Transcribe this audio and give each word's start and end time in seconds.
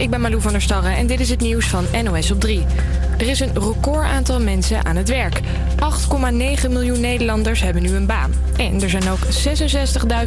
ik 0.00 0.10
ben 0.10 0.20
Malou 0.20 0.40
van 0.40 0.52
der 0.52 0.62
Starre 0.62 0.88
en 0.88 1.06
dit 1.06 1.20
is 1.20 1.30
het 1.30 1.40
nieuws 1.40 1.66
van 1.66 1.84
NOS 2.04 2.30
op 2.30 2.40
3. 2.40 2.64
Er 3.18 3.28
is 3.28 3.40
een 3.40 3.52
record 3.54 4.06
aantal 4.06 4.40
mensen 4.40 4.84
aan 4.84 4.96
het 4.96 5.08
werk. 5.08 5.40
8,9 5.40 6.70
miljoen 6.70 7.00
Nederlanders 7.00 7.60
hebben 7.60 7.82
nu 7.82 7.94
een 7.94 8.06
baan. 8.06 8.32
En 8.56 8.82
er 8.82 8.90
zijn 8.90 9.08
ook 9.08 9.18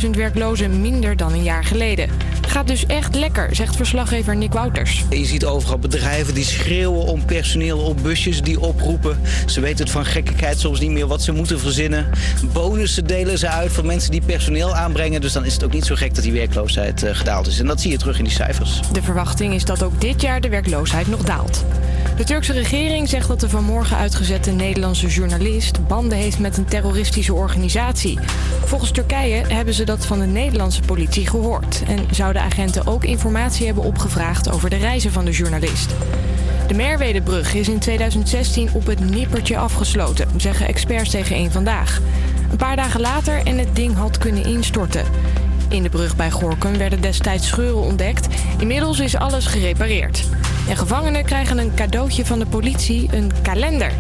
66.000 0.04 0.10
werklozen 0.10 0.82
minder 0.82 1.18
dan 1.18 1.34
een 1.34 1.44
jaar 1.44 1.64
geleden. 1.64 2.10
Gaat 2.54 2.68
dus 2.68 2.86
echt 2.86 3.16
lekker, 3.16 3.56
zegt 3.56 3.76
verslaggever 3.76 4.36
Nick 4.36 4.54
Wouters. 4.54 5.04
Je 5.10 5.26
ziet 5.26 5.46
overal 5.46 5.80
bedrijven 5.80 6.34
die 6.34 6.44
schreeuwen 6.44 7.06
om 7.06 7.26
personeel 7.26 7.80
op 7.80 8.04
busjes 8.04 8.42
die 8.42 8.60
oproepen. 8.60 9.20
Ze 9.46 9.62
weten 9.62 9.84
het 9.84 9.94
van 9.94 10.06
gekkigheid 10.06 10.60
soms 10.60 10.80
niet 10.80 10.92
meer 10.92 11.08
wat 11.08 11.22
ze 11.22 11.32
moeten 11.32 11.60
verzinnen. 11.60 12.10
Bonussen 12.52 13.08
delen 13.08 13.38
ze 13.38 13.48
uit 13.48 13.72
voor 13.72 13.86
mensen 13.86 14.12
die 14.12 14.22
personeel 14.22 14.76
aanbrengen. 14.76 15.22
Dus 15.22 15.34
dan 15.34 15.46
is 15.46 15.54
het 15.54 15.64
ook 15.64 15.74
niet 15.74 15.86
zo 15.86 15.96
gek 15.96 16.16
dat 16.16 16.24
die 16.24 16.34
werkloosheid 16.34 17.04
uh, 17.04 17.16
gedaald 17.16 17.48
is. 17.48 17.60
En 17.60 17.66
dat 17.66 17.82
zie 17.82 17.92
je 17.92 17.98
terug 17.98 18.18
in 18.18 18.24
die 18.24 18.34
cijfers. 18.34 18.80
De 18.92 19.02
verwachting 19.02 19.54
is 19.54 19.66
dat 19.66 19.84
ook 19.84 20.02
dit 20.02 20.22
jaar 20.22 20.42
de 20.42 20.50
werkloosheid 20.50 21.08
nog 21.08 21.22
daalt. 21.22 21.64
De 22.16 22.24
Turkse 22.24 22.54
regering 22.54 23.10
zegt 23.10 23.28
dat 23.28 23.40
de 23.40 23.50
vanmorgen 23.50 23.98
uitgezette 23.98 24.52
Nederlandse 24.52 25.08
journalist 25.08 25.88
banden 25.88 26.18
heeft 26.18 26.40
met 26.40 26.58
een 26.58 26.66
terroristische 26.66 27.34
organisatie. 27.34 28.20
Volgens 28.66 28.92
Turkije 28.92 29.44
hebben 29.48 29.74
ze 29.74 29.84
dat 29.84 30.06
van 30.06 30.20
de 30.20 30.26
Nederlandse 30.26 30.82
politie 30.82 31.28
gehoord 31.28 31.84
en 31.88 32.08
zouden 32.12 32.42
agenten 32.42 32.88
ook 32.88 33.04
informatie 33.04 33.66
hebben 33.66 33.84
opgevraagd 33.84 34.52
over 34.52 34.70
de 34.70 34.76
reizen 34.76 35.12
van 35.12 35.26
de 35.26 35.32
journalist. 35.32 35.96
De 36.68 36.74
Merwedebrug 36.74 37.54
is 37.54 37.68
in 37.68 37.80
2016 37.80 38.70
op 38.74 38.86
het 38.86 39.00
nippertje 39.00 39.58
afgesloten, 39.58 40.28
zeggen 40.38 40.68
experts 40.68 41.10
tegen 41.10 41.36
één 41.36 41.52
vandaag. 41.52 42.02
Een 42.52 42.58
paar 42.58 42.76
dagen 42.76 43.02
later 43.02 43.46
en 43.46 43.58
het 43.58 43.76
ding 43.76 43.96
had 43.96 44.18
kunnen 44.18 44.46
instorten. 44.46 45.06
In 45.70 45.84
de 45.84 45.90
brug 45.90 46.16
bij 46.16 46.32
Gorkum 46.32 46.78
werden 46.78 47.02
destijds 47.02 47.48
scheuren 47.48 47.82
ontdekt. 47.82 48.28
Inmiddels 48.58 49.00
is 49.00 49.16
alles 49.16 49.46
gerepareerd. 49.46 50.24
En 50.70 50.78
gevangenen 50.78 51.26
krijgen 51.26 51.58
een 51.58 51.74
cadeautje 51.76 52.26
van 52.26 52.40
de 52.40 52.46
politie, 52.46 53.10
een 53.12 53.32
kalender. 53.42 53.92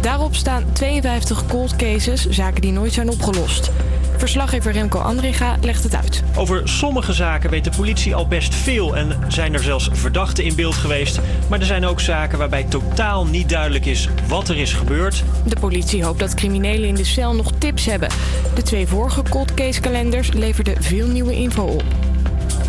Daarop 0.00 0.34
staan 0.34 0.64
52 0.72 1.46
cold 1.46 1.76
cases, 1.76 2.28
zaken 2.28 2.60
die 2.60 2.72
nooit 2.72 2.92
zijn 2.92 3.10
opgelost. 3.10 3.70
Verslaggever 4.16 4.72
Remco 4.72 4.98
Andringa 4.98 5.56
legt 5.60 5.82
het 5.82 5.94
uit. 5.94 6.22
Over 6.36 6.68
sommige 6.68 7.12
zaken 7.12 7.50
weet 7.50 7.64
de 7.64 7.70
politie 7.76 8.14
al 8.14 8.28
best 8.28 8.54
veel 8.54 8.96
en 8.96 9.18
zijn 9.28 9.54
er 9.54 9.62
zelfs 9.62 9.88
verdachten 9.92 10.44
in 10.44 10.54
beeld 10.54 10.74
geweest. 10.74 11.20
Maar 11.48 11.60
er 11.60 11.66
zijn 11.66 11.86
ook 11.86 12.00
zaken 12.00 12.38
waarbij 12.38 12.64
totaal 12.64 13.26
niet 13.26 13.48
duidelijk 13.48 13.86
is 13.86 14.08
wat 14.28 14.48
er 14.48 14.56
is 14.56 14.72
gebeurd. 14.72 15.24
De 15.46 15.60
politie 15.60 16.04
hoopt 16.04 16.18
dat 16.18 16.34
criminelen 16.34 16.88
in 16.88 16.94
de 16.94 17.04
cel 17.04 17.34
nog 17.34 17.52
tips 17.58 17.84
hebben. 17.84 18.08
De 18.54 18.62
twee 18.62 18.86
vorige 18.86 19.22
cold 19.30 19.54
case 19.54 19.80
kalenders 19.80 20.32
leverden 20.32 20.82
veel 20.82 21.06
nieuwe 21.06 21.34
info 21.34 21.64
op. 21.64 21.84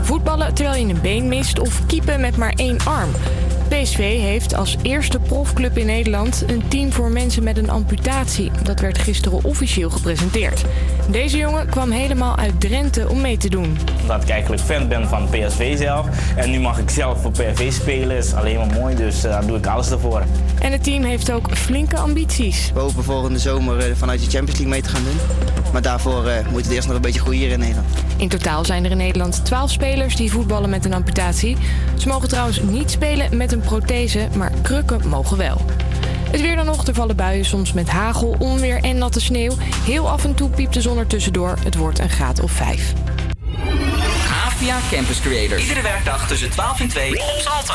Voetballen 0.05 0.53
terwijl 0.53 0.85
je 0.85 0.93
een 0.93 1.01
been 1.01 1.27
mist 1.27 1.59
of 1.59 1.85
keepen 1.85 2.21
met 2.21 2.37
maar 2.37 2.53
één 2.53 2.77
arm. 2.83 3.09
PSV 3.81 3.97
heeft 4.19 4.55
als 4.55 4.77
eerste 4.81 5.19
profclub 5.19 5.77
in 5.77 5.85
Nederland 5.85 6.43
een 6.47 6.67
team 6.67 6.91
voor 6.91 7.11
mensen 7.11 7.43
met 7.43 7.57
een 7.57 7.69
amputatie. 7.69 8.51
Dat 8.63 8.79
werd 8.79 8.97
gisteren 8.97 9.43
officieel 9.43 9.89
gepresenteerd. 9.89 10.63
Deze 11.09 11.37
jongen 11.37 11.69
kwam 11.69 11.91
helemaal 11.91 12.37
uit 12.37 12.61
Drenthe 12.61 13.09
om 13.09 13.21
mee 13.21 13.37
te 13.37 13.49
doen. 13.49 13.77
Omdat 14.01 14.23
ik 14.23 14.29
eigenlijk 14.29 14.61
fan 14.61 14.87
ben 14.87 15.07
van 15.07 15.29
PSV 15.29 15.77
zelf. 15.77 16.07
En 16.35 16.51
nu 16.51 16.59
mag 16.59 16.79
ik 16.79 16.89
zelf 16.89 17.21
voor 17.21 17.31
PSV 17.31 17.73
spelen. 17.73 18.17
is 18.17 18.33
alleen 18.33 18.57
maar 18.57 18.79
mooi, 18.79 18.95
dus 18.95 19.23
eh, 19.23 19.31
daar 19.31 19.45
doe 19.45 19.57
ik 19.57 19.67
alles 19.67 19.91
ervoor. 19.91 20.23
En 20.59 20.71
het 20.71 20.83
team 20.83 21.03
heeft 21.03 21.31
ook 21.31 21.57
flinke 21.57 21.97
ambities. 21.97 22.71
We 22.73 22.79
hopen 22.79 23.03
volgende 23.03 23.39
zomer 23.39 23.79
eh, 23.79 23.95
vanuit 23.95 24.19
de 24.19 24.29
Champions 24.29 24.59
League 24.59 24.67
mee 24.67 24.81
te 24.81 24.89
gaan 24.89 25.03
doen. 25.03 25.17
Maar 25.75 25.81
daarvoor 25.81 26.25
uh, 26.25 26.33
moet 26.51 26.63
het 26.63 26.71
eerst 26.71 26.87
nog 26.87 26.95
een 26.95 27.01
beetje 27.01 27.19
groeien 27.19 27.41
hier 27.41 27.51
in 27.51 27.59
Nederland. 27.59 27.87
In 28.17 28.29
totaal 28.29 28.65
zijn 28.65 28.85
er 28.85 28.91
in 28.91 28.97
Nederland 28.97 29.45
12 29.45 29.71
spelers 29.71 30.15
die 30.15 30.31
voetballen 30.31 30.69
met 30.69 30.85
een 30.85 30.93
amputatie. 30.93 31.57
Ze 31.97 32.07
mogen 32.07 32.29
trouwens 32.29 32.61
niet 32.61 32.91
spelen 32.91 33.37
met 33.37 33.51
een 33.51 33.61
prothese, 33.65 34.27
maar 34.35 34.51
krukken 34.61 35.07
mogen 35.07 35.37
wel. 35.37 35.61
Het 36.31 36.41
weer 36.41 36.55
dan 36.55 36.65
nog, 36.65 36.87
er 36.87 36.93
vallen 36.93 37.15
buien 37.15 37.45
soms 37.45 37.73
met 37.73 37.89
hagel, 37.89 38.35
onweer 38.39 38.83
en 38.83 38.97
natte 38.97 39.21
sneeuw. 39.21 39.51
Heel 39.85 40.09
af 40.09 40.23
en 40.23 40.35
toe 40.35 40.49
piept 40.49 40.73
de 40.73 40.81
zon 40.81 40.97
er 40.97 41.07
tussendoor. 41.07 41.57
Het 41.63 41.75
wordt 41.75 41.99
een 41.99 42.09
graad 42.09 42.39
of 42.39 42.51
5. 42.51 42.93
Avia 44.45 44.77
Campus 44.91 45.19
Creators. 45.21 45.61
Iedere 45.61 45.81
werkdag 45.81 46.27
tussen 46.27 46.49
12 46.49 46.79
en 46.79 46.87
2 46.87 47.11
op 47.11 47.39
Salto. 47.39 47.73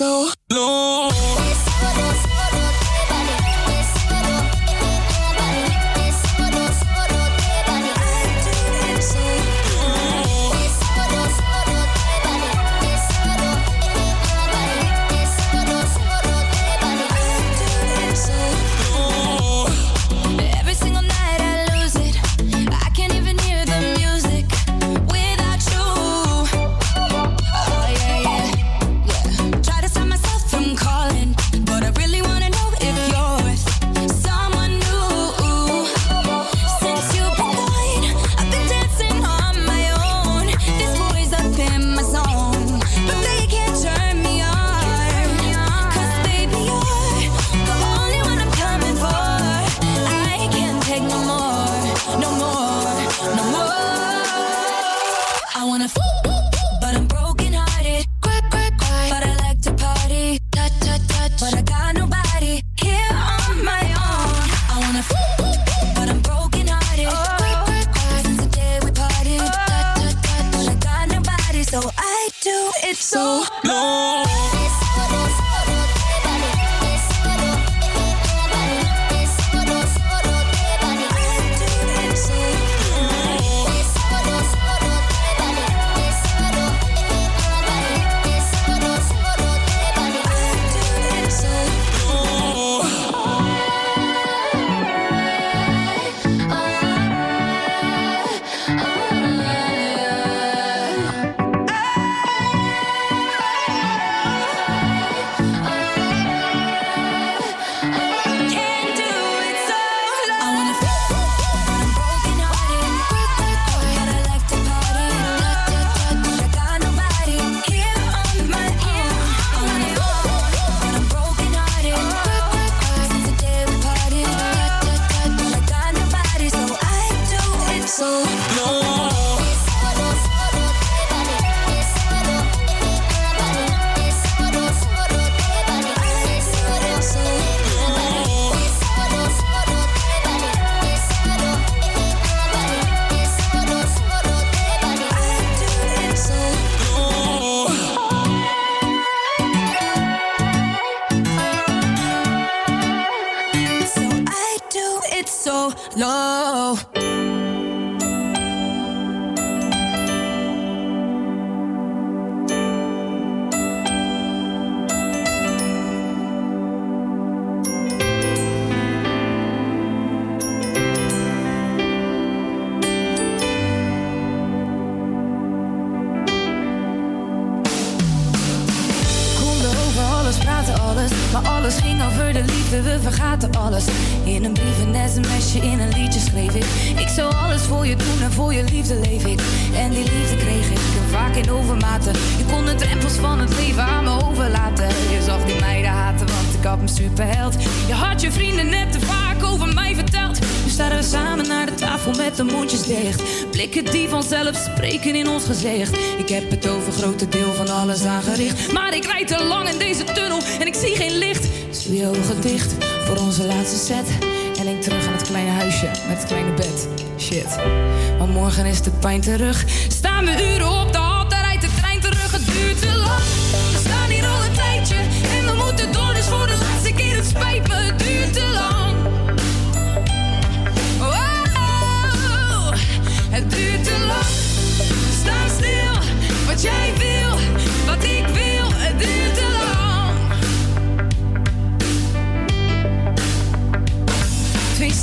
so 0.00 0.29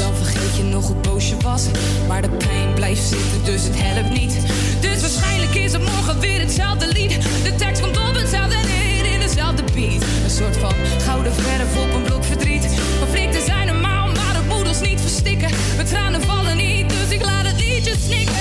Dan 0.00 0.14
vergeet 0.14 0.56
je 0.56 0.62
nog 0.62 0.86
hoe 0.86 0.96
boos 0.96 1.28
je 1.28 1.36
was. 1.42 1.62
Maar 2.08 2.22
de 2.22 2.30
pijn 2.30 2.74
blijft 2.74 3.02
zitten, 3.02 3.44
dus 3.44 3.62
het 3.62 3.74
helpt 3.76 4.10
niet. 4.20 4.34
Dus 4.80 5.00
waarschijnlijk 5.00 5.54
is 5.54 5.72
het 5.72 5.82
morgen 5.82 6.20
weer 6.20 6.40
hetzelfde 6.40 6.86
lied. 6.86 7.10
De 7.44 7.54
tekst 7.56 7.82
komt 7.82 7.96
op 7.96 8.14
hetzelfde 8.14 8.56
neer 8.66 9.12
in 9.12 9.20
dezelfde 9.20 9.62
beat. 9.74 10.02
Een 10.24 10.30
soort 10.30 10.56
van 10.56 10.74
gouden 11.06 11.34
verf 11.34 11.76
op 11.84 11.94
een 11.94 12.02
blok 12.02 12.24
verdriet. 12.24 12.66
Conflicten 12.98 13.44
zijn 13.44 13.66
normaal, 13.66 14.06
maar 14.06 14.34
het 14.34 14.46
moet 14.48 14.68
ons 14.68 14.80
niet 14.80 15.00
verstikken. 15.00 15.50
Mijn 15.76 15.88
tranen 15.88 16.22
vallen 16.22 16.56
niet, 16.56 16.88
dus 16.88 17.08
ik 17.08 17.24
laat 17.24 17.46
het 17.46 17.60
liedje 17.60 17.94
snikken. 18.06 18.34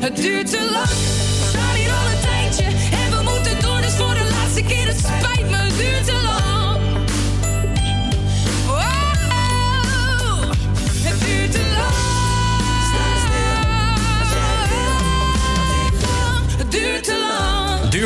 Het 0.00 0.16
duurt 0.16 0.50
te 0.50 0.68
lang, 0.72 0.94
we 1.40 1.46
staan 1.48 1.74
hier 1.74 1.90
al 1.90 2.06
een 2.12 2.20
tijdje. 2.30 2.64
En 3.02 3.08
we 3.16 3.30
moeten 3.30 3.60
door, 3.62 3.80
dus 3.80 3.92
voor 3.92 4.14
de 4.14 4.26
laatste 4.34 4.62
keer. 4.62 4.86
Het 4.86 4.98
spijt 4.98 5.50
me, 5.50 5.56
het 5.56 5.76
duurt 5.76 6.04
te 6.04 6.12
lang. 6.12 6.19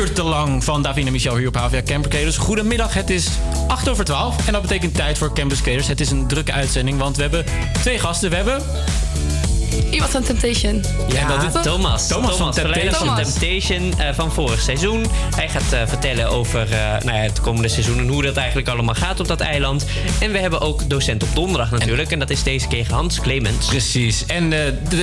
Duurt 0.05 0.17
te 0.17 0.23
lang 0.23 0.63
van 0.63 0.81
Davina 0.81 1.11
Michel 1.11 1.37
hier 1.37 1.47
op 1.47 1.55
HVA 1.55 1.81
Campus 1.83 2.37
Goedemiddag, 2.37 2.93
het 2.93 3.09
is 3.09 3.27
8 3.67 3.89
over 3.89 4.05
12 4.05 4.47
en 4.47 4.53
dat 4.53 4.61
betekent 4.61 4.95
tijd 4.95 5.17
voor 5.17 5.33
Campus 5.33 5.61
Creators. 5.61 5.87
Het 5.87 5.99
is 5.99 6.11
een 6.11 6.27
drukke 6.27 6.51
uitzending, 6.51 6.97
want 6.97 7.15
we 7.15 7.21
hebben 7.21 7.45
twee 7.73 7.99
gasten. 7.99 8.29
We 8.29 8.35
hebben... 8.35 8.61
Iemand 9.95 10.11
van 10.11 10.23
Temptation. 10.23 10.83
Ja, 11.07 11.37
dat 11.37 11.55
is 11.55 11.61
Thomas. 11.61 12.07
Thomas 12.07 12.35
van 12.35 12.51
Temptation. 12.51 13.07
van 13.07 13.15
Temptation 13.15 13.99
eh, 13.99 14.13
van 14.13 14.31
vorig 14.31 14.61
seizoen. 14.61 15.05
Hij 15.35 15.49
gaat 15.49 15.73
eh, 15.73 15.87
vertellen 15.87 16.29
over 16.29 16.71
eh, 16.71 16.79
nou 16.79 17.17
ja, 17.17 17.23
het 17.23 17.41
komende 17.41 17.67
seizoen 17.67 17.99
en 17.99 18.07
hoe 18.07 18.23
dat 18.23 18.35
eigenlijk 18.37 18.67
allemaal 18.67 18.95
gaat 18.95 19.19
op 19.19 19.27
dat 19.27 19.39
eiland. 19.39 19.85
En 20.19 20.31
we 20.31 20.37
hebben 20.37 20.61
ook 20.61 20.89
docent 20.89 21.23
op 21.23 21.29
donderdag 21.35 21.71
natuurlijk. 21.71 22.11
En, 22.11 22.19
dat 22.19 22.29
is 22.29 22.43
deze 22.43 22.67
keer 22.67 22.91
Hans 22.91 23.19
Clemens. 23.19 23.65
Precies. 23.65 24.25
En 24.25 24.53
eh, 24.53 24.59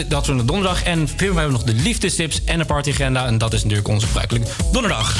dat 0.09 0.27
we 0.27 0.37
de 0.37 0.45
donderdag. 0.45 0.83
En 0.83 1.09
veel 1.09 1.35
hebben 1.35 1.47
we 1.47 1.53
nog 1.53 1.63
de 1.63 1.83
liefdestips 1.83 2.45
en 2.45 2.59
de 2.59 2.65
partyagenda. 2.65 3.27
En 3.27 3.39
dat 3.39 3.53
is 3.53 3.63
natuurlijk 3.63 3.89
onze 3.89 4.07
gebruikelijke 4.07 4.49
donderdag. 4.73 5.17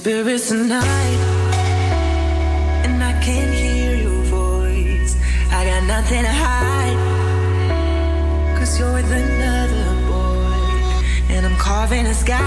Spirits 0.00 0.48
tonight, 0.48 1.20
and 2.86 3.04
I 3.04 3.12
can't 3.20 3.52
hear 3.52 3.94
your 3.96 4.22
voice. 4.24 5.14
I 5.50 5.66
got 5.66 5.82
nothing 5.94 6.22
to 6.22 6.34
hide, 6.46 6.98
cause 8.56 8.78
you're 8.78 8.94
with 8.94 9.12
another 9.12 9.88
boy, 10.08 11.02
and 11.28 11.44
I'm 11.44 11.58
carving 11.58 12.06
a 12.06 12.14
sky. 12.14 12.38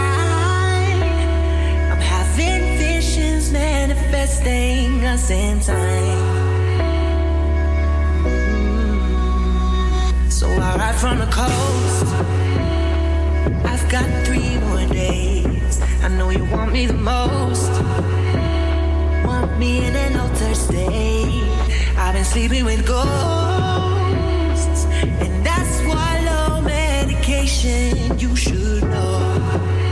I'm 1.91 2.01
having 2.15 2.77
visions 2.79 3.51
manifesting 3.51 5.05
us 5.05 5.29
in 5.29 5.59
time. 5.59 6.31
Mm. 8.25 9.11
So 10.31 10.47
I 10.47 10.75
ride 10.81 10.95
from 10.95 11.19
the 11.19 11.27
coast. 11.27 12.62
Got 13.93 14.25
three 14.25 14.57
more 14.57 14.87
days. 14.87 15.79
I 16.01 16.07
know 16.07 16.31
you 16.31 16.43
want 16.45 16.73
me 16.73 16.87
the 16.87 16.93
most. 16.93 17.69
Want 19.23 19.59
me 19.59 19.85
in 19.85 19.95
an 19.95 20.15
altered 20.17 20.55
state. 20.55 21.43
I've 21.95 22.15
been 22.15 22.25
sleeping 22.25 22.65
with 22.65 22.87
ghosts. 22.87 23.05
And 25.21 25.45
that's 25.45 25.79
why 25.85 26.09
low 26.25 26.61
medication 26.61 28.17
you 28.17 28.35
should 28.35 28.81
know. 28.81 29.82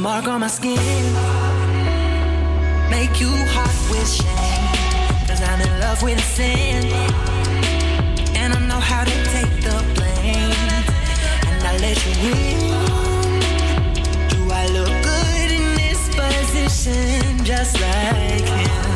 Mark 0.00 0.26
on 0.28 0.40
my 0.40 0.46
skin 0.46 0.78
make 2.90 3.20
you 3.20 3.30
hot 3.54 3.74
with 3.90 4.08
shame? 4.08 5.26
Cause 5.26 5.42
I'm 5.42 5.60
in 5.60 5.80
love 5.80 6.02
with 6.02 6.20
sin. 6.24 6.84
And 8.34 8.52
I 8.52 8.58
know 8.66 8.80
how 8.80 9.04
to 9.04 9.16
take 9.34 9.54
the 9.62 9.78
blame. 9.94 10.56
And 11.48 11.62
I 11.70 11.76
let 11.84 11.96
you 12.04 12.12
win. 12.24 12.60
Do 14.28 14.40
I 14.52 14.66
look 14.76 14.94
good 15.10 15.50
in 15.58 15.66
this 15.76 16.00
position? 16.14 17.44
Just 17.44 17.80
like 17.80 18.44
him. 18.44 18.89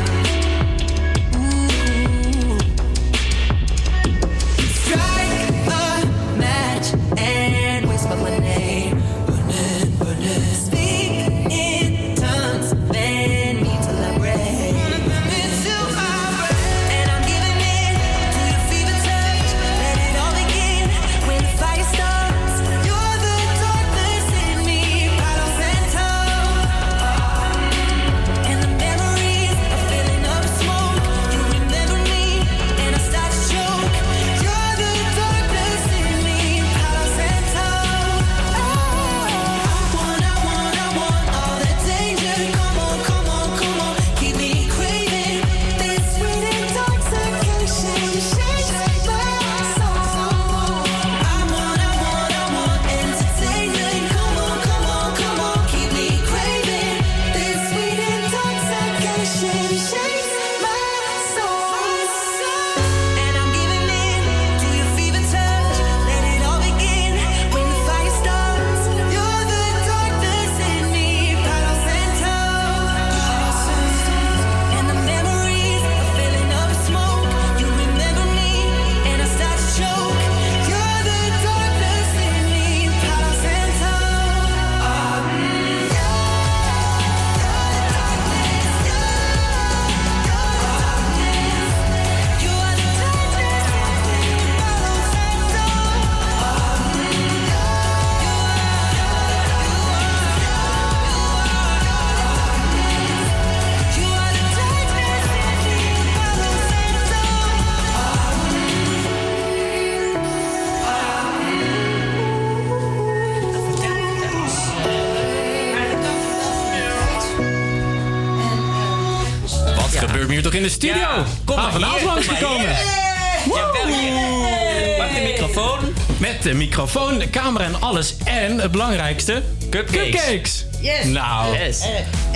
Belangrijkste, 128.77 129.41
Cupcakes. 129.69 130.11
cupcakes. 130.11 130.65
Yes. 130.81 131.05
Nou. 131.05 131.57
Yes. 131.57 131.79
Eh, 131.81 131.89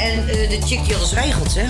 en 0.05 0.27
eh, 0.29 0.49
de 0.49 0.59
chick 0.67 0.85
die 0.85 0.95
alles 0.95 1.13
regelt, 1.13 1.55
hè? 1.55 1.65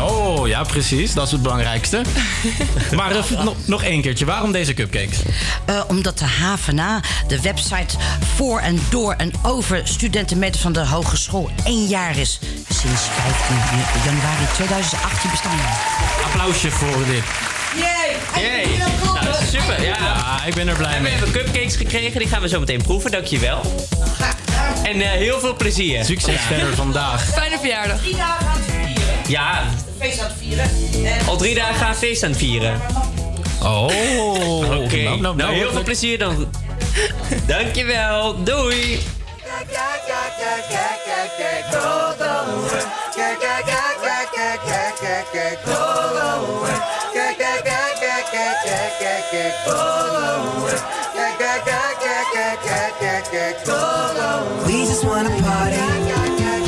Oh, 0.00 0.48
ja, 0.48 0.62
precies. 0.62 1.12
Dat 1.14 1.26
is 1.26 1.32
het 1.32 1.42
belangrijkste. 1.42 2.02
maar 2.96 3.10
eh, 3.16 3.30
nog, 3.44 3.54
nog 3.64 3.82
één 3.82 4.02
keertje. 4.02 4.24
Waarom 4.24 4.52
deze 4.52 4.74
cupcakes? 4.74 5.18
Eh, 5.64 5.80
omdat 5.88 6.18
de 6.18 6.24
HVNA, 6.24 7.00
de 7.28 7.40
website 7.40 7.96
voor 8.36 8.60
en 8.60 8.80
door 8.90 9.12
en 9.14 9.32
over 9.42 9.80
studentenmeters 9.84 10.62
van 10.62 10.72
de 10.72 10.86
hogeschool, 10.86 11.50
één 11.64 11.86
jaar 11.86 12.18
is. 12.18 12.38
Sinds 12.68 13.02
15 13.02 13.56
januari 14.04 14.44
2018 14.54 15.30
bestaan. 15.30 15.58
Applausje 16.24 16.70
voor 16.70 17.04
dit. 17.06 17.22
Yay. 17.80 18.66
Nou, 19.22 19.44
super. 19.50 19.82
Ja. 19.82 19.96
Ja, 19.98 20.44
ik 20.46 20.54
ben 20.54 20.68
er 20.68 20.76
blij 20.76 20.90
En 20.90 20.96
we 20.96 21.02
mee. 21.02 21.12
hebben 21.12 21.30
cupcakes 21.32 21.76
gekregen. 21.76 22.18
Die 22.18 22.28
gaan 22.28 22.40
we 22.42 22.48
zo 22.48 22.60
meteen 22.60 22.82
proeven. 22.82 23.10
Dankjewel. 23.10 23.60
En 24.88 25.00
eh, 25.00 25.10
heel 25.10 25.40
veel 25.40 25.56
plezier. 25.56 26.04
Succes 26.04 26.40
verder 26.40 26.74
vandaag. 26.74 27.24
Fijne 27.24 27.58
verjaardag. 27.58 28.00
Drie 28.00 28.16
dagen 28.16 28.46
aan 28.46 28.56
het 28.56 28.70
vieren. 28.70 29.28
Ja, 29.28 29.64
Feest 29.98 30.20
aan 30.20 30.26
het 30.26 30.36
vieren. 30.38 30.70
En 31.04 31.26
al 31.26 31.36
drie 31.36 31.54
dagen 31.54 31.74
gaan 31.74 31.92
we 31.92 31.96
feest 31.98 32.22
aan 32.22 32.30
het 32.30 32.38
vieren. 32.38 32.80
Oh. 33.62 33.84
Oké. 34.82 34.96
Nou, 34.96 35.20
nou, 35.20 35.36
nou, 35.36 35.54
heel 35.54 35.70
veel 35.72 35.82
plezier 35.82 36.18
dan. 36.18 36.48
Dankjewel. 37.46 38.44
Doei. 38.44 39.00
We 54.66 54.84
just 54.84 55.04
wanna 55.04 55.30
party, 55.30 55.76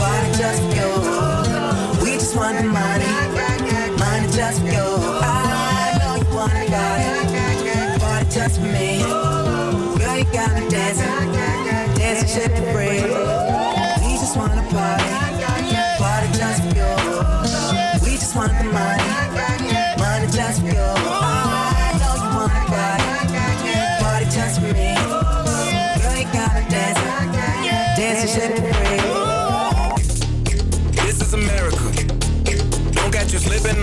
party 0.01 0.31
just 0.39 0.63
for 0.63 0.75
you. 0.79 2.03
We 2.03 2.13
just 2.13 2.35
want 2.35 2.57
the 2.57 2.65
money, 2.65 3.05
money 3.99 4.27
just 4.33 4.61
for 4.61 4.69
you. 4.69 4.90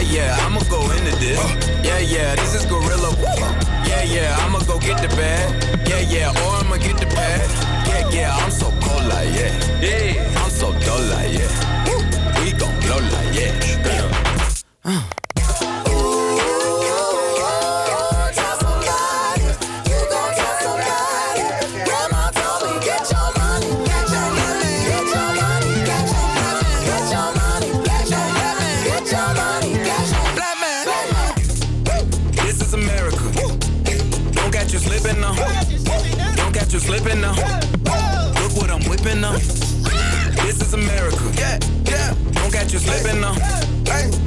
Yeah, 0.00 0.12
yeah, 0.12 0.46
I'ma 0.46 0.60
go 0.70 0.80
into 0.92 1.14
this. 1.16 1.38
Yeah, 1.84 1.98
yeah, 1.98 2.34
this 2.34 2.54
is 2.54 2.64
gorilla. 2.64 3.14
Yeah, 3.86 4.02
yeah, 4.02 4.36
I'ma 4.40 4.60
go 4.60 4.78
get 4.78 4.96
the 5.02 5.08
bag. 5.08 5.52
Yeah, 5.86 6.00
yeah, 6.00 6.30
or 6.30 6.56
I'ma 6.56 6.78
get 6.78 6.96
the 6.96 7.06
pad. 7.06 7.40
Yeah, 7.86 8.08
yeah, 8.08 8.36
I'm 8.36 8.50
so 8.50 8.70
cold 8.80 9.04
like 9.08 9.28
yeah. 9.34 9.52
Yeah, 9.82 10.42
I'm 10.42 10.50
so 10.50 10.72
dull 10.80 11.02
like 11.10 11.32
yeah. 11.38 12.42
We 12.42 12.52
gon' 12.52 12.80
blow 12.80 12.96
like 12.96 13.34
yeah. 13.34 13.52
This 13.60 15.19
slipping 37.10 37.20
now. 37.20 37.34
Look 38.40 38.56
what 38.56 38.70
I'm 38.70 38.82
whipping 38.88 39.20
now. 39.20 39.32
This 39.32 40.60
is 40.60 40.74
America. 40.74 41.16
Yeah, 41.36 41.58
yeah. 41.84 42.14
Don't 42.32 42.52
catch 42.52 42.72
you 42.72 42.78
slipping 42.78 43.20
now. 43.20 43.34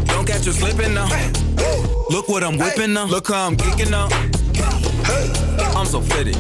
Don't 0.05 0.27
catch 0.27 0.45
you 0.45 0.51
slipping 0.51 0.93
now. 0.93 1.07
Look 2.09 2.27
what 2.27 2.43
I'm 2.43 2.57
whipping 2.57 2.93
now. 2.93 3.05
Look 3.05 3.27
how 3.29 3.47
I'm 3.47 3.57
geeking 3.57 3.89
now. 3.89 4.07
I'm 5.77 5.85
so 5.85 6.01
pretty. 6.01 6.33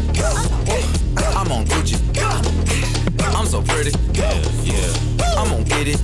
I'm 1.35 1.51
on 1.51 1.65
Gucci. 1.65 1.97
I'm 3.35 3.45
so 3.45 3.61
pretty. 3.61 3.91
Yeah, 4.13 4.33
yeah. 4.63 5.37
I'm 5.37 5.49
gonna 5.49 5.63
get 5.63 5.87
it. 5.87 6.01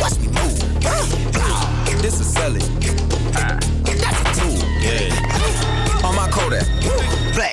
Watch 0.00 0.18
me 0.18 0.28
move. 0.28 2.02
This 2.02 2.20
is 2.20 2.32
selling. 2.32 2.62
That's 3.32 4.20
a 4.20 4.40
tool. 4.40 4.58
Yeah. 4.80 6.06
On 6.06 6.14
my 6.14 6.28
Kodak. 6.30 6.66
Black. 7.34 7.49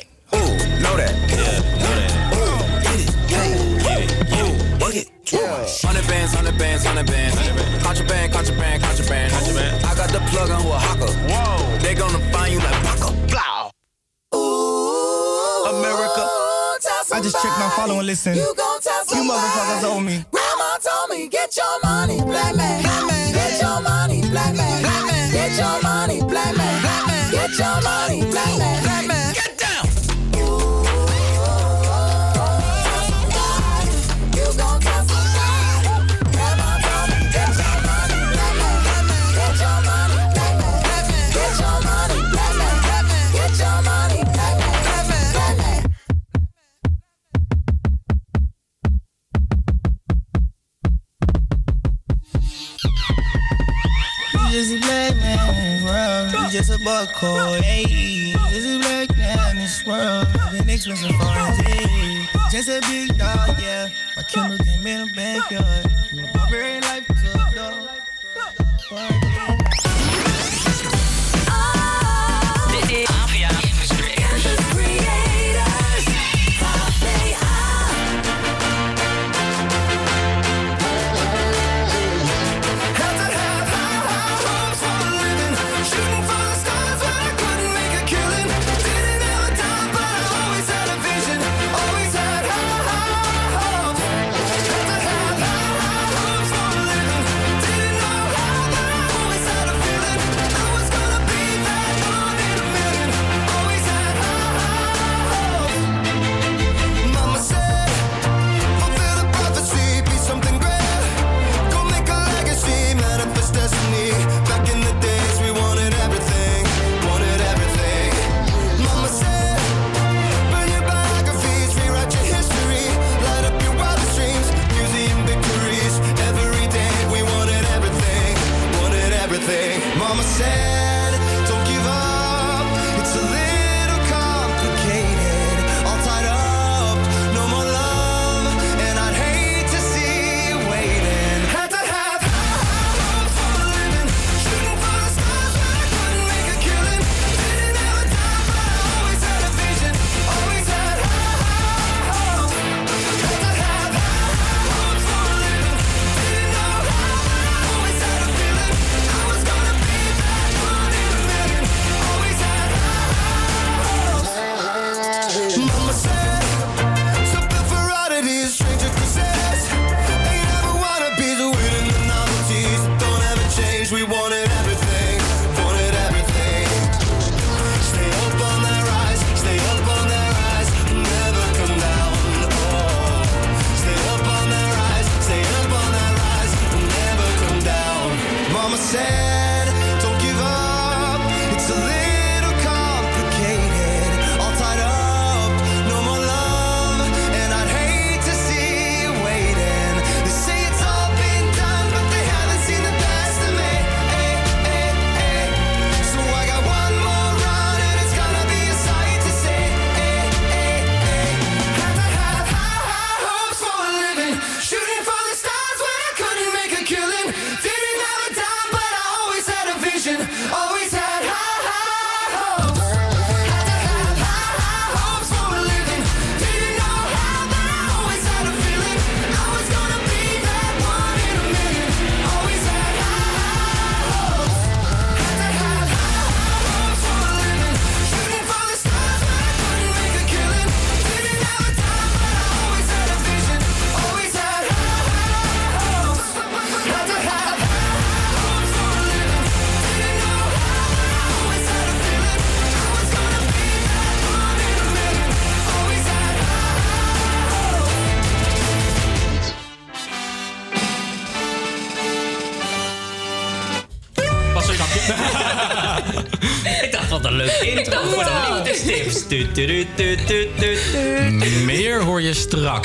Hundred 6.58 6.70
bands, 6.74 6.86
hundred 6.86 7.06
bands. 7.06 7.84
Contraband, 7.86 8.34
contraband, 8.34 8.82
contraband, 8.82 9.32
contraband. 9.32 9.86
I 9.86 9.94
got 9.94 10.10
the 10.10 10.20
plug 10.32 10.50
on 10.50 10.62
who 10.64 10.72
a 10.72 10.80
hawker. 10.80 11.14
Whoa. 11.30 11.78
They 11.86 11.94
gonna 11.94 12.18
find 12.34 12.52
you 12.52 12.58
like 12.58 12.82
Paco. 12.82 13.14
Blow. 13.30 13.70
America. 15.70 16.26
I 17.14 17.22
just 17.22 17.36
checked 17.36 17.60
my 17.60 17.70
follow 17.76 18.00
and 18.00 18.08
listen. 18.08 18.36
You, 18.36 18.56
motherfuckers 18.58 19.84
owe 19.84 20.00
me. 20.00 20.26
Grandma 20.32 20.78
told 20.82 21.12
me, 21.12 21.28
get 21.28 21.56
your 21.56 21.80
money, 21.84 22.22
black 22.22 22.56
man. 22.56 22.82
Get 23.34 23.62
your 23.62 23.80
money, 23.82 24.22
black 24.22 24.56
man. 24.56 25.32
Get 25.32 25.58
your 25.60 25.82
money, 25.84 26.22
black 26.22 26.58
man. 26.58 27.32
Get 27.32 27.56
your 27.60 27.82
money, 27.84 28.22
black 28.32 28.58
man. 28.58 28.87
World. 55.98 56.32
You 56.32 56.50
just 56.50 56.70
a 56.70 56.80
buck. 56.80 57.12
Hey, 57.64 58.34
just 58.52 58.68
a 58.68 58.80
black 58.80 59.10
in 59.52 59.58
this 59.58 59.86
world. 59.86 60.28
Living 60.52 60.70
expensive 60.70 61.16
for 61.16 61.26
his 61.26 61.58
head. 61.60 62.30
Just 62.52 62.70
a 62.70 62.80
big 62.82 63.18
dog, 63.18 63.60
yeah. 63.60 63.90
My 64.16 64.24
Kindle 64.24 64.58
came 64.58 64.88
in 64.88 65.08
the 65.08 65.14
backyard. 65.14 65.86
My 66.14 66.50
very 66.50 66.82
life 66.82 67.08
to 67.08 67.14
a 67.14 67.52
dog. 67.56 67.90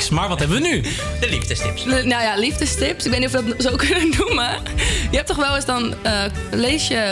Straks. 0.03 0.19
Maar 0.19 0.29
wat 0.29 0.39
hebben 0.39 0.61
we 0.61 0.67
nu? 0.67 0.81
De 1.19 1.29
liefdestips. 1.29 1.85
Nou 1.85 2.07
ja, 2.07 2.35
liefdestips. 2.35 3.05
Ik 3.05 3.11
weet 3.11 3.19
niet 3.19 3.35
of 3.35 3.41
we 3.41 3.55
dat 3.55 3.61
zo 3.61 3.75
kunnen 3.87 4.09
noemen. 4.17 4.49
Je 5.11 5.15
hebt 5.15 5.27
toch 5.27 5.37
wel 5.37 5.55
eens 5.55 5.65
dan... 5.65 5.95
eh, 6.01 6.23
lees 6.51 6.87
je 6.87 7.11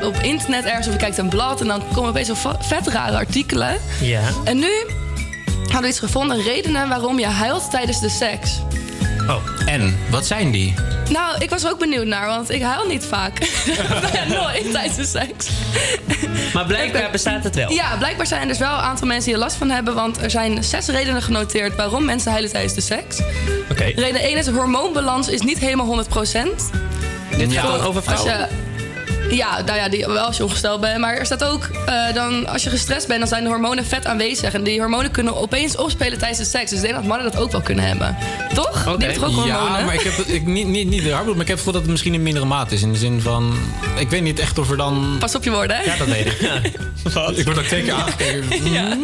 hm, 0.00 0.04
op 0.04 0.16
internet 0.16 0.64
ergens 0.64 0.86
of 0.86 0.92
je 0.92 0.98
kijkt 0.98 1.18
een 1.18 1.28
blad... 1.28 1.60
en 1.60 1.66
dan 1.66 1.82
komen 1.92 2.10
opeens 2.10 2.28
zo 2.28 2.54
vet 2.60 2.86
rare 2.86 3.16
artikelen. 3.16 3.80
Ja. 4.00 4.22
En 4.44 4.58
nu 4.58 4.72
hadden 5.62 5.82
we 5.82 5.88
iets 5.88 5.98
gevonden. 5.98 6.42
Redenen 6.42 6.88
waarom 6.88 7.18
je 7.18 7.26
huilt 7.26 7.70
tijdens 7.70 8.00
de 8.00 8.08
seks. 8.08 8.58
Oh. 9.28 9.36
En, 9.66 9.98
wat 10.10 10.26
zijn 10.26 10.50
die? 10.50 10.74
Nou, 11.10 11.42
ik 11.42 11.50
was 11.50 11.64
er 11.64 11.70
ook 11.70 11.78
benieuwd 11.78 12.06
naar, 12.06 12.26
want 12.26 12.50
ik 12.50 12.62
huil 12.62 12.86
niet 12.86 13.04
vaak. 13.04 13.38
ja, 14.12 14.24
nooit 14.28 14.70
tijdens 14.72 14.96
de 14.96 15.04
seks. 15.04 15.48
Maar 16.54 16.66
blijkbaar 16.66 17.10
bestaat 17.10 17.44
het 17.44 17.54
wel. 17.54 17.70
Ja, 17.72 17.96
blijkbaar 17.96 18.26
zijn 18.26 18.40
er 18.42 18.48
dus 18.48 18.58
wel 18.58 18.72
een 18.72 18.80
aantal 18.80 19.06
mensen 19.06 19.24
die 19.24 19.34
er 19.34 19.40
last 19.40 19.56
van 19.56 19.70
hebben. 19.70 19.94
Want 19.94 20.22
er 20.22 20.30
zijn 20.30 20.64
zes 20.64 20.86
redenen 20.88 21.22
genoteerd 21.22 21.76
waarom 21.76 22.04
mensen 22.04 22.30
huilen 22.30 22.50
tijdens 22.50 22.74
de 22.74 22.80
seks. 22.80 23.20
Oké. 23.70 23.84
Reden 23.84 24.20
1 24.20 24.36
is 24.36 24.48
hormoonbalans 24.48 25.28
is 25.28 25.40
niet 25.40 25.58
helemaal 25.58 25.86
100%. 25.86 26.70
Dit 27.36 27.52
gaat 27.52 27.62
dan 27.78 27.80
over 27.80 28.02
Als 28.10 28.20
vrouwen? 28.20 28.48
je- 28.48 28.63
ja, 29.30 29.62
nou 29.66 29.78
ja, 29.78 29.88
die, 29.88 30.06
wel 30.06 30.18
als 30.18 30.36
je 30.36 30.42
ongesteld 30.44 30.80
bent. 30.80 30.98
Maar 30.98 31.14
er 31.16 31.26
staat 31.26 31.44
ook, 31.44 31.68
eh, 31.86 32.14
dan, 32.14 32.46
als 32.48 32.62
je 32.62 32.70
gestrest 32.70 33.06
bent, 33.06 33.18
dan 33.18 33.28
zijn 33.28 33.42
de 33.42 33.48
hormonen 33.48 33.84
vet 33.86 34.06
aanwezig. 34.06 34.52
En 34.54 34.62
die 34.62 34.80
hormonen 34.80 35.10
kunnen 35.10 35.36
opeens 35.36 35.76
opspelen 35.76 36.18
tijdens 36.18 36.38
de 36.38 36.44
seks. 36.44 36.70
Dus 36.70 36.78
ik 36.78 36.84
denk 36.84 36.94
dat 36.94 37.04
mannen 37.04 37.32
dat 37.32 37.40
ook 37.40 37.52
wel 37.52 37.60
kunnen 37.60 37.84
hebben. 37.86 38.16
Toch? 38.54 38.82
Die 38.82 38.90
hebben 38.90 39.12
toch 39.14 39.24
ook 39.24 39.34
hormonen? 39.34 39.78
Ja, 39.78 39.84
maar 39.84 39.94
ik 39.94 40.00
heb 40.00 40.16
het, 40.16 40.28
ik, 40.32 40.46
niet, 40.46 40.66
niet, 40.66 40.88
niet 40.88 41.02
de 41.02 41.12
hard, 41.12 41.24
maar 41.24 41.32
ik 41.32 41.38
heb 41.38 41.48
het 41.48 41.56
gevoel 41.58 41.72
dat 41.72 41.82
het 41.82 41.90
misschien 41.90 42.14
in 42.14 42.22
mindere 42.22 42.46
mate 42.46 42.74
is. 42.74 42.82
In 42.82 42.92
de 42.92 42.98
zin 42.98 43.20
van, 43.20 43.54
ik 43.98 44.08
weet 44.08 44.22
niet 44.22 44.38
echt 44.38 44.58
of 44.58 44.70
er 44.70 44.76
dan... 44.76 45.16
Pas 45.18 45.34
op 45.34 45.44
je 45.44 45.50
woorden, 45.50 45.76
hè? 45.76 45.82
Ja, 45.82 45.96
dat 45.96 46.06
weet 46.08 46.26
ik. 46.26 46.40
Ik 47.36 47.44
word 47.44 47.58
ook 47.58 47.64
twee 47.64 47.82
keer 47.82 47.92
aangekeken. 47.92 48.44
Ja. 48.72 48.96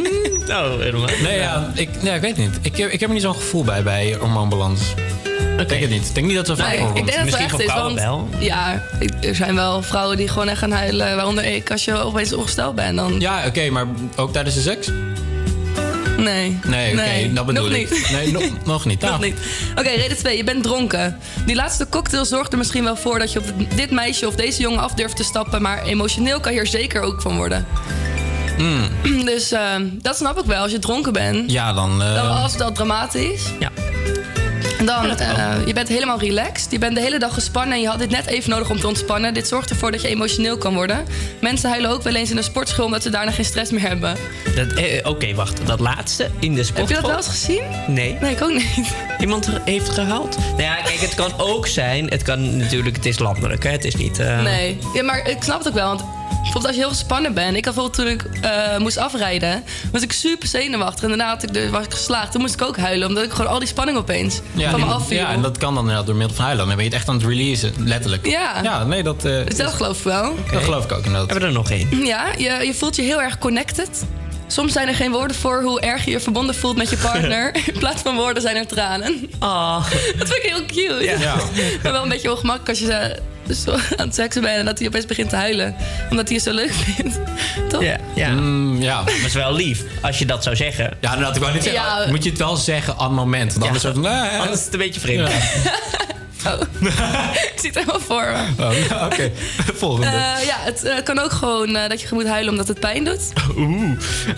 Nou, 0.47 0.83
helemaal. 0.83 1.09
Nee, 1.23 1.39
ja, 1.39 1.71
ik, 1.75 2.03
nee, 2.03 2.15
ik 2.15 2.21
weet 2.21 2.37
niet. 2.37 2.59
Ik, 2.63 2.77
heb- 2.77 2.91
ik 2.91 3.01
heb 3.01 3.09
er 3.09 3.15
niet 3.15 3.25
zo'n 3.25 3.35
gevoel 3.35 3.65
bij, 3.65 3.83
bij 3.83 4.17
hormoonbalans. 4.21 4.81
Ik 5.61 5.69
denk 5.69 5.81
het 5.81 5.91
niet. 5.91 6.09
Ik 6.09 6.15
denk 6.15 6.27
niet 6.27 6.37
dat 6.37 6.47
het 6.47 6.59
zo 6.59 6.65
vaak 6.65 6.73
Nee, 6.79 6.89
ik 6.89 6.95
denk 6.95 7.07
dat 7.07 7.17
het 7.17 7.31
wel 7.31 7.41
echt 7.41 7.59
is. 7.99 8.05
Want, 8.05 8.29
Ja, 8.39 8.83
er 9.21 9.35
zijn 9.35 9.55
wel 9.55 9.83
vrouwen 9.83 10.17
die 10.17 10.29
gewoon 10.29 10.49
echt 10.49 10.59
gaan 10.59 10.71
huilen. 10.73 11.17
Waaronder 11.17 11.45
ik, 11.45 11.71
als 11.71 11.85
je 11.85 11.93
opeens 12.03 12.33
ongesteld 12.33 12.75
bent. 12.75 12.97
Dan... 12.97 13.21
Ja, 13.21 13.47
oké, 13.47 13.71
maar 13.71 13.87
ook 14.17 14.33
tijdens 14.33 14.55
de 14.55 14.61
seks? 14.61 14.89
Nee. 16.19 16.59
Nee, 16.67 16.93
oké, 16.93 17.33
dat 17.35 17.47
bedoel 17.47 17.65
nog 17.69 17.73
ik. 17.73 17.91
Niet. 17.91 18.11
Nee, 18.13 18.33
nog, 18.33 18.43
nog 18.65 18.85
niet. 18.85 19.01
Nog 19.01 19.11
Nou, 19.11 19.23
niet. 19.25 19.37
Oké, 19.77 19.89
reden 19.89 20.17
2. 20.17 20.37
Je 20.37 20.45
bent 20.45 20.63
dronken. 20.63 21.19
Die 21.47 21.55
laatste 21.55 21.89
cocktail 21.89 22.25
zorgt 22.25 22.53
er 22.53 22.59
misschien 22.59 22.85
wel 22.85 22.97
voor 22.97 23.19
dat 23.19 23.33
je 23.33 23.39
op 23.39 23.45
dit 23.77 23.91
meisje 23.91 24.27
of 24.27 24.35
deze 24.35 24.61
jongen 24.61 24.81
af 24.81 24.93
durft 24.95 25.17
te 25.17 25.25
stappen. 25.25 25.63
Maar 25.63 25.83
emotioneel 25.83 26.41
kan 26.41 26.53
je 26.55 26.61
er 26.61 26.67
zeker 26.67 27.03
ook 27.03 27.21
van 27.23 27.37
worden. 27.37 27.67
mm, 28.59 28.89
Dus 29.33 29.53
eh, 29.53 29.61
dat 29.93 30.17
snap 30.17 30.39
ik 30.39 30.45
wel. 30.45 30.63
Als 30.63 30.73
je 30.73 30.79
dronken 30.79 31.13
bent, 31.13 31.51
ja, 31.51 31.73
dan... 31.73 32.03
eh, 32.03 32.15
dan 32.15 32.29
was 32.43 32.57
dat 32.57 32.75
dramatisch. 32.75 33.43
Ja. 33.59 33.71
Dan, 34.85 35.17
eh, 35.19 35.67
je 35.67 35.73
bent 35.73 35.89
helemaal 35.89 36.19
relaxed. 36.21 36.71
Je 36.73 36.79
bent 36.79 36.95
de 36.95 37.01
hele 37.01 37.19
dag 37.19 37.35
gespannen 37.35 37.75
en 37.75 37.81
je 37.81 37.89
had 37.89 37.99
dit 37.99 38.11
net 38.11 38.27
even 38.27 38.51
nodig 38.51 38.71
om 38.71 38.81
te 38.81 38.87
ontspannen. 38.87 39.35
Dit 39.35 39.49
zorgt 39.49 39.71
ervoor 39.71 39.91
dat 39.91 40.03
je 40.03 40.09
emotioneel 40.09 40.59
kan 40.59 40.75
worden. 40.75 41.05
Mensen 41.41 41.69
huilen 41.71 41.91
ook 41.91 42.03
wel 42.03 42.15
eens 42.15 42.31
in 42.31 42.37
een 42.37 42.43
sportschool 42.45 42.85
omdat 42.85 43.03
ze 43.03 43.11
daarna 43.11 43.31
geen 43.31 43.45
stress 43.45 43.71
meer 43.71 43.81
hebben. 43.89 44.17
Dat- 44.55 44.73
eh, 44.73 45.07
Oké, 45.11 45.35
wacht. 45.35 45.67
Dat 45.67 45.81
laatste 45.81 46.31
in 46.39 46.55
de 46.55 46.65
sport. 46.65 46.79
Heb 46.79 46.89
je 46.89 46.95
dat 46.95 47.07
wel 47.07 47.17
eens 47.17 47.27
gezien? 47.29 47.63
Nee. 47.87 48.17
Nee, 48.21 48.31
ik 48.31 48.43
ook 48.43 48.53
niet. 48.53 48.95
Iemand 49.21 49.49
heeft 49.65 49.89
gehaald? 49.89 50.37
Nou 50.39 50.63
ja, 50.63 50.75
kijk, 50.75 51.01
het 51.01 51.15
kan 51.15 51.33
ook 51.39 51.67
zijn. 51.67 52.07
Het 52.09 52.23
kan 52.23 52.57
natuurlijk, 52.57 52.97
het 52.97 53.07
is 53.07 53.19
landelijk, 53.19 53.63
hè? 53.65 53.71
Het 53.71 53.85
is 53.85 53.95
niet. 53.95 54.19
eh, 54.19 54.43
Nee, 54.43 54.79
ja, 54.95 55.03
maar 55.03 55.29
ik 55.29 55.43
snap 55.43 55.59
het 55.59 55.69
ook 55.69 55.75
wel. 55.75 55.87
Want 55.89 56.05
bijvoorbeeld 56.43 56.67
als 56.67 56.75
je 56.75 56.81
heel 56.81 56.89
gespannen 56.91 57.35
bent. 57.35 57.57
Ik 57.57 57.65
had 57.65 57.75
bijvoorbeeld 57.75 58.07
toen 58.23 58.31
ik 58.31 58.43
eh, 58.45 58.79
moest 58.79 58.97
afrijden, 58.97 59.65
was 59.93 60.03
ik 60.03 60.13
super 60.13 60.49
zenuwachtig. 60.49 61.03
En 61.03 61.09
daarna 61.09 61.29
had 61.29 61.43
ik 61.43 61.53
de, 61.53 61.71
was 61.71 61.85
ik 61.85 61.93
geslaagd. 61.93 62.33
Toen 62.33 62.41
moest 62.41 62.55
ik 62.55 62.63
ook 62.63 62.77
huilen, 62.77 63.09
omdat 63.09 63.25
ik 63.25 63.31
gewoon 63.31 63.51
al 63.51 63.59
die 63.59 63.69
spanning 63.69 63.99
opeens 63.99 64.41
ja, 64.53 64.71
van 64.71 64.81
me 64.81 64.87
en- 64.87 64.93
afviel. 64.93 65.19
ja, 65.19 65.31
en 65.33 65.43
dat 65.43 65.59
kan 65.59 65.73
dan 65.75 65.83
inderdaad 65.83 66.07
door 66.07 66.17
middel 66.17 66.37
van 66.37 66.45
huilen. 66.45 66.67
Dan 66.67 66.75
ben 66.77 66.85
je 66.85 66.91
het 66.91 67.01
echt 67.01 67.09
aan 67.09 67.17
het 67.17 67.25
releasen, 67.27 67.73
letterlijk. 67.79 68.27
Ja. 68.27 68.61
Ja, 68.63 68.85
nee, 68.85 69.03
dat... 69.03 69.21
Dus 69.21 69.57
dat 69.57 69.73
geloof 69.73 69.99
ik 69.99 70.05
wel. 70.05 70.35
Dat 70.53 70.63
geloof 70.63 70.85
ik 70.85 70.93
ook 70.93 71.05
inderdaad. 71.05 71.31
Hebben 71.31 71.49
we 71.49 71.55
er 71.55 71.61
nog 71.61 71.71
één? 71.71 72.05
Ja, 72.07 72.25
je, 72.39 72.67
je 72.67 72.75
voelt 72.75 72.97
je 72.97 73.03
heel 73.03 73.23
erg 73.23 73.39
connected. 73.39 74.05
Soms 74.47 74.73
zijn 74.73 74.89
er 74.89 74.95
geen 74.95 75.11
woorden 75.13 75.37
voor 75.37 75.63
hoe 75.63 75.81
erg 75.81 76.05
je 76.05 76.11
je 76.11 76.21
verbonden 76.21 76.55
voelt 76.55 76.77
met 76.77 76.91
je 76.91 76.97
partner. 77.13 77.55
In 77.67 77.79
plaats 77.79 78.03
van 78.03 78.17
woorden 78.17 78.43
zijn 78.43 78.57
er 78.57 78.67
tranen. 78.67 79.31
Oh. 79.41 79.77
Dat 80.19 80.29
vind 80.29 80.45
ik 80.45 80.53
heel 80.53 80.67
cute. 80.67 81.05
Ja. 81.05 81.19
Ja. 81.21 81.35
Maar 81.83 81.93
wel 81.93 82.03
een 82.03 82.09
beetje 82.09 82.31
ongemakkelijk 82.31 82.69
als 82.69 82.79
je 82.79 83.19
zo 83.55 83.73
aan 83.73 84.07
het 84.07 84.15
seksen 84.15 84.43
bent... 84.43 84.59
en 84.59 84.65
dat 84.65 84.79
hij 84.79 84.89
opeens 84.89 85.07
begint 85.07 85.29
te 85.31 85.37
huilen. 85.37 85.75
Omdat 86.11 86.29
hij 86.29 86.37
je 86.37 86.43
zo 86.43 86.53
leuk 86.53 86.73
vindt. 86.73 87.19
Toch? 87.69 87.83
Ja. 87.83 87.97
Ja. 88.15 88.29
Mm, 88.29 88.81
ja. 88.83 89.03
Maar 89.03 89.13
het 89.13 89.25
is 89.25 89.35
wel 89.35 89.55
lief 89.55 89.83
als 90.01 90.19
je 90.19 90.27
dat 90.27 90.43
zou 90.43 90.57
zeggen. 90.57 90.97
Ja, 91.01 91.17
dat 91.17 91.37
ik 91.37 91.43
wou 91.43 91.55
niet 91.55 91.63
zeggen. 91.63 91.83
Ja. 91.83 92.07
Moet 92.11 92.25
je 92.25 92.31
het 92.31 92.39
wel 92.39 92.57
zeggen 92.57 92.97
aan 92.97 93.07
het 93.07 93.15
moment. 93.17 93.53
Want 93.53 93.65
anders 93.65 93.83
Ja. 93.83 93.93
wordt 93.93 94.09
het... 94.09 94.41
Anders 94.41 94.59
is 94.59 94.65
het 94.65 94.73
een 94.75 94.79
beetje 94.79 95.01
vreemd. 95.01 95.31
Oh. 96.47 96.61
ik 97.33 97.53
zie 97.57 97.71
het 97.71 97.75
helemaal 97.75 98.01
voor 98.01 98.33
me. 98.57 98.65
Oh, 98.65 99.05
Oké, 99.05 99.31
volgende. 99.83 100.07
Eh, 100.07 100.47
ja, 100.47 100.57
het 100.59 100.85
eh, 100.85 101.03
kan 101.05 101.19
ook 101.19 101.33
gewoon 101.33 101.77
eh, 101.77 101.89
dat 101.89 102.01
je 102.01 102.09
moet 102.13 102.27
huilen 102.27 102.51
omdat 102.53 102.69
het 102.69 102.81
pijn 102.81 103.05
doet. 103.05 103.21
Oeh, 103.57 103.91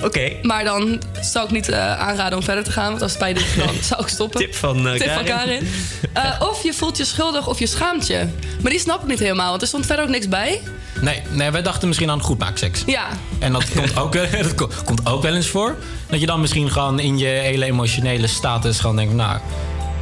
oké. 0.03 0.33
Maar 0.43 0.65
dan 0.65 1.03
zou 1.21 1.45
ik 1.45 1.51
niet 1.51 1.73
aanraden 1.73 2.39
om 2.39 2.45
verder 2.45 2.65
te 2.65 2.71
gaan. 2.73 2.91
Want 2.91 3.03
als 3.03 3.11
het 3.11 3.21
pijn 3.21 3.35
doet, 3.35 3.57
dan 3.57 3.75
zou 3.91 4.03
ik 4.03 4.09
stoppen. 4.09 4.41
Tip 4.41 4.55
van, 4.55 4.83
Tip 4.97 5.11
van 5.11 5.25
Karin. 5.25 5.69
Of 6.41 6.63
je 6.63 6.73
voelt 6.73 6.97
je 6.97 7.05
schuldig 7.05 7.47
of 7.49 7.59
je 7.59 7.67
schaamt 7.67 8.07
je. 8.07 8.27
Maar 8.61 8.71
die 8.71 8.81
snap 8.81 9.03
ik 9.03 9.09
niet 9.09 9.19
helemaal, 9.19 9.51
want 9.51 9.63
er 9.63 9.69
stond 9.69 9.87
verder 9.87 10.05
ook 10.05 10.11
niks 10.11 10.29
bij. 10.29 10.61
Nee, 11.01 11.23
nee, 11.31 11.51
wij 11.51 11.63
dachten 11.63 11.89
misschien 11.89 12.11
aan 12.11 12.21
goedmaakseks. 12.21 12.83
Ja, 12.87 13.07
En 13.39 13.53
dat 13.53 13.65
komt 13.75 13.97
ook, 13.99 14.13
dat 14.43 14.55
ko- 14.55 14.71
komt 14.85 15.07
ook 15.07 15.23
wel 15.23 15.35
eens 15.35 15.49
voor. 15.49 15.77
Dat 16.11 16.21
je 16.21 16.27
dan 16.27 16.41
misschien 16.41 16.71
gewoon 16.71 17.01
in 17.01 17.19
je 17.19 17.27
hele 17.27 17.65
emotionele 17.65 18.27
status 18.27 18.81
gewoon 18.81 18.97
denkt... 18.97 19.15
Nou, 19.15 19.39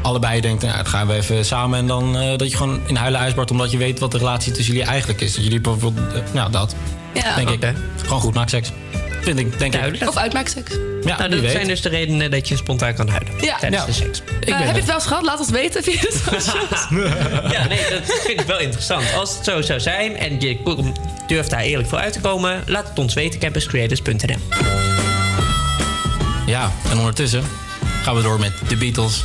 allebei 0.03 0.41
denkt, 0.41 0.63
nou, 0.63 0.77
dat 0.77 0.89
gaan 0.89 1.07
we 1.07 1.15
even 1.15 1.45
samen. 1.45 1.79
En 1.79 1.87
dan 1.87 2.17
eh, 2.19 2.37
dat 2.39 2.51
je 2.51 2.57
gewoon 2.57 2.81
in 2.87 2.97
huilen 2.97 3.21
uitbart 3.21 3.51
omdat 3.51 3.71
je 3.71 3.77
weet 3.77 3.99
wat 3.99 4.11
de 4.11 4.19
relatie 4.19 4.53
tussen 4.53 4.75
jullie 4.75 4.89
eigenlijk 4.89 5.21
is. 5.21 5.35
Dat 5.35 5.45
jullie 5.45 5.61
bijvoorbeeld, 5.61 6.13
eh, 6.15 6.21
nou 6.33 6.51
dat, 6.51 6.75
ja. 7.15 7.35
denk 7.35 7.49
ik. 7.51 7.75
Gewoon 8.03 8.21
goedmaakseks. 8.21 8.71
Vind 9.23 9.39
ik, 9.39 9.59
denk 9.59 9.75
ik. 9.75 10.09
Of 10.09 10.17
uitmaakseks. 10.17 10.71
Ja, 11.05 11.19
nou, 11.19 11.31
dat 11.31 11.41
weet. 11.41 11.51
zijn 11.51 11.67
dus 11.67 11.81
de 11.81 11.89
redenen 11.89 12.31
dat 12.31 12.49
je 12.49 12.57
spontaan 12.57 12.95
kan 12.95 13.09
huilen. 13.09 13.33
Ja. 13.41 13.57
Tijdens 13.59 13.81
Ja. 13.83 13.87
de 13.89 13.93
seks. 13.93 14.19
Ik 14.41 14.49
Eh, 14.49 14.57
ben 14.57 14.57
heb 14.57 14.71
je 14.71 14.77
het 14.77 14.85
wel 14.85 14.95
eens 14.95 15.07
gehad? 15.07 15.23
Laat 15.25 15.39
ons 15.39 15.51
weten 15.51 15.83
via 15.83 16.01
de 16.01 16.13
socials. 16.13 16.87
Ja, 17.53 17.67
nee, 17.67 17.81
dat 17.91 18.21
vind 18.25 18.41
ik 18.41 18.47
wel 18.47 18.59
interessant. 18.59 19.05
Als 19.17 19.35
het 19.37 19.45
zo 19.45 19.63
zou 19.63 19.81
zijn 19.81 20.17
en 20.17 20.41
je 20.41 20.59
durft 21.27 21.51
daar 21.51 21.61
eerlijk 21.61 21.89
voor 21.89 21.99
uit 21.99 22.13
te 22.13 22.21
komen, 22.21 22.63
laat 22.67 22.89
het 22.89 22.99
ons 22.99 23.15
weten, 23.15 23.41
campuscreators.nl. 23.41 24.37
Ja, 26.47 26.73
en 26.91 26.99
ondertussen 26.99 27.45
gaan 28.03 28.15
we 28.15 28.23
door 28.23 28.39
met 28.41 28.53
The 28.69 28.77
Beatles. 28.77 29.25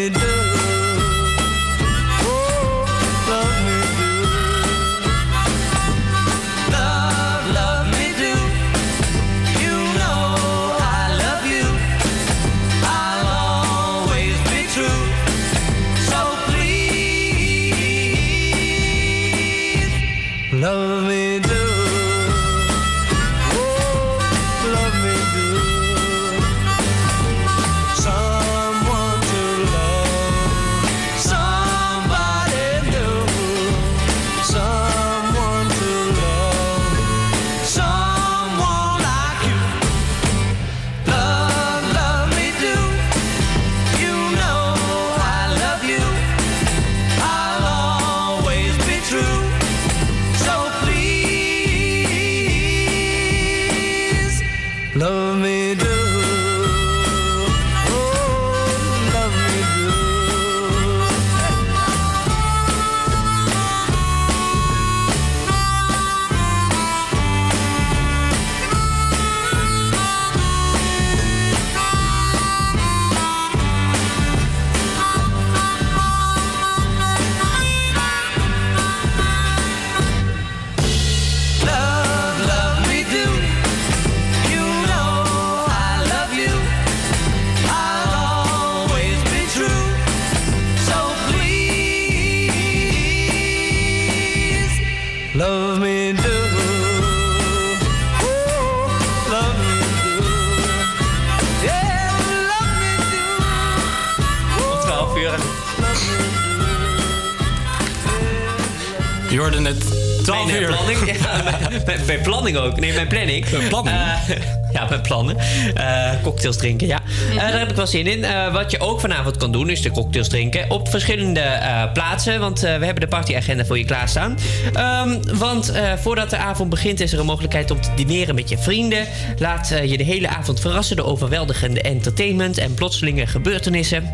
hoorde 109.41 109.61
het 109.61 109.83
12 110.23 110.45
Mijn, 110.45 110.61
uur. 110.61 110.67
planning. 110.67 110.99
Ja, 111.21 111.95
mijn, 112.05 112.21
planning 112.21 112.57
ook. 112.57 112.79
Nee, 112.79 112.93
mijn 112.93 113.07
planning. 113.07 113.49
Mijn 113.51 113.67
planning? 113.67 113.95
Eh, 113.97 114.35
ja, 114.73 114.85
mijn 114.89 115.01
plannen. 115.01 115.37
Eh, 115.73 116.09
cocktails 116.23 116.57
drinken, 116.57 116.87
ja. 116.87 116.99
Eh, 117.31 117.37
daar 117.37 117.59
heb 117.59 117.69
ik 117.69 117.75
wel 117.75 117.87
zin 117.87 118.07
in. 118.07 118.23
Eh, 118.23 118.53
wat 118.53 118.71
je 118.71 118.79
ook 118.79 118.99
vanavond 118.99 119.37
kan 119.37 119.51
doen, 119.51 119.69
is 119.69 119.81
de 119.81 119.91
cocktails 119.91 120.27
drinken. 120.27 120.69
Op 120.69 120.89
verschillende 120.89 121.39
eh, 121.39 121.91
plaatsen. 121.93 122.39
Want 122.39 122.63
eh, 122.63 122.77
we 122.77 122.85
hebben 122.85 123.03
de 123.03 123.07
partyagenda 123.07 123.65
voor 123.65 123.77
je 123.77 123.85
klaarstaan. 123.85 124.37
Ehm, 124.73 125.17
want 125.37 125.71
eh, 125.71 125.93
voordat 125.97 126.29
de 126.29 126.37
avond 126.37 126.69
begint, 126.69 126.99
is 126.99 127.13
er 127.13 127.19
een 127.19 127.25
mogelijkheid 127.25 127.71
om 127.71 127.81
te 127.81 127.89
dineren 127.95 128.35
met 128.35 128.49
je 128.49 128.57
vrienden. 128.57 129.05
Laat 129.37 129.73
je 129.85 129.97
de 129.97 130.03
hele 130.03 130.27
avond 130.27 130.59
verrassen 130.59 130.95
door 130.95 131.05
overweldigende 131.05 131.81
entertainment 131.81 132.57
en 132.57 132.73
plotselinge 132.73 133.27
gebeurtenissen. 133.27 134.09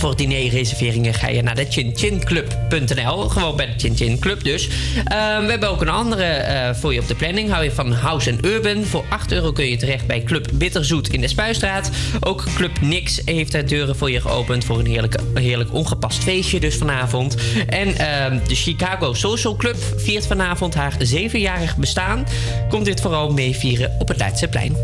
Voor 0.00 0.16
diner-reserveringen 0.16 1.14
ga 1.14 1.28
je 1.28 1.42
naar 1.42 1.54
de 1.54 1.66
chinchinclub.nl. 1.68 3.28
Gewoon 3.28 3.56
bij 3.56 3.74
de 3.76 4.16
Club 4.20 4.44
dus. 4.44 4.68
Ehm, 5.04 5.44
we 5.44 5.50
hebben 5.50 5.68
ook 5.68 5.80
een 5.80 5.88
andere 5.88 6.24
eh, 6.24 6.74
voor 6.74 6.94
je 6.94 7.00
op 7.00 7.08
de 7.08 7.14
planning. 7.14 7.50
Hou 7.50 7.64
je 7.64 7.72
van 7.72 7.92
House 7.92 8.36
Urban. 8.42 8.84
Voor 8.84 9.04
8 9.08 9.32
euro 9.32 9.52
kun 9.52 9.66
je 9.66 9.76
terecht 9.76 10.06
bij 10.06 10.22
Club 10.22 10.48
Bitterzoet 10.52 11.08
in 11.08 11.20
de 11.20 11.28
Spuistraat. 11.28 11.90
Ook 12.20 12.44
Club 12.54 12.80
Nix 12.80 13.20
heeft 13.24 13.52
de 13.52 13.64
deuren 13.64 13.96
voor 13.96 14.10
je 14.10 14.20
geopend... 14.20 14.64
voor 14.64 14.78
een 14.78 14.86
heerlijk, 14.86 15.16
heerlijk 15.34 15.74
ongepast 15.74 16.22
feestje 16.22 16.60
dus 16.60 16.76
vanavond. 16.76 17.36
En 17.68 17.96
ehm, 17.96 18.38
de 18.48 18.54
Chicago 18.54 19.14
Social 19.14 19.56
Club 19.56 19.76
viert 19.96 20.26
vanavond 20.26 20.74
haar 20.74 20.94
zevenjarig 20.98 21.76
bestaan. 21.76 22.26
Komt 22.68 22.84
dit 22.84 23.00
vooral 23.00 23.32
meevieren 23.32 23.92
op 23.98 24.08
het 24.08 24.16
Leidseplein. 24.16 24.76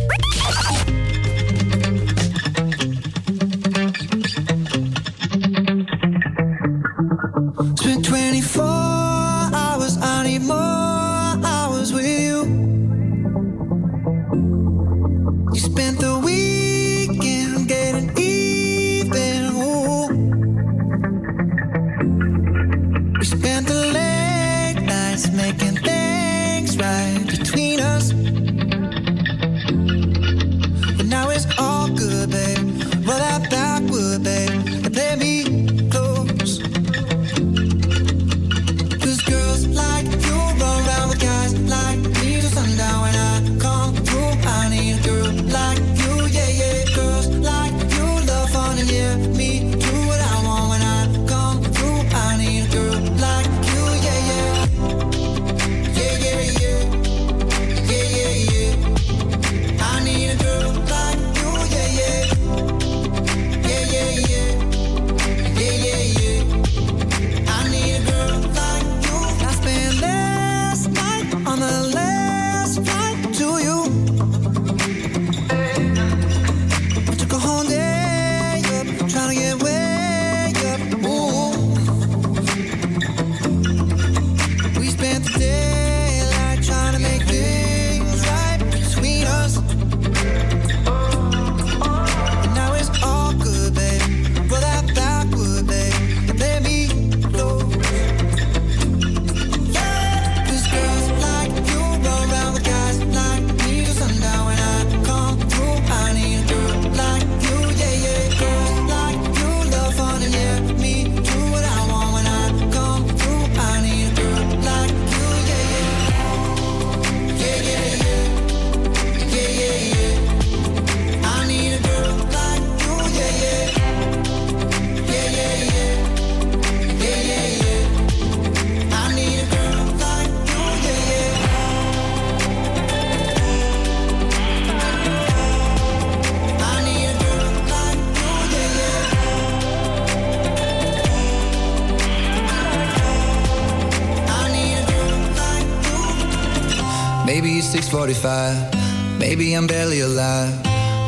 45. 148.06 149.18
Maybe 149.18 149.52
I'm 149.54 149.66
barely 149.66 149.98
alive. 149.98 150.54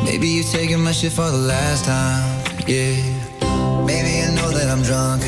Maybe 0.03 0.27
you're 0.27 0.43
taking 0.43 0.83
my 0.83 0.91
shit 0.91 1.13
for 1.13 1.31
the 1.31 1.37
last 1.37 1.85
time. 1.85 2.43
Yeah. 2.67 2.99
Maybe 3.87 4.19
I 4.19 4.35
know 4.35 4.51
that 4.51 4.67
I'm 4.67 4.83
drunk. 4.83 5.23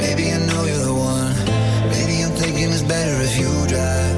Maybe 0.00 0.32
I 0.32 0.38
know 0.48 0.64
you're 0.64 0.84
the 0.90 0.94
one. 0.94 1.36
Maybe 1.92 2.24
I'm 2.24 2.32
thinking 2.40 2.72
it's 2.72 2.80
better 2.80 3.20
if 3.20 3.36
you 3.36 3.52
drive. 3.68 4.16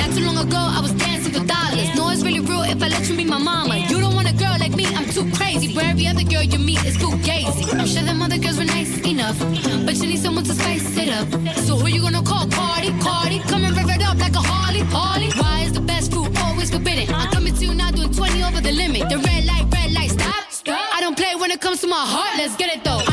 Not 0.00 0.10
too 0.16 0.24
long 0.26 0.38
ago, 0.46 0.58
I 0.58 0.80
was 0.82 0.92
dancing 0.94 1.34
for 1.34 1.46
dollars. 1.46 1.94
No, 1.94 2.10
it's 2.10 2.24
really 2.24 2.40
real 2.40 2.62
if 2.62 2.82
I 2.82 2.88
let 2.88 3.08
you 3.08 3.16
be 3.16 3.24
my 3.24 3.38
mama. 3.38 3.76
You 3.76 4.00
don't 4.00 4.16
want 4.16 4.28
a 4.28 4.34
girl 4.34 4.56
like 4.58 4.74
me, 4.74 4.86
I'm 4.96 5.08
too 5.10 5.30
crazy. 5.38 5.72
For 5.72 5.80
every 5.80 6.08
other 6.08 6.24
girl 6.24 6.42
you 6.42 6.58
meet, 6.58 6.71
but 9.92 10.00
you 10.02 10.08
need 10.08 10.20
someone 10.20 10.44
to 10.44 10.54
spice 10.54 10.96
it 10.96 11.10
up. 11.10 11.28
So 11.66 11.76
who 11.76 11.86
you 11.88 12.00
gonna 12.00 12.22
call? 12.22 12.46
Cardi, 12.48 12.90
Cardi. 13.00 13.40
Come 13.40 13.64
and 13.64 13.76
rev 13.76 13.90
it 13.90 14.02
up 14.02 14.18
like 14.18 14.34
a 14.34 14.40
Harley, 14.40 14.80
Harley. 14.80 15.30
Why 15.40 15.64
is 15.66 15.72
the 15.72 15.82
best 15.82 16.12
fruit 16.12 16.30
always 16.44 16.70
forbidden? 16.70 17.14
I'm 17.14 17.30
coming 17.30 17.54
to 17.54 17.64
you 17.66 17.74
now 17.74 17.90
doing 17.90 18.10
20 18.10 18.42
over 18.42 18.60
the 18.62 18.72
limit. 18.72 19.10
The 19.10 19.18
red 19.18 19.44
light, 19.44 19.66
red 19.70 19.92
light, 19.92 20.10
stop. 20.10 20.50
stop. 20.50 20.96
I 20.96 21.00
don't 21.00 21.16
play 21.16 21.34
when 21.34 21.50
it 21.50 21.60
comes 21.60 21.82
to 21.82 21.88
my 21.88 22.04
heart. 22.14 22.38
Let's 22.38 22.56
get 22.56 22.74
it 22.74 22.84
though. 22.84 23.11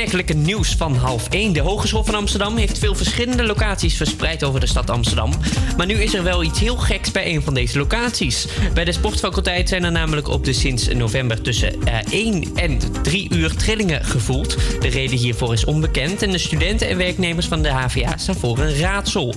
Opmerkelijke 0.00 0.42
nieuws 0.42 0.74
van 0.76 0.96
half 0.96 1.28
1. 1.28 1.52
De 1.52 1.60
Hogeschool 1.60 2.04
van 2.04 2.14
Amsterdam 2.14 2.56
heeft 2.56 2.78
veel 2.78 2.94
verschillende 2.94 3.44
locaties 3.44 3.96
verspreid 3.96 4.44
over 4.44 4.60
de 4.60 4.66
stad 4.66 4.90
Amsterdam. 4.90 5.32
Maar 5.76 5.86
nu 5.86 5.94
is 5.94 6.14
er 6.14 6.22
wel 6.22 6.42
iets 6.42 6.60
heel 6.60 6.76
geks 6.76 7.10
bij 7.10 7.34
een 7.34 7.42
van 7.42 7.54
deze 7.54 7.78
locaties. 7.78 8.46
Bij 8.74 8.84
de 8.84 8.92
sportfaculteit 8.92 9.68
zijn 9.68 9.84
er 9.84 9.92
namelijk 9.92 10.28
op 10.28 10.44
de 10.44 10.52
sinds 10.52 10.88
november 10.88 11.42
tussen 11.42 11.82
eh, 11.84 11.98
1 12.10 12.44
en 12.54 12.78
3 13.02 13.34
uur 13.34 13.54
trillingen 13.56 14.04
gevoeld. 14.04 14.56
De 14.80 14.88
reden 14.88 15.18
hiervoor 15.18 15.52
is 15.52 15.64
onbekend 15.64 16.22
en 16.22 16.30
de 16.30 16.38
studenten 16.38 16.88
en 16.88 16.96
werknemers 16.96 17.46
van 17.46 17.62
de 17.62 17.68
HVA 17.68 18.16
staan 18.16 18.36
voor 18.36 18.58
een 18.58 18.76
raadsel. 18.76 19.34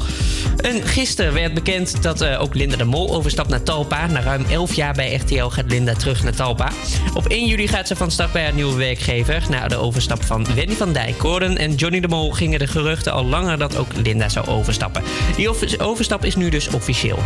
En 0.58 0.84
gisteren 0.84 1.34
werd 1.34 1.54
bekend 1.54 2.04
dat 2.04 2.22
eh, 2.22 2.42
ook 2.42 2.56
Linda 2.56 2.76
de 2.76 2.84
Mol 2.84 3.16
overstapt 3.16 3.50
naar 3.50 3.64
Talpa. 3.64 4.08
Na 4.08 4.22
ruim 4.22 4.46
11 4.50 4.74
jaar 4.74 4.94
bij 4.94 5.14
RTL 5.14 5.46
gaat 5.46 5.72
Linda 5.72 5.94
terug 5.94 6.24
naar 6.24 6.36
Talpa. 6.36 6.72
Op 7.14 7.28
1 7.28 7.48
juli 7.48 7.68
gaat 7.68 7.88
ze 7.88 7.96
van 7.96 8.12
start 8.12 8.32
bij 8.32 8.44
haar 8.44 8.54
nieuwe 8.54 8.76
werkgever. 8.76 9.44
Na 9.50 9.68
de 9.68 9.76
overstap 9.76 10.24
van 10.24 10.46
Wendy 10.56 10.76
van 10.76 10.94
Dijk, 10.94 11.20
Gordon 11.20 11.58
en 11.58 11.76
Johnny 11.76 12.00
de 12.00 12.08
Mol 12.08 12.32
gingen 12.32 12.60
de 12.60 12.68
geruchten 12.68 13.12
al 13.14 13.26
langer 13.26 13.58
dat 13.58 13.78
ook 13.78 13.88
Linda 14.04 14.30
zou 14.30 14.48
overstappen. 14.48 15.04
Die 15.36 15.50
over- 15.50 15.80
overstap 15.80 16.26
is 16.26 16.36
nu 16.36 16.50
dus 16.50 16.68
officieel. 16.68 17.20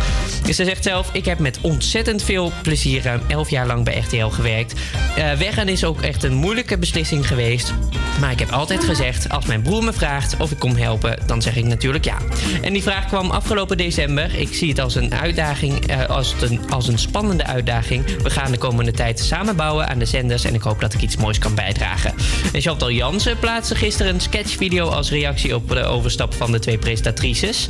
Dus 0.44 0.56
ze 0.56 0.64
zegt 0.64 0.82
zelf: 0.84 1.10
Ik 1.12 1.24
heb 1.24 1.38
met 1.38 1.58
ontzettend 1.60 2.22
veel 2.22 2.52
plezier 2.62 3.02
ruim 3.02 3.20
11 3.28 3.50
jaar 3.50 3.66
lang 3.66 3.84
bij 3.84 3.98
RTL 3.98 4.26
gewerkt. 4.26 4.80
Eh, 5.16 5.32
weggaan 5.32 5.68
is 5.68 5.84
ook 5.84 6.00
echt 6.00 6.22
een 6.22 6.34
moeilijke 6.34 6.78
beslissing 6.78 7.26
geweest. 7.28 7.74
Maar 8.20 8.30
ik 8.30 8.38
heb 8.38 8.50
altijd 8.50 8.84
gezegd: 8.84 9.28
als 9.28 9.46
mijn 9.46 9.62
broer 9.62 9.84
me 9.84 9.92
vraagt 9.92 10.36
of 10.38 10.50
ik 10.50 10.58
kom 10.58 10.76
helpen, 10.76 11.18
dan 11.26 11.42
zeg 11.42 11.56
ik 11.56 11.64
natuurlijk 11.64 12.04
ja. 12.04 12.16
En 12.62 12.72
die 12.72 12.82
vraag 12.82 13.06
kwam 13.06 13.30
afgelopen 13.30 13.76
december. 13.76 14.34
Ik 14.34 14.54
zie 14.54 14.68
het 14.68 14.78
als 14.80 14.94
een 14.94 15.14
uitdaging, 15.14 15.86
eh, 15.86 16.06
als, 16.06 16.34
een, 16.40 16.60
als 16.70 16.88
een 16.88 16.98
spannende 16.98 17.44
uitdaging. 17.46 18.22
We 18.22 18.30
gaan 18.30 18.50
de 18.52 18.58
komende 18.58 18.92
tijd 18.92 19.18
samen 19.20 19.56
bouwen 19.56 19.88
aan 19.88 19.98
de 19.98 20.04
zenders 20.04 20.44
en 20.44 20.54
ik 20.54 20.62
hoop 20.62 20.80
dat 20.80 20.94
ik 20.94 21.00
iets 21.00 21.16
moois 21.16 21.38
kan 21.38 21.54
bijdragen. 21.54 22.14
En 22.52 22.60
Chantal 22.60 22.90
Jansen 23.18 23.38
plaatste 23.38 23.74
gisteren 23.74 24.14
een 24.14 24.20
sketchvideo 24.20 24.88
als 24.88 25.10
reactie 25.10 25.54
op 25.54 25.68
de 25.68 25.84
overstap 25.84 26.34
van 26.34 26.52
de 26.52 26.58
twee 26.58 26.78
presentatrices. 26.78 27.68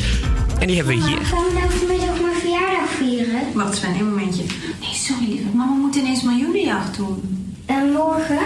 En 0.60 0.66
die 0.66 0.76
hebben 0.76 0.96
we 0.96 1.06
hier. 1.06 1.18
Gaan 1.24 1.44
we 1.44 1.52
nou 1.52 1.70
vanmiddag 1.70 2.20
mijn 2.20 2.34
verjaardag 2.34 2.90
vieren? 2.90 3.40
Wacht 3.54 3.76
Sven, 3.76 3.94
een 3.98 4.08
momentje. 4.08 4.42
Nee, 4.80 4.94
sorry 4.94 5.28
lieve. 5.28 5.48
Mama 5.54 5.74
moet 5.74 5.94
ineens 5.94 6.22
miljoenenjacht 6.22 6.96
doen. 6.96 7.54
En 7.66 7.92
morgen? 7.92 8.38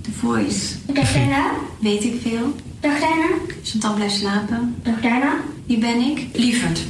The 0.00 0.10
Voice. 0.20 0.74
Dag 0.92 1.12
daarna? 1.12 1.50
Weet 1.80 2.04
ik 2.04 2.20
veel. 2.22 2.54
Dag 2.80 3.00
daarna? 3.00 3.28
Chantal 3.64 3.94
blijft 3.94 4.16
slapen. 4.16 4.74
Dag 4.82 5.00
daarna? 5.00 5.36
Wie 5.66 5.78
ben 5.78 6.00
ik? 6.00 6.26
Lieverd. 6.32 6.80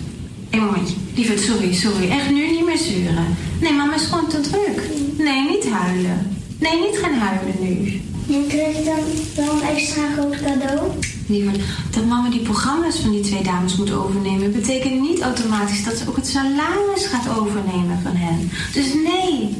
Een 0.51 0.61
momentje. 0.61 0.95
Lieverd, 1.15 1.41
sorry, 1.41 1.75
sorry. 1.75 2.11
Echt 2.11 2.31
nu 2.31 2.51
niet 2.51 2.65
meer 2.65 2.79
zeuren. 2.79 3.37
Nee, 3.61 3.73
mama 3.73 3.95
is 3.95 4.05
gewoon 4.05 4.29
te 4.29 4.41
druk. 4.41 4.83
Nee, 5.19 5.49
niet 5.49 5.71
huilen. 5.71 6.37
Nee, 6.59 6.81
niet 6.81 6.99
gaan 6.99 7.15
huilen 7.15 7.55
nu. 7.61 8.01
En 8.29 8.47
krijg 8.47 8.79
ik 8.79 8.85
dan 8.85 9.01
wel 9.37 9.55
een 9.55 9.77
extra 9.77 10.03
groot 10.13 10.43
cadeau? 10.43 10.91
Lieverd, 11.27 11.61
dat 11.91 12.05
mama 12.07 12.31
die 12.31 12.41
programma's 12.41 13.01
van 13.01 13.11
die 13.11 13.21
twee 13.21 13.43
dames 13.43 13.77
moet 13.77 13.93
overnemen... 13.93 14.53
betekent 14.53 15.01
niet 15.01 15.21
automatisch 15.21 15.85
dat 15.85 15.97
ze 15.97 16.09
ook 16.09 16.17
het 16.17 16.27
salaris 16.27 17.07
gaat 17.07 17.39
overnemen 17.39 17.99
van 18.03 18.17
hen. 18.17 18.51
Dus 18.73 18.95
nee. 18.95 19.57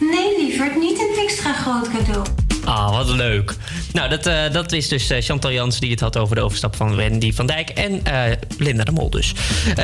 Nee, 0.00 0.38
lieverd, 0.38 0.76
niet 0.78 0.98
een 0.98 1.22
extra 1.24 1.52
groot 1.52 1.88
cadeau. 1.88 2.24
Ah, 2.64 2.90
wat 2.90 3.08
leuk. 3.08 3.54
Nou, 3.92 4.08
dat, 4.08 4.26
eh, 4.26 4.52
dat 4.52 4.72
is 4.72 4.88
dus 4.88 5.10
eh, 5.10 5.22
Chantal 5.22 5.52
Jans 5.52 5.80
die 5.80 5.90
het 5.90 6.00
had 6.00 6.16
over 6.16 6.34
de 6.36 6.42
overstap 6.42 6.76
van 6.76 6.96
Wendy 6.96 7.32
van 7.32 7.46
Dijk 7.46 7.68
en 7.70 8.04
eh, 8.04 8.22
Linda 8.58 8.84
de 8.84 8.92
Mol 8.92 9.10
dus. 9.10 9.34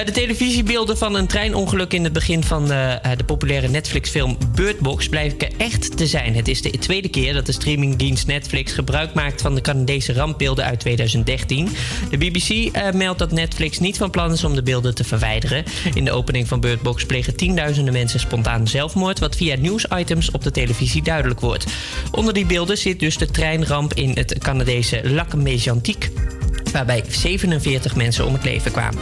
De 0.05 0.13
televisiebeelden 0.13 0.99
van 0.99 1.15
een 1.15 1.27
treinongeluk 1.27 1.93
in 1.93 2.05
het 2.05 2.13
begin 2.13 2.45
van 2.45 2.67
de 2.67 3.25
populaire 3.27 3.69
Netflix-film 3.69 4.39
Bird 4.55 4.79
Box 4.79 5.09
blijken 5.09 5.49
echt 5.59 5.97
te 5.97 6.07
zijn. 6.07 6.35
Het 6.35 6.49
is 6.49 6.63
de 6.63 6.71
tweede 6.71 7.09
keer 7.09 7.33
dat 7.33 7.47
de 7.47 7.53
streamingdienst 7.53 8.27
Netflix 8.27 8.73
gebruik 8.73 9.15
maakt 9.15 9.43
van 9.43 9.55
de 9.55 9.61
Canadese 9.61 10.13
rampbeelden 10.13 10.65
uit 10.65 10.81
2013. 10.81 11.69
De 12.11 12.19
BBC 12.19 12.71
meldt 12.95 13.19
dat 13.19 13.33
Netflix 13.33 13.79
niet 13.79 13.97
van 13.97 14.11
plan 14.11 14.33
is 14.33 14.45
om 14.45 14.55
de 14.55 14.63
beelden 14.63 14.95
te 14.95 15.05
verwijderen. 15.05 15.65
In 15.95 16.05
de 16.05 16.13
opening 16.13 16.49
van 16.49 16.61
Bird 16.61 16.83
Box 16.83 17.07
plegen 17.07 17.37
tienduizenden 17.37 17.93
mensen 17.93 18.21
spontaan 18.21 18.69
zelfmoord, 18.69 19.19
wat 19.19 19.37
via 19.37 19.57
nieuwsitems 19.57 20.31
op 20.31 20.43
de 20.43 20.51
televisie 20.51 21.03
duidelijk 21.03 21.41
wordt. 21.41 21.67
Onder 22.11 22.35
die 22.35 22.47
beelden 22.47 22.66
zit 22.75 23.01
dus 23.01 23.19
de 23.19 23.27
treinramp 23.27 23.95
in 23.95 24.11
het 24.15 24.39
Canadese 24.39 25.01
Lac 25.11 25.35
Mégantic. 25.35 26.11
Waarbij 26.77 27.05
47 27.09 27.97
mensen 27.97 28.27
om 28.27 28.33
het 28.33 28.45
leven 28.45 28.73
kwamen. 28.73 28.99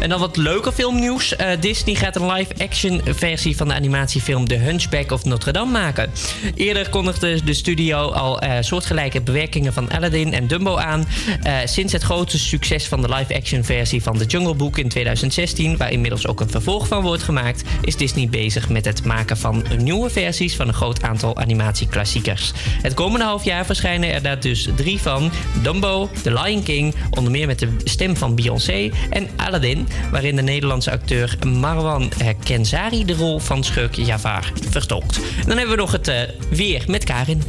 En 0.00 0.08
dan 0.08 0.20
wat 0.20 0.36
leuker 0.36 0.72
filmnieuws. 0.72 1.36
Eh, 1.36 1.48
Disney 1.60 1.94
gaat 1.94 2.16
een 2.16 2.32
live-action 2.32 3.00
versie 3.04 3.56
van 3.56 3.68
de 3.68 3.74
animatiefilm 3.74 4.48
The 4.48 4.54
Hunchback 4.54 5.10
of 5.10 5.24
Notre 5.24 5.52
Dame 5.52 5.70
maken. 5.70 6.10
Eerder 6.54 6.88
kondigde 6.88 7.44
de 7.44 7.54
studio 7.54 8.10
al 8.10 8.40
eh, 8.40 8.56
soortgelijke 8.60 9.20
bewerkingen 9.20 9.72
van 9.72 9.90
Aladdin 9.90 10.32
en 10.32 10.46
Dumbo 10.46 10.76
aan. 10.76 11.06
Eh, 11.42 11.56
sinds 11.64 11.92
het 11.92 12.02
grote 12.02 12.38
succes 12.38 12.86
van 12.86 13.02
de 13.02 13.08
live-action 13.08 13.64
versie 13.64 14.02
van 14.02 14.18
The 14.18 14.24
Jungle 14.24 14.54
Book 14.54 14.78
in 14.78 14.88
2016, 14.88 15.76
waar 15.76 15.92
inmiddels 15.92 16.26
ook 16.26 16.40
een 16.40 16.50
vervolg 16.50 16.86
van 16.86 17.02
wordt 17.02 17.22
gemaakt, 17.22 17.62
is 17.80 17.96
Disney 17.96 18.28
bezig 18.28 18.68
met 18.68 18.84
het 18.84 19.04
maken 19.04 19.36
van 19.36 19.64
nieuwe 19.78 20.10
versies 20.10 20.56
van 20.56 20.68
een 20.68 20.74
groot 20.74 21.02
aantal 21.02 21.36
animatieklassiekers. 21.36 22.52
Het 22.82 22.94
komende 22.94 23.24
half 23.24 23.44
jaar 23.44 23.66
verschijnen 23.66 24.12
er 24.12 24.22
daar 24.22 24.40
dus 24.40 24.68
drie 24.76 25.00
van: 25.00 25.30
Dumbo, 25.62 26.10
The 26.22 26.32
Lion 26.32 26.62
King, 26.62 26.94
onder 27.16 27.32
meer 27.32 27.46
met 27.46 27.58
de 27.58 27.68
stem 27.84 28.16
van 28.16 28.34
Beyoncé, 28.34 28.90
en 29.10 29.28
Aladdin, 29.36 29.88
waarin 30.10 30.36
de 30.36 30.42
Nederlandse 30.42 30.90
acteur 30.90 31.38
Marwan 31.46 32.12
eh, 32.18 32.28
Kenzari 32.44 33.04
de 33.04 33.14
rol 33.14 33.38
van 33.38 33.64
schurk 33.64 33.94
Jafar 33.94 34.52
vertolkt. 34.70 35.16
En 35.16 35.48
dan 35.48 35.56
hebben 35.56 35.74
we 35.76 35.80
nog 35.80 35.92
het 35.92 36.08
eh, 36.08 36.20
weer 36.50 36.84
met 36.86 37.04
Karin. 37.04 37.42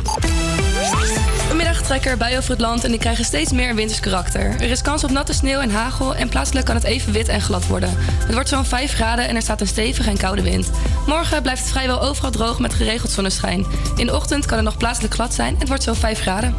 Vanmiddag 1.48 1.82
trekken 1.82 2.12
er 2.12 2.18
buien 2.18 2.38
over 2.38 2.52
het 2.52 2.60
land 2.60 2.84
en 2.84 2.90
die 2.90 3.00
krijgen 3.00 3.26
steeds 3.26 3.52
meer 3.52 3.76
winters 3.76 4.00
karakter. 4.00 4.42
Er 4.42 4.70
is 4.70 4.82
kans 4.82 5.04
op 5.04 5.10
natte 5.10 5.34
sneeuw 5.34 5.60
en 5.60 5.70
hagel 5.70 6.16
en 6.16 6.30
plaatselijk 6.30 6.66
kan 6.66 6.76
het 6.76 6.84
even 6.84 7.14
wit 7.14 7.28
en 7.28 7.42
glad 7.42 7.68
worden. 7.68 7.94
Het 7.98 8.34
wordt 8.34 8.50
zo'n 8.50 8.66
5 8.66 8.94
graden 8.94 9.28
en 9.28 9.36
er 9.36 9.42
staat 9.42 9.62
een 9.62 9.68
stevige 9.68 10.10
en 10.10 10.18
koude 10.18 10.42
wind. 10.42 10.72
Morgen 11.06 11.42
blijft 11.42 11.62
het 11.62 11.72
vrijwel 11.72 12.02
overal 12.02 12.32
droog 12.32 12.60
met 12.60 12.74
geregeld 12.74 13.12
zonneschijn. 13.12 13.66
In 13.96 14.06
de 14.06 14.16
ochtend 14.16 14.46
kan 14.46 14.58
het 14.58 14.66
nog 14.66 14.78
plaatselijk 14.78 15.14
glad 15.14 15.34
zijn. 15.34 15.56
Het 15.60 15.68
wordt 15.68 15.84
zo'n 15.84 15.96
5 15.96 16.20
graden. 16.20 16.56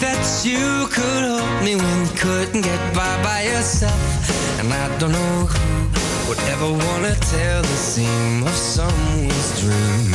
That 0.00 0.42
you 0.44 0.86
could 0.88 1.22
help 1.22 1.62
me 1.62 1.76
when 1.76 1.98
you 2.06 2.12
couldn't 2.16 2.62
get 2.62 2.80
by 2.94 3.22
by 3.22 3.42
yourself. 3.42 3.94
And 4.58 4.72
I 4.72 4.86
don't 4.98 5.12
know 5.12 5.46
who 5.46 6.28
would 6.28 6.40
ever 6.54 6.70
wanna 6.70 7.14
tell 7.16 7.62
the 7.62 7.78
seam 7.92 8.42
of 8.42 8.54
someone's 8.54 9.60
dream. 9.60 10.10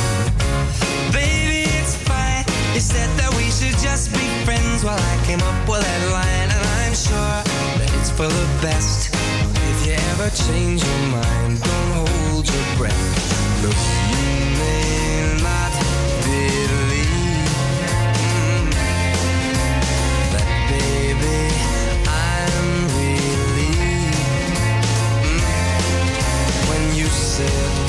Baby, 1.12 1.70
it's 1.80 1.96
fine. 2.10 2.44
You 2.74 2.82
said 2.82 3.10
that 3.20 3.32
we 3.38 3.46
should 3.52 3.78
just 3.80 4.12
be 4.12 4.26
friends 4.46 4.84
while 4.84 5.00
I 5.00 5.16
came 5.26 5.42
up 5.42 5.60
with 5.70 5.82
that 5.82 6.04
line, 6.12 6.50
and 6.56 6.64
I'm 6.82 6.96
sure 6.96 7.38
that 7.80 7.90
it's 8.00 8.10
for 8.10 8.28
the 8.28 8.48
best. 8.62 9.14
If 9.72 9.78
you 9.86 9.94
ever 10.12 10.30
change 10.48 10.84
your 10.84 11.04
mind, 11.14 11.62
don't 11.62 11.92
hold 12.00 12.46
your 12.48 12.66
breath. 12.78 13.06
Look, 13.64 13.99
said 27.40 27.89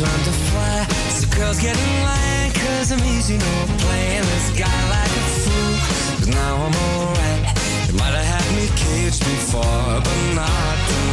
Turn 0.00 0.08
to 0.08 0.32
fly. 0.32 0.86
So 1.10 1.28
girls 1.36 1.60
get 1.60 1.76
in 1.76 2.02
line, 2.02 2.52
cause 2.52 2.90
I'm 2.90 3.04
easy, 3.04 3.36
no 3.36 3.66
playing 3.84 4.22
this 4.22 4.48
guy 4.58 4.80
like 4.88 5.10
a 5.10 5.24
fool. 5.42 5.74
Cause 6.16 6.28
now 6.28 6.56
I'm 6.56 6.74
alright. 6.88 7.42
You 7.86 7.98
might 7.98 8.14
have 8.16 8.24
had 8.24 8.56
me 8.56 8.66
caged 8.76 9.20
before, 9.20 9.62
but 9.62 10.34
not 10.34 10.76
tonight. 10.88 11.09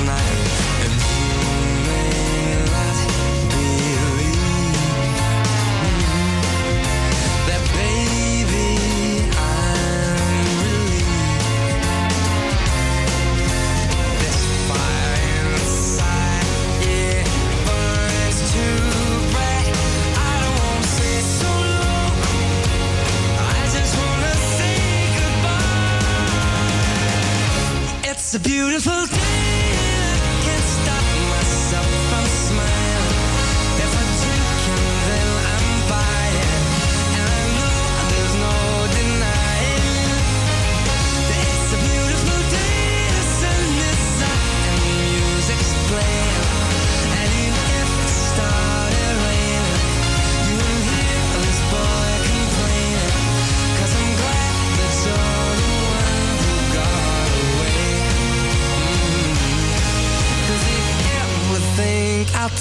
It's 28.28 28.36
a 28.36 28.40
beautiful 28.42 29.06
day. 29.06 29.37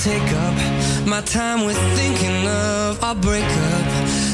take 0.06 0.32
up 0.46 0.54
my 1.04 1.20
time 1.22 1.64
with 1.66 1.76
thinking 1.98 2.46
of 2.46 3.02
our 3.02 3.16
breakup, 3.16 3.86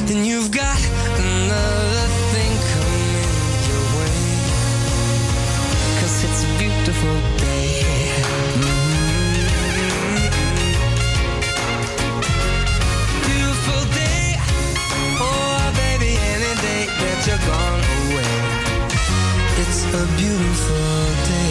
then 0.07 0.23
you've 0.23 0.51
got 0.51 0.79
another 1.17 2.09
thing 2.33 2.53
coming 2.73 3.21
your 3.69 3.85
way. 3.97 4.21
Cause 5.99 6.17
it's 6.27 6.41
a 6.45 6.51
beautiful 6.61 7.17
day. 7.41 7.71
Mm-hmm. 8.61 9.33
Beautiful 13.31 13.83
day. 14.03 14.27
Oh, 15.25 15.73
baby, 15.83 16.13
any 16.35 16.53
day 16.67 16.83
that 17.01 17.19
you're 17.27 17.45
gone 17.51 17.83
away. 18.03 18.35
It's 19.63 19.81
a 20.01 20.05
beautiful 20.21 21.01
day. 21.31 21.42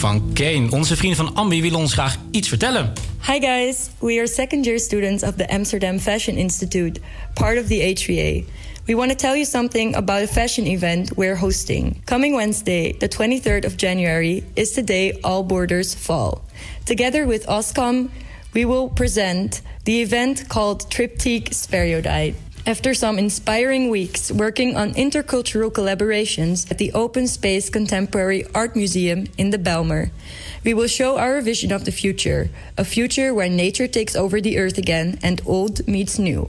van 0.00 0.32
Kane. 0.32 0.66
Onze 0.70 0.96
vriend 0.96 1.16
van 1.16 1.34
Ambi 1.34 1.62
wil 1.62 1.78
ons 1.78 1.92
graag 1.92 2.18
iets 2.30 2.48
vertellen. 2.48 2.92
Hi 3.26 3.40
guys, 3.40 3.90
we 3.98 4.18
are 4.18 4.26
second 4.26 4.64
year 4.64 4.78
students 4.78 5.22
of 5.22 5.34
the 5.34 5.52
Amsterdam 5.52 5.98
Fashion 5.98 6.36
Institute, 6.36 7.00
part 7.34 7.58
of 7.58 7.66
the 7.66 7.96
HVA. 7.96 8.44
We 8.86 8.94
want 8.94 9.10
to 9.10 9.16
tell 9.16 9.34
you 9.34 9.44
something 9.44 9.94
about 9.94 10.22
a 10.22 10.26
fashion 10.26 10.66
event 10.66 11.16
we're 11.16 11.36
hosting. 11.36 12.02
Coming 12.04 12.34
Wednesday, 12.34 12.92
the 12.92 13.08
23rd 13.08 13.64
of 13.64 13.76
January, 13.76 14.42
is 14.54 14.72
the 14.72 14.82
day 14.82 15.12
all 15.22 15.42
borders 15.42 15.94
fall. 15.94 16.40
Together 16.84 17.26
with 17.26 17.46
OSCOM, 17.46 18.08
we 18.54 18.64
will 18.64 18.88
present 18.88 19.60
the 19.84 20.00
event 20.00 20.48
called 20.48 20.90
Triptych 20.90 21.50
Spheriodite. 21.50 22.34
After 22.70 22.94
some 22.94 23.18
inspiring 23.18 23.90
weeks 23.90 24.30
working 24.30 24.76
on 24.76 24.94
intercultural 24.94 25.72
collaborations 25.72 26.70
at 26.70 26.78
the 26.78 26.92
Open 26.92 27.26
Space 27.26 27.68
Contemporary 27.68 28.46
Art 28.54 28.76
Museum 28.76 29.26
in 29.36 29.50
the 29.50 29.58
Belmer, 29.58 30.12
we 30.62 30.72
will 30.72 30.86
show 30.86 31.18
our 31.18 31.40
vision 31.40 31.72
of 31.72 31.84
the 31.84 31.90
future, 31.90 32.48
a 32.78 32.84
future 32.84 33.34
where 33.34 33.48
nature 33.48 33.88
takes 33.88 34.14
over 34.14 34.40
the 34.40 34.56
earth 34.56 34.78
again 34.78 35.18
and 35.20 35.42
old 35.46 35.88
meets 35.88 36.16
new. 36.16 36.48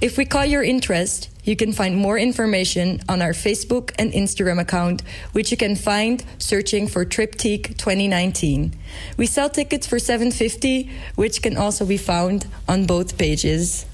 If 0.00 0.16
we 0.16 0.26
caught 0.26 0.48
your 0.48 0.62
interest, 0.62 1.28
you 1.42 1.56
can 1.56 1.72
find 1.72 1.96
more 1.96 2.16
information 2.16 3.00
on 3.08 3.20
our 3.20 3.32
Facebook 3.32 3.90
and 3.98 4.12
Instagram 4.12 4.60
account, 4.60 5.02
which 5.32 5.50
you 5.50 5.56
can 5.56 5.74
find 5.74 6.22
searching 6.38 6.86
for 6.86 7.04
Triptych 7.04 7.76
2019. 7.76 8.76
We 9.16 9.26
sell 9.26 9.50
tickets 9.50 9.88
for 9.88 9.98
750, 9.98 10.88
which 11.16 11.42
can 11.42 11.56
also 11.56 11.84
be 11.84 11.96
found 11.96 12.46
on 12.68 12.86
both 12.86 13.18
pages. 13.18 13.86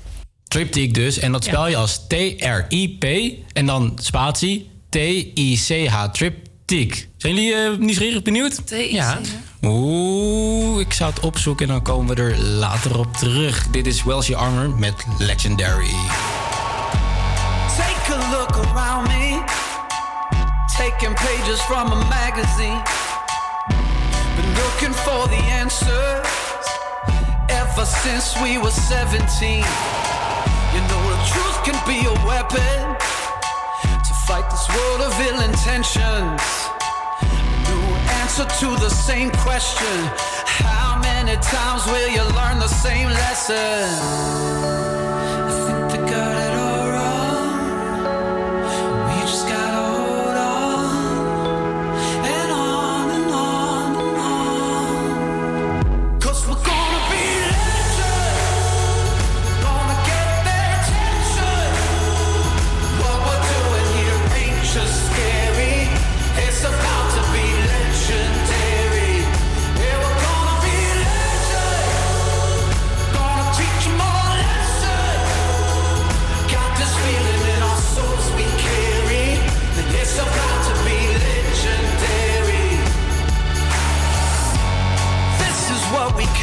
Triptych 0.55 0.91
dus. 0.91 1.19
En 1.19 1.33
dat 1.33 1.45
spel 1.45 1.69
je 1.69 1.77
als 1.77 2.07
T-R-I-P 2.07 3.05
en 3.53 3.67
dan 3.67 3.99
spatie 4.03 4.71
T-I-C-H. 4.89 6.05
Triptych. 6.13 7.07
Zijn 7.17 7.35
jullie 7.35 7.55
eh, 7.55 7.77
nieuwsgierig 7.79 8.23
benieuwd? 8.23 8.63
Ja. 8.91 9.19
Oeh, 9.63 10.81
ik 10.81 10.93
zou 10.93 11.11
het 11.15 11.25
opzoeken 11.25 11.67
en 11.67 11.73
dan 11.73 11.83
komen 11.83 12.15
we 12.15 12.23
er 12.23 12.39
later 12.39 12.99
op 12.99 13.17
terug. 13.17 13.67
Dit 13.71 13.87
is 13.87 14.03
Welsh 14.03 14.31
Armor 14.31 14.71
met 14.71 14.95
Legendary. 15.19 15.95
Take 17.77 18.15
a 18.15 18.31
look 18.31 18.67
around 18.67 19.09
me, 19.09 19.43
taking 20.77 21.15
pages 21.15 21.61
from 21.61 21.93
a 21.93 22.05
magazine. 22.09 22.83
Been 24.37 24.53
looking 24.55 24.95
for 24.95 25.29
the 25.29 25.43
answers 25.61 26.29
ever 27.47 27.87
since 27.87 28.43
we 28.43 28.59
were 28.63 28.73
17. 28.89 30.24
You 30.75 30.81
know, 30.81 31.03
the 31.13 31.21
truth 31.31 31.59
can 31.63 31.79
be 31.87 32.05
a 32.05 32.17
weapon 32.27 32.97
to 34.07 34.13
fight 34.27 34.51
this 34.51 34.67
world 34.75 35.03
of 35.03 35.13
ill 35.21 35.41
intentions. 35.41 36.43
New 37.69 37.85
answer 38.21 38.45
to 38.45 38.69
the 38.83 38.91
same 38.91 39.31
question 39.47 39.97
How 40.67 40.99
many 41.01 41.37
times 41.37 41.87
will 41.87 42.09
you 42.09 42.25
learn 42.35 42.59
the 42.59 42.67
same 42.67 43.09
lesson? 43.09 43.87
I 45.47 45.53
think 45.67 45.93
they 45.93 46.11
got 46.11 46.54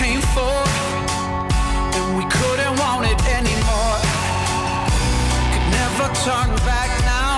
came 0.01 0.21
for. 0.33 0.57
And 1.97 2.05
we 2.17 2.25
couldn't 2.37 2.73
want 2.81 3.05
it 3.05 3.21
anymore. 3.37 3.97
Could 5.53 5.67
never 5.79 6.07
turn 6.25 6.49
back 6.65 6.89
now. 7.05 7.37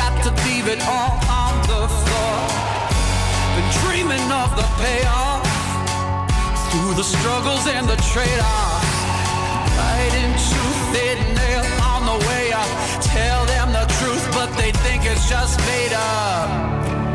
Got 0.00 0.14
to 0.24 0.30
leave 0.46 0.66
it 0.74 0.80
all 0.88 1.14
on 1.28 1.54
the 1.72 1.82
floor. 2.00 2.36
Been 3.54 3.68
dreaming 3.80 4.28
of 4.42 4.50
the 4.60 4.66
payoff. 4.80 5.44
Through 6.70 6.94
the 7.00 7.06
struggles 7.16 7.64
and 7.76 7.84
the 7.92 7.98
trade-offs. 8.12 8.88
Fighting 9.76 10.32
tooth 10.48 10.92
and 11.08 11.20
nail 11.40 11.64
on 11.92 12.00
the 12.10 12.18
way 12.28 12.44
up. 12.62 12.70
Tell 13.12 13.44
them 13.52 13.68
the 13.78 13.86
truth, 13.98 14.24
but 14.32 14.48
they 14.56 14.72
think 14.84 15.04
it's 15.04 15.28
just 15.28 15.60
made 15.72 15.92
up. 15.92 17.07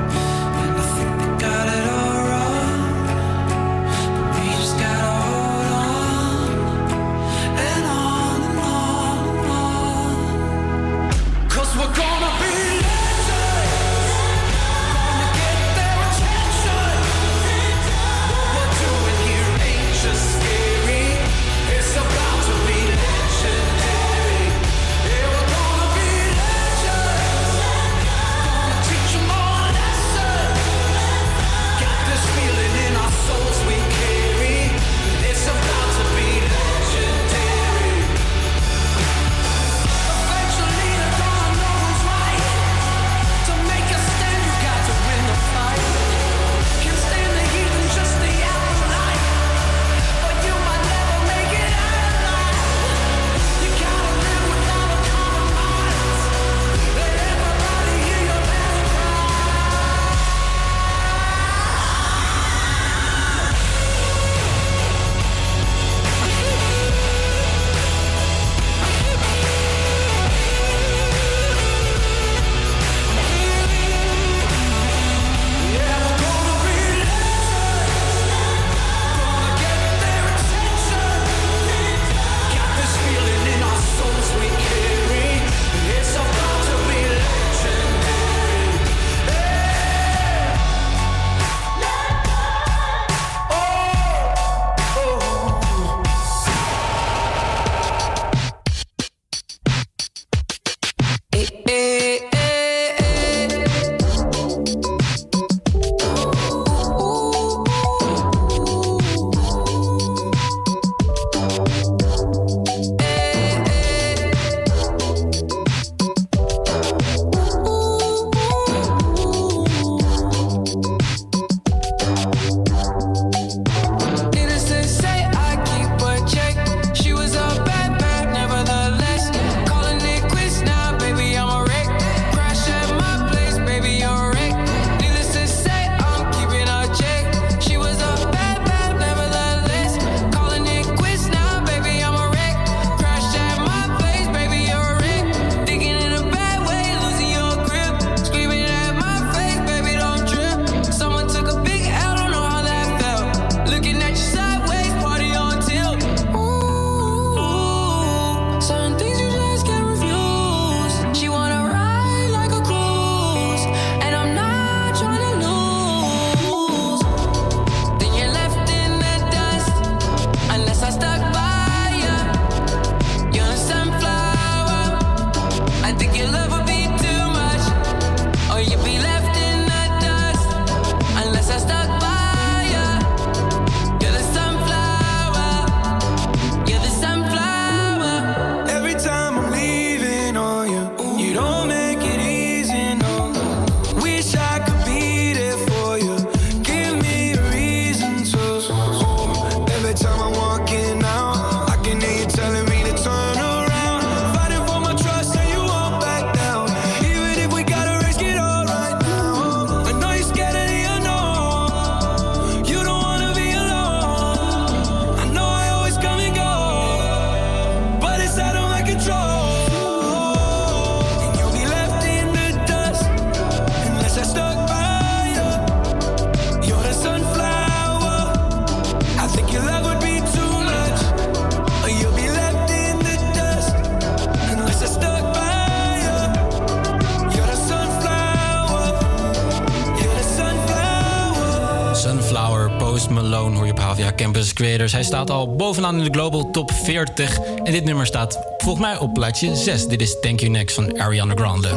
Dus 244.83 244.91
Hij 244.91 245.03
staat 245.03 245.29
al 245.29 245.55
bovenaan 245.55 245.97
in 245.97 246.03
de 246.03 246.09
Global 246.11 246.51
Top 246.51 246.71
40. 246.71 247.39
En 247.39 247.71
dit 247.71 247.83
nummer 247.83 248.05
staat 248.05 248.39
volgens 248.57 248.85
mij 248.85 248.97
op 248.97 249.13
plaatje 249.13 249.55
6. 249.55 249.87
Dit 249.87 250.01
is 250.01 250.19
Thank 250.19 250.39
You 250.39 250.51
Next 250.51 250.75
van 250.75 250.99
Ariana 250.99 251.35
Grande. 251.35 251.67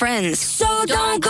Friends. 0.00 0.38
So 0.38 0.66
don't 0.86 1.22
go 1.22 1.29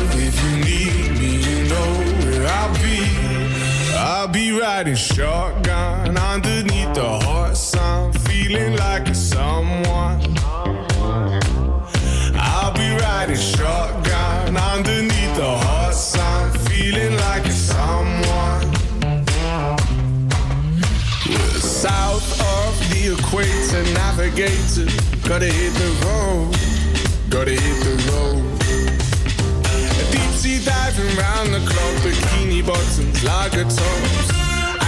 Riding 4.77 4.95
shotgun 4.95 6.17
underneath 6.17 6.93
the 6.93 7.09
hot 7.25 7.57
sun, 7.57 8.13
feeling 8.25 8.73
like 8.77 9.09
a 9.09 9.13
someone. 9.13 10.19
I'll 12.49 12.73
be 12.73 12.89
riding 13.03 13.35
shotgun 13.35 14.55
underneath 14.55 15.35
the 15.35 15.51
hot 15.65 15.93
sun, 15.93 16.51
feeling 16.67 17.15
like 17.17 17.45
a 17.45 17.51
someone. 17.51 18.63
South 21.83 22.29
of 22.55 22.73
the 22.89 23.01
equator, 23.13 23.83
navigator. 23.99 24.87
Gotta 25.27 25.51
hit 25.59 25.73
the 25.83 25.91
road, 26.05 26.51
gotta 27.29 27.55
hit 27.65 27.77
the 27.87 27.95
road. 28.09 28.43
Deep 30.11 30.31
sea 30.41 30.63
diving 30.63 31.13
round 31.17 31.49
the 31.55 31.61
clock, 31.69 31.95
bikini 32.03 32.65
bottoms, 32.65 33.21
lager 33.23 33.63
tops. 33.63 34.40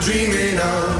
Dreaming 0.00 0.60
of. 0.60 0.97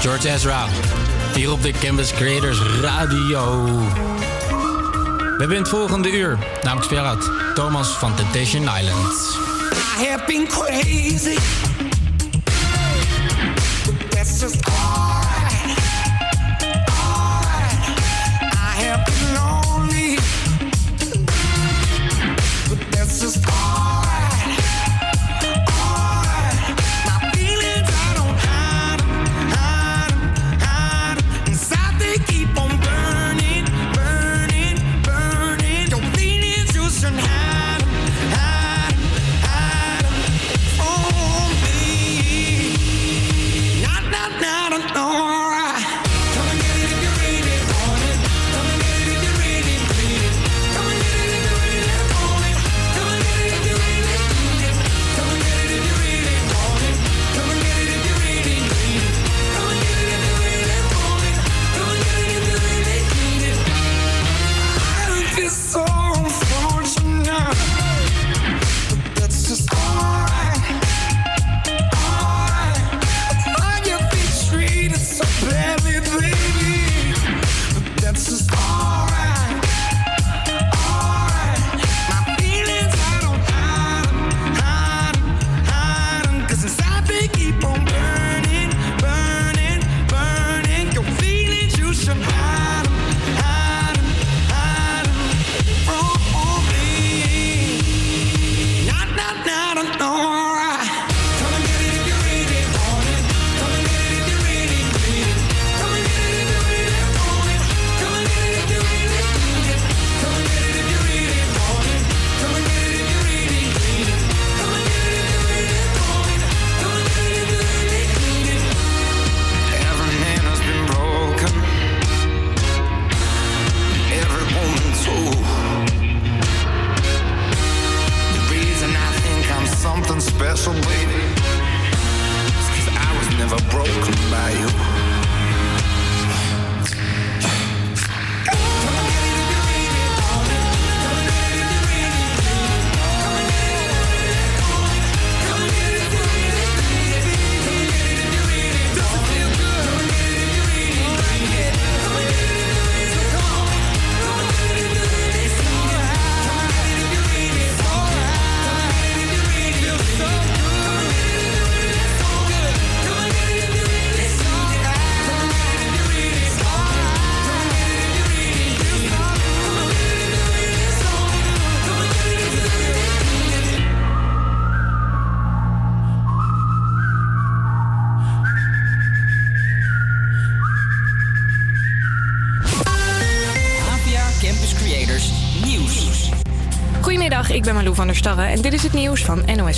George 0.00 0.28
Ezra. 0.28 0.66
Hier 1.34 1.52
op 1.52 1.62
de 1.62 1.72
Campus 1.72 2.12
Creators 2.12 2.58
Radio. 2.80 3.64
We 5.20 5.36
hebben 5.38 5.56
in 5.56 5.62
het 5.62 5.68
volgende 5.68 6.10
uur, 6.10 6.38
namelijk 6.62 6.84
speelt 6.84 7.30
Thomas 7.54 7.88
van 7.88 8.14
Temptation 8.14 8.62
Island. 8.62 9.38
I. 10.00 11.69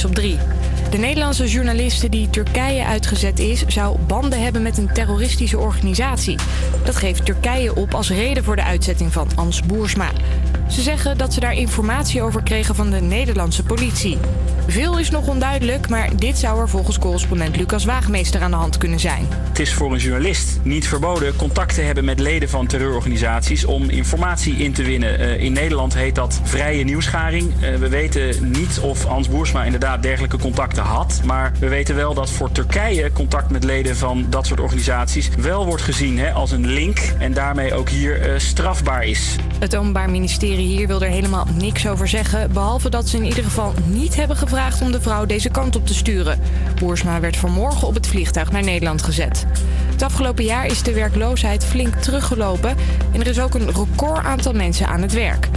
Op 0.05 0.15
3. 0.15 0.39
De 0.91 0.99
Nederlandse 0.99 1.49
journaliste 1.49 2.09
die 2.09 2.31
Turkije 2.31 2.85
uitgezet 2.85 3.39
is, 3.39 3.65
zou 3.67 3.99
banden 3.99 4.43
hebben 4.43 4.63
met 4.63 4.79
een 4.79 4.93
terroristische 4.93 5.59
organisatie. 5.59 6.39
Dat 6.85 6.97
geeft 6.97 7.25
Turkije 7.25 7.75
op 7.75 7.95
als 7.95 8.11
reden 8.11 8.45
voor 8.45 8.57
de 8.57 8.65
uitzetting 8.65 9.13
van 9.13 9.29
Ans 9.35 9.63
Boersma. 9.63 10.11
Ze 10.69 10.83
zeggen 10.83 11.19
dat 11.19 11.33
ze 11.33 11.41
daar 11.41 11.55
informatie 11.55 12.23
over 12.23 12.43
kregen 12.43 12.75
van 12.75 12.91
de 12.91 13.01
Nederlandse 13.01 13.63
politie. 13.63 14.19
Veel 14.67 14.99
is 14.99 15.11
nog 15.11 15.29
onduidelijk, 15.29 15.89
maar 15.89 16.17
dit 16.17 16.39
zou 16.39 16.61
er 16.61 16.69
volgens 16.69 16.99
correspondent 16.99 17.57
Lucas 17.57 17.85
Waagmeester 17.85 18.43
aan 18.43 18.51
de 18.51 18.57
hand 18.57 18.79
kunnen 18.79 19.01
zijn. 19.01 19.27
Het 19.49 19.59
is 19.59 19.73
voor 19.75 19.93
een 19.93 19.99
journalist 19.99 20.61
niet 20.63 20.89
verboden 20.89 21.37
contact 21.37 21.75
te 21.75 21.81
hebben 21.81 22.05
met 22.05 22.21
leden 22.21 22.49
van 22.49 22.67
terreurorganisaties 22.67 23.65
om 23.65 23.89
informatie 23.89 24.55
in 24.55 24.73
te 24.73 24.83
winnen. 24.83 25.19
Eh, 25.19 25.41
in 25.41 25.53
Nederland 25.53 25.95
heet 25.95 26.15
dat 26.15 26.41
vrije 26.43 26.85
nieuwsgaring. 26.85 27.53
Eh, 27.61 27.75
we 27.75 27.89
weten 27.89 28.51
niet 28.51 28.79
of 28.81 29.05
Hans 29.05 29.29
Boersma 29.29 29.65
inderdaad 29.65 30.03
dergelijke 30.03 30.39
contacten 30.39 30.83
had. 30.83 31.21
Maar 31.25 31.53
we 31.59 31.69
weten 31.69 31.95
wel 31.95 32.15
dat 32.15 32.31
voor 32.31 32.53
Turkije 32.53 33.13
contact 33.13 33.51
met 33.51 33.65
leden 33.65 33.97
van 33.97 34.27
dat 34.29 34.47
soort 34.47 34.61
organisaties 34.61 35.29
wel 35.39 35.67
wordt 35.67 35.83
gezien 35.83 36.33
als 36.33 36.51
een 36.51 36.67
link. 36.67 36.99
En 37.19 37.33
daarmee 37.33 37.75
ook 37.75 37.89
hier 37.89 38.21
eh, 38.21 38.39
strafbaar 38.39 39.05
is. 39.05 39.37
Het 39.63 39.77
Openbaar 39.77 40.11
Ministerie 40.11 40.67
hier 40.67 40.87
wil 40.87 41.03
er 41.03 41.09
helemaal 41.09 41.47
niks 41.55 41.89
over 41.89 42.09
zeggen. 42.09 42.53
Behalve 42.53 42.91
dat 42.91 43.09
ze 43.09 43.17
in 43.17 43.25
ieder 43.25 43.45
geval 43.45 43.73
niet 43.87 44.17
hebben 44.17 44.37
gevraagd 44.37 44.83
om 44.83 44.93
de 44.93 45.01
vrouw 45.01 45.27
deze 45.27 45.49
kant 45.49 45.77
op 45.77 45.87
te 45.87 45.95
sturen. 45.95 46.41
Boersma 46.79 47.21
werd 47.21 47.37
vanmorgen 47.37 47.87
op 47.89 47.95
het 47.95 48.07
vliegtuig 48.07 48.53
naar 48.53 48.65
Nederland 48.65 49.03
gezet. 49.03 49.47
Het 49.91 50.03
afgelopen 50.03 50.45
jaar 50.45 50.67
is 50.67 50.83
de 50.83 50.93
werkloosheid 50.93 51.65
flink 51.65 51.95
teruggelopen. 51.95 52.77
En 53.13 53.21
er 53.21 53.27
is 53.27 53.41
ook 53.41 53.55
een 53.55 53.73
record 53.73 54.25
aantal 54.25 54.53
mensen 54.53 54.87
aan 54.87 55.03
het 55.03 55.13
werk. 55.13 55.49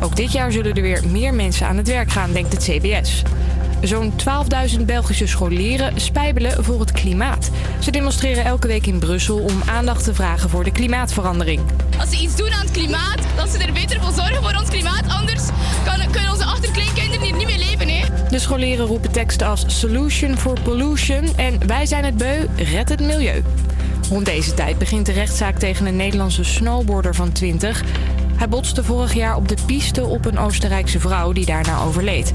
Ook 0.00 0.16
dit 0.16 0.32
jaar 0.32 0.52
zullen 0.52 0.74
er 0.74 0.82
weer 0.82 1.02
meer 1.10 1.34
mensen 1.34 1.66
aan 1.66 1.76
het 1.76 1.88
werk 1.88 2.10
gaan, 2.10 2.32
denkt 2.32 2.52
het 2.52 2.62
CBS. 2.62 3.22
Zo'n 3.82 4.12
12.000 4.76 4.84
Belgische 4.84 5.26
scholieren 5.26 6.00
spijbelen 6.00 6.64
voor 6.64 6.80
het 6.80 6.92
klimaat. 6.92 7.50
Ze 7.80 7.90
demonstreren 7.90 8.44
elke 8.44 8.66
week 8.66 8.86
in 8.86 8.98
Brussel 8.98 9.38
om 9.38 9.62
aandacht 9.66 10.04
te 10.04 10.14
vragen 10.14 10.50
voor 10.50 10.64
de 10.64 10.72
klimaatverandering. 10.72 11.60
Als 11.98 12.10
ze 12.10 12.16
iets 12.16 12.36
doen 12.36 12.52
aan 12.52 12.60
het 12.60 12.70
klimaat, 12.70 13.18
dat 13.36 13.48
ze 13.48 13.58
er 13.58 13.72
beter 13.72 14.00
voor 14.00 14.12
zorgen 14.12 14.42
voor 14.42 14.54
ons 14.60 14.68
klimaat. 14.68 15.04
Anders 15.08 15.42
kan, 15.84 16.10
kunnen 16.10 16.30
onze 16.30 16.44
achterkleinkinderen 16.44 17.20
hier 17.20 17.36
niet 17.36 17.46
meer 17.46 17.58
leven. 17.58 17.88
Hè? 17.88 18.28
De 18.30 18.38
scholieren 18.38 18.86
roepen 18.86 19.10
teksten 19.10 19.46
als 19.46 19.64
Solution 19.66 20.36
for 20.36 20.60
Pollution 20.60 21.36
en 21.36 21.66
Wij 21.66 21.86
zijn 21.86 22.04
het 22.04 22.16
beu, 22.16 22.46
red 22.56 22.88
het 22.88 23.00
milieu. 23.00 23.42
Rond 24.10 24.24
deze 24.24 24.54
tijd 24.54 24.78
begint 24.78 25.06
de 25.06 25.12
rechtszaak 25.12 25.58
tegen 25.58 25.86
een 25.86 25.96
Nederlandse 25.96 26.44
snowboarder 26.44 27.14
van 27.14 27.32
20. 27.32 27.82
Hij 28.36 28.48
botste 28.48 28.84
vorig 28.84 29.14
jaar 29.14 29.36
op 29.36 29.48
de 29.48 29.56
piste 29.66 30.04
op 30.04 30.24
een 30.24 30.38
Oostenrijkse 30.38 31.00
vrouw 31.00 31.32
die 31.32 31.46
daarna 31.46 31.82
overleed. 31.82 32.32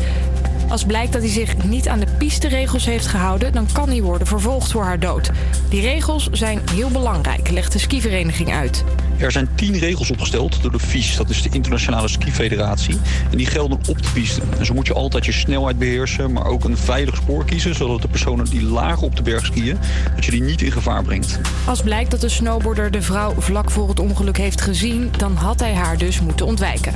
Als 0.69 0.83
blijkt 0.83 1.13
dat 1.13 1.21
hij 1.21 1.31
zich 1.31 1.63
niet 1.63 1.87
aan 1.87 1.99
de 1.99 2.07
pisteregels 2.17 2.85
heeft 2.85 3.07
gehouden, 3.07 3.53
dan 3.53 3.67
kan 3.71 3.89
hij 3.89 4.01
worden 4.01 4.27
vervolgd 4.27 4.71
voor 4.71 4.83
haar 4.83 4.99
dood. 4.99 5.29
Die 5.69 5.81
regels 5.81 6.29
zijn 6.31 6.61
heel 6.71 6.89
belangrijk, 6.89 7.49
legt 7.49 7.71
de 7.71 7.79
skivereniging 7.79 8.53
uit. 8.53 8.83
Er 9.19 9.31
zijn 9.31 9.49
tien 9.55 9.77
regels 9.77 10.11
opgesteld 10.11 10.61
door 10.61 10.71
de 10.71 10.79
FIS, 10.79 11.15
dat 11.15 11.29
is 11.29 11.41
de 11.41 11.49
Internationale 11.51 12.07
Ski 12.07 12.31
Federatie. 12.31 12.97
En 13.31 13.37
die 13.37 13.45
gelden 13.45 13.79
op 13.87 14.01
de 14.01 14.09
piste. 14.13 14.41
En 14.59 14.65
zo 14.65 14.73
moet 14.73 14.87
je 14.87 14.93
altijd 14.93 15.25
je 15.25 15.31
snelheid 15.31 15.79
beheersen, 15.79 16.31
maar 16.31 16.45
ook 16.45 16.63
een 16.63 16.77
veilig 16.77 17.15
spoor 17.15 17.45
kiezen, 17.45 17.75
zodat 17.75 18.01
de 18.01 18.07
personen 18.07 18.45
die 18.45 18.63
laag 18.63 19.01
op 19.01 19.15
de 19.15 19.21
berg 19.21 19.45
skiën, 19.45 19.77
dat 20.15 20.25
je 20.25 20.31
die 20.31 20.41
niet 20.41 20.61
in 20.61 20.71
gevaar 20.71 21.03
brengt. 21.03 21.39
Als 21.65 21.81
blijkt 21.81 22.11
dat 22.11 22.21
de 22.21 22.29
snowboarder 22.29 22.91
de 22.91 23.01
vrouw 23.01 23.33
vlak 23.37 23.71
voor 23.71 23.89
het 23.89 23.99
ongeluk 23.99 24.37
heeft 24.37 24.61
gezien, 24.61 25.11
dan 25.17 25.35
had 25.35 25.59
hij 25.59 25.73
haar 25.73 25.97
dus 25.97 26.21
moeten 26.21 26.45
ontwijken. 26.45 26.93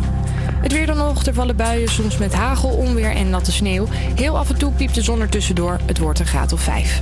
Het 0.62 0.74
weer 0.74 0.86
dan 0.86 0.98
nog, 0.98 1.26
er 1.26 1.34
vallen 1.34 1.56
buien, 1.56 1.90
soms 1.90 2.18
met 2.18 2.34
hagel, 2.34 2.70
onweer 2.70 3.12
en 3.12 3.30
natte 3.30 3.52
sneeuw. 3.52 3.88
Heel 4.16 4.38
af 4.38 4.50
en 4.50 4.58
toe 4.58 4.72
piept 4.72 4.96
de 4.96 5.02
zon 5.02 5.22
er 5.22 5.30
tussendoor. 5.30 5.80
Het 5.86 5.98
wordt 5.98 6.20
een 6.20 6.26
graad 6.26 6.54
of 6.54 6.62
5. 6.62 7.02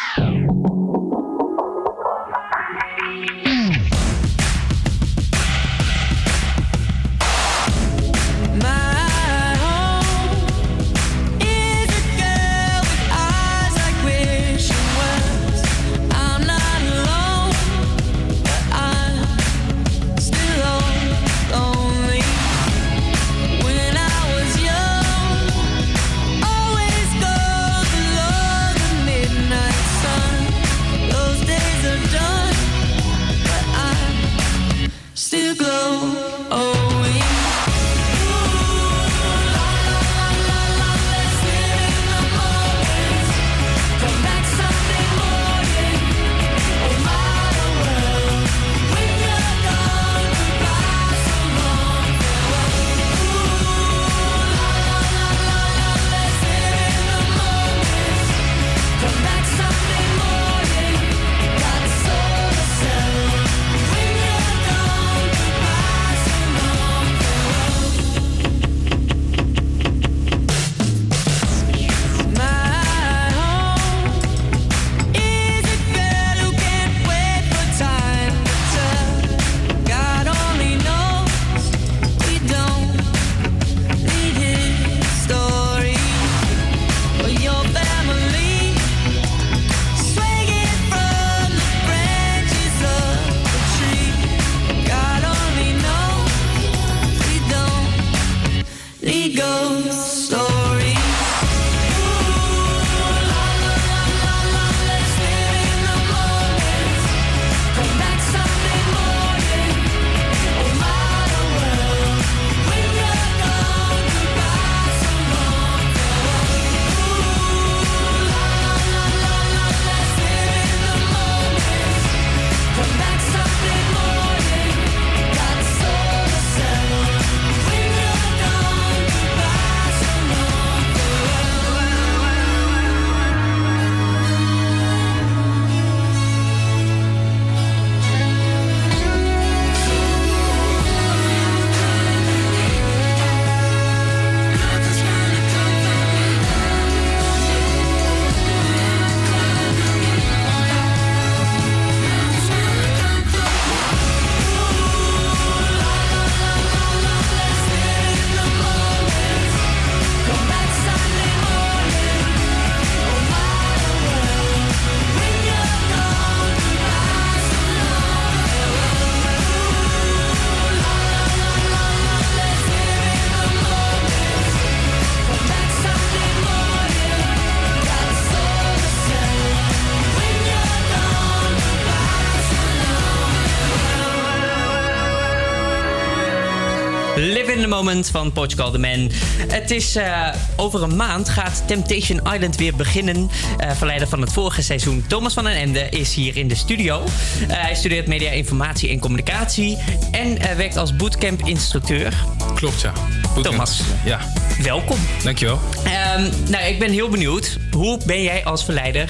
Moment 187.83 188.09
van 188.09 188.31
Portugal 188.31 188.71
the 188.71 188.77
Man. 188.77 189.11
Het 189.47 189.71
is 189.71 189.95
eh, 189.95 190.27
over 190.55 190.83
een 190.83 190.95
maand 190.95 191.29
gaat 191.29 191.63
Temptation 191.67 192.21
Island 192.33 192.55
weer 192.55 192.75
beginnen. 192.75 193.29
Eh, 193.57 193.71
verleider 193.71 194.07
van 194.07 194.21
het 194.21 194.31
vorige 194.33 194.61
seizoen, 194.61 195.05
Thomas 195.07 195.33
van 195.33 195.43
den 195.43 195.53
Ende, 195.53 195.89
is 195.89 196.13
hier 196.13 196.37
in 196.37 196.47
de 196.47 196.55
studio. 196.55 197.03
Eh, 197.47 197.61
hij 197.61 197.75
studeert 197.75 198.07
media, 198.07 198.31
informatie 198.31 198.89
en 198.89 198.99
communicatie 198.99 199.77
en 200.11 200.37
werkt 200.57 200.77
als 200.77 200.95
bootcamp-instructeur. 200.95 202.13
Klopt, 202.55 202.81
ja. 202.81 202.93
Thomas, 203.41 203.81
Ja. 204.05 204.19
welkom. 204.63 204.97
Dankjewel. 205.23 205.59
Ehm, 205.83 206.29
nou, 206.49 206.63
ik 206.65 206.79
ben 206.79 206.91
heel 206.91 207.09
benieuwd. 207.09 207.57
Hoe 207.71 207.99
ben 208.05 208.21
jij 208.21 208.43
als 208.45 208.63
verleider, 208.63 209.09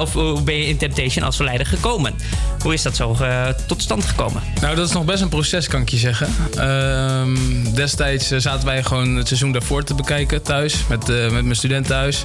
of 0.00 0.12
hoe 0.12 0.42
ben 0.42 0.54
je 0.54 0.66
in 0.66 0.76
Temptation 0.76 1.24
als 1.24 1.36
verleider 1.36 1.66
gekomen? 1.66 2.14
Hoe 2.62 2.72
is 2.72 2.82
dat 2.82 2.96
zo 2.96 3.16
eh, 3.20 3.48
tot 3.66 3.82
stand 3.82 4.04
gekomen? 4.04 4.42
Nou, 4.60 4.76
dat 4.76 4.88
is 4.88 4.94
nog 4.94 5.04
best 5.04 5.22
een 5.22 5.28
proces, 5.28 5.68
kan 5.68 5.80
ik 5.80 5.88
je 5.88 5.96
zeggen. 5.96 6.28
Ehm, 6.56 7.36
destijds 7.74 8.30
eh, 8.30 8.38
zaten 8.38 8.66
wij 8.66 8.82
gewoon 8.82 9.16
het 9.16 9.26
seizoen 9.26 9.52
daarvoor 9.52 9.84
te 9.84 9.94
bekijken 9.94 10.42
thuis, 10.42 10.76
met, 10.88 11.08
eh, 11.08 11.22
met 11.22 11.44
mijn 11.44 11.56
student 11.56 11.86
thuis. 11.86 12.24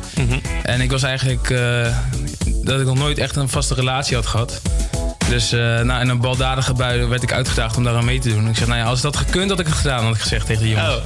En 0.63 0.81
ik 0.81 0.91
was 0.91 1.03
eigenlijk 1.03 1.47
dat 2.63 2.79
ik 2.79 2.85
nog 2.85 2.97
nooit 2.97 3.17
echt 3.17 3.35
een 3.35 3.49
vaste 3.49 3.73
relatie 3.73 4.15
had 4.15 4.25
gehad. 4.25 4.61
Dus 5.29 5.51
nou, 5.51 6.01
in 6.01 6.09
een 6.09 6.19
baldadige 6.19 6.73
bui 6.73 7.05
werd 7.05 7.23
ik 7.23 7.31
uitgedaagd 7.31 7.77
om 7.77 7.83
daar 7.83 7.95
aan 7.95 8.05
mee 8.05 8.19
te 8.19 8.29
doen. 8.29 8.49
Ik 8.49 8.57
zeg, 8.57 8.67
nou 8.67 8.79
ja, 8.79 8.85
als 8.85 9.01
dat 9.01 9.15
gekund 9.17 9.49
had 9.49 9.59
ik 9.59 9.65
het 9.65 9.75
gedaan, 9.75 10.03
had 10.03 10.15
ik 10.15 10.21
gezegd 10.21 10.45
tegen 10.45 10.61
de 10.61 10.69
jongens. 10.69 11.01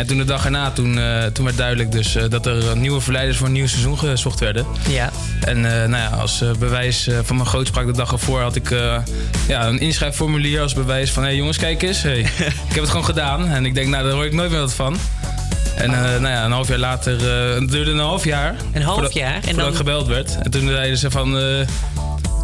En 0.00 0.06
toen 0.06 0.18
de 0.18 0.24
dag 0.24 0.44
erna, 0.44 0.70
toen, 0.70 0.98
eh, 0.98 1.24
toen 1.24 1.44
werd 1.44 1.56
duidelijk 1.56 1.92
dus, 1.92 2.14
eh, 2.14 2.24
dat 2.28 2.46
er 2.46 2.76
nieuwe 2.76 3.00
verleiders 3.00 3.38
voor 3.38 3.46
een 3.46 3.52
nieuw 3.52 3.66
seizoen 3.66 3.98
gezocht 3.98 4.40
werden. 4.40 4.66
Ja. 4.88 5.10
En 5.40 5.56
eh, 5.56 5.88
nou 5.88 6.02
ja, 6.02 6.06
als 6.08 6.44
bewijs 6.58 7.08
van 7.22 7.36
mijn 7.36 7.48
grootspraak 7.48 7.86
de 7.86 7.92
dag 7.92 8.12
ervoor 8.12 8.40
had 8.40 8.56
ik 8.56 8.70
ja, 9.48 9.66
een 9.66 9.78
inschrijfformulier 9.78 10.60
als 10.60 10.74
bewijs 10.74 11.10
van... 11.10 11.22
hé 11.22 11.28
hey, 11.28 11.38
jongens, 11.38 11.56
kijk 11.56 11.82
eens, 11.82 12.02
hey, 12.02 12.18
ik 12.68 12.74
heb 12.74 12.80
het 12.80 12.88
gewoon 12.88 13.04
gedaan. 13.04 13.48
En 13.48 13.64
ik 13.66 13.74
denk, 13.74 13.88
nou, 13.88 14.04
daar 14.04 14.12
hoor 14.12 14.24
ik 14.24 14.32
nooit 14.32 14.50
meer 14.50 14.60
wat 14.60 14.74
van. 14.74 14.96
En 15.76 15.94
eh, 15.94 16.00
nou 16.00 16.28
ja, 16.28 16.44
een 16.44 16.52
half 16.52 16.68
jaar 16.68 16.78
later, 16.78 17.12
het 17.54 17.70
duurde 17.70 17.90
een 17.90 17.98
half 17.98 18.24
jaar. 18.24 18.54
Een 18.72 18.82
half 18.82 18.94
voordat- 18.94 19.14
jaar? 19.14 19.34
En 19.34 19.40
Voordat 19.42 19.56
dan- 19.60 19.70
ik 19.70 19.76
gebeld 19.76 20.06
werd. 20.06 20.38
En 20.42 20.50
toen 20.50 20.68
zeiden 20.68 20.98
ze 20.98 21.10
van... 21.10 21.38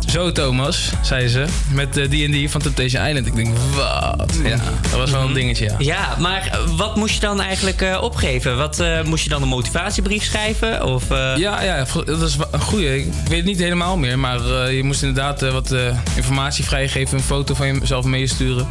zo 0.07 0.33
Thomas, 0.33 0.91
zei 1.03 1.29
ze, 1.29 1.45
met 1.73 1.97
eh, 1.97 2.11
die 2.11 2.25
en 2.25 2.31
die 2.31 2.51
van 2.51 2.61
Temptation 2.61 3.07
Island. 3.07 3.27
Ik 3.27 3.35
denk, 3.35 3.57
wat? 3.75 4.35
Ja, 4.45 4.59
dat 4.83 4.99
was 4.99 5.11
wel 5.11 5.23
een 5.23 5.35
dingetje, 5.35 5.65
ja. 5.65 5.75
Ja, 5.79 6.17
maar 6.19 6.49
eh, 6.53 6.77
wat 6.77 6.97
moest 6.97 7.15
je 7.15 7.21
dan 7.21 7.41
eigenlijk 7.41 7.83
eh, 7.83 8.03
opgeven? 8.03 8.57
Wat, 8.57 8.85
moest 9.05 9.25
je 9.25 9.31
dan 9.31 9.43
een 9.43 9.49
motivatiebrief 9.49 10.25
schrijven? 10.25 10.85
Of, 10.85 11.09
Ja, 11.37 11.63
ja, 11.63 11.87
dat 12.05 12.23
is 12.23 12.37
een 12.51 12.61
goeie. 12.61 12.99
Ik 12.99 13.13
weet 13.29 13.37
het 13.37 13.47
niet 13.47 13.59
helemaal 13.59 13.97
meer, 13.97 14.19
maar 14.19 14.73
je 14.73 14.83
moest 14.83 15.03
inderdaad 15.03 15.41
wat 15.41 15.75
informatie 16.15 16.65
vrijgeven, 16.65 17.19
een 17.19 17.25
foto 17.25 17.55
van 17.55 17.79
jezelf 17.79 18.05
meesturen. 18.05 18.67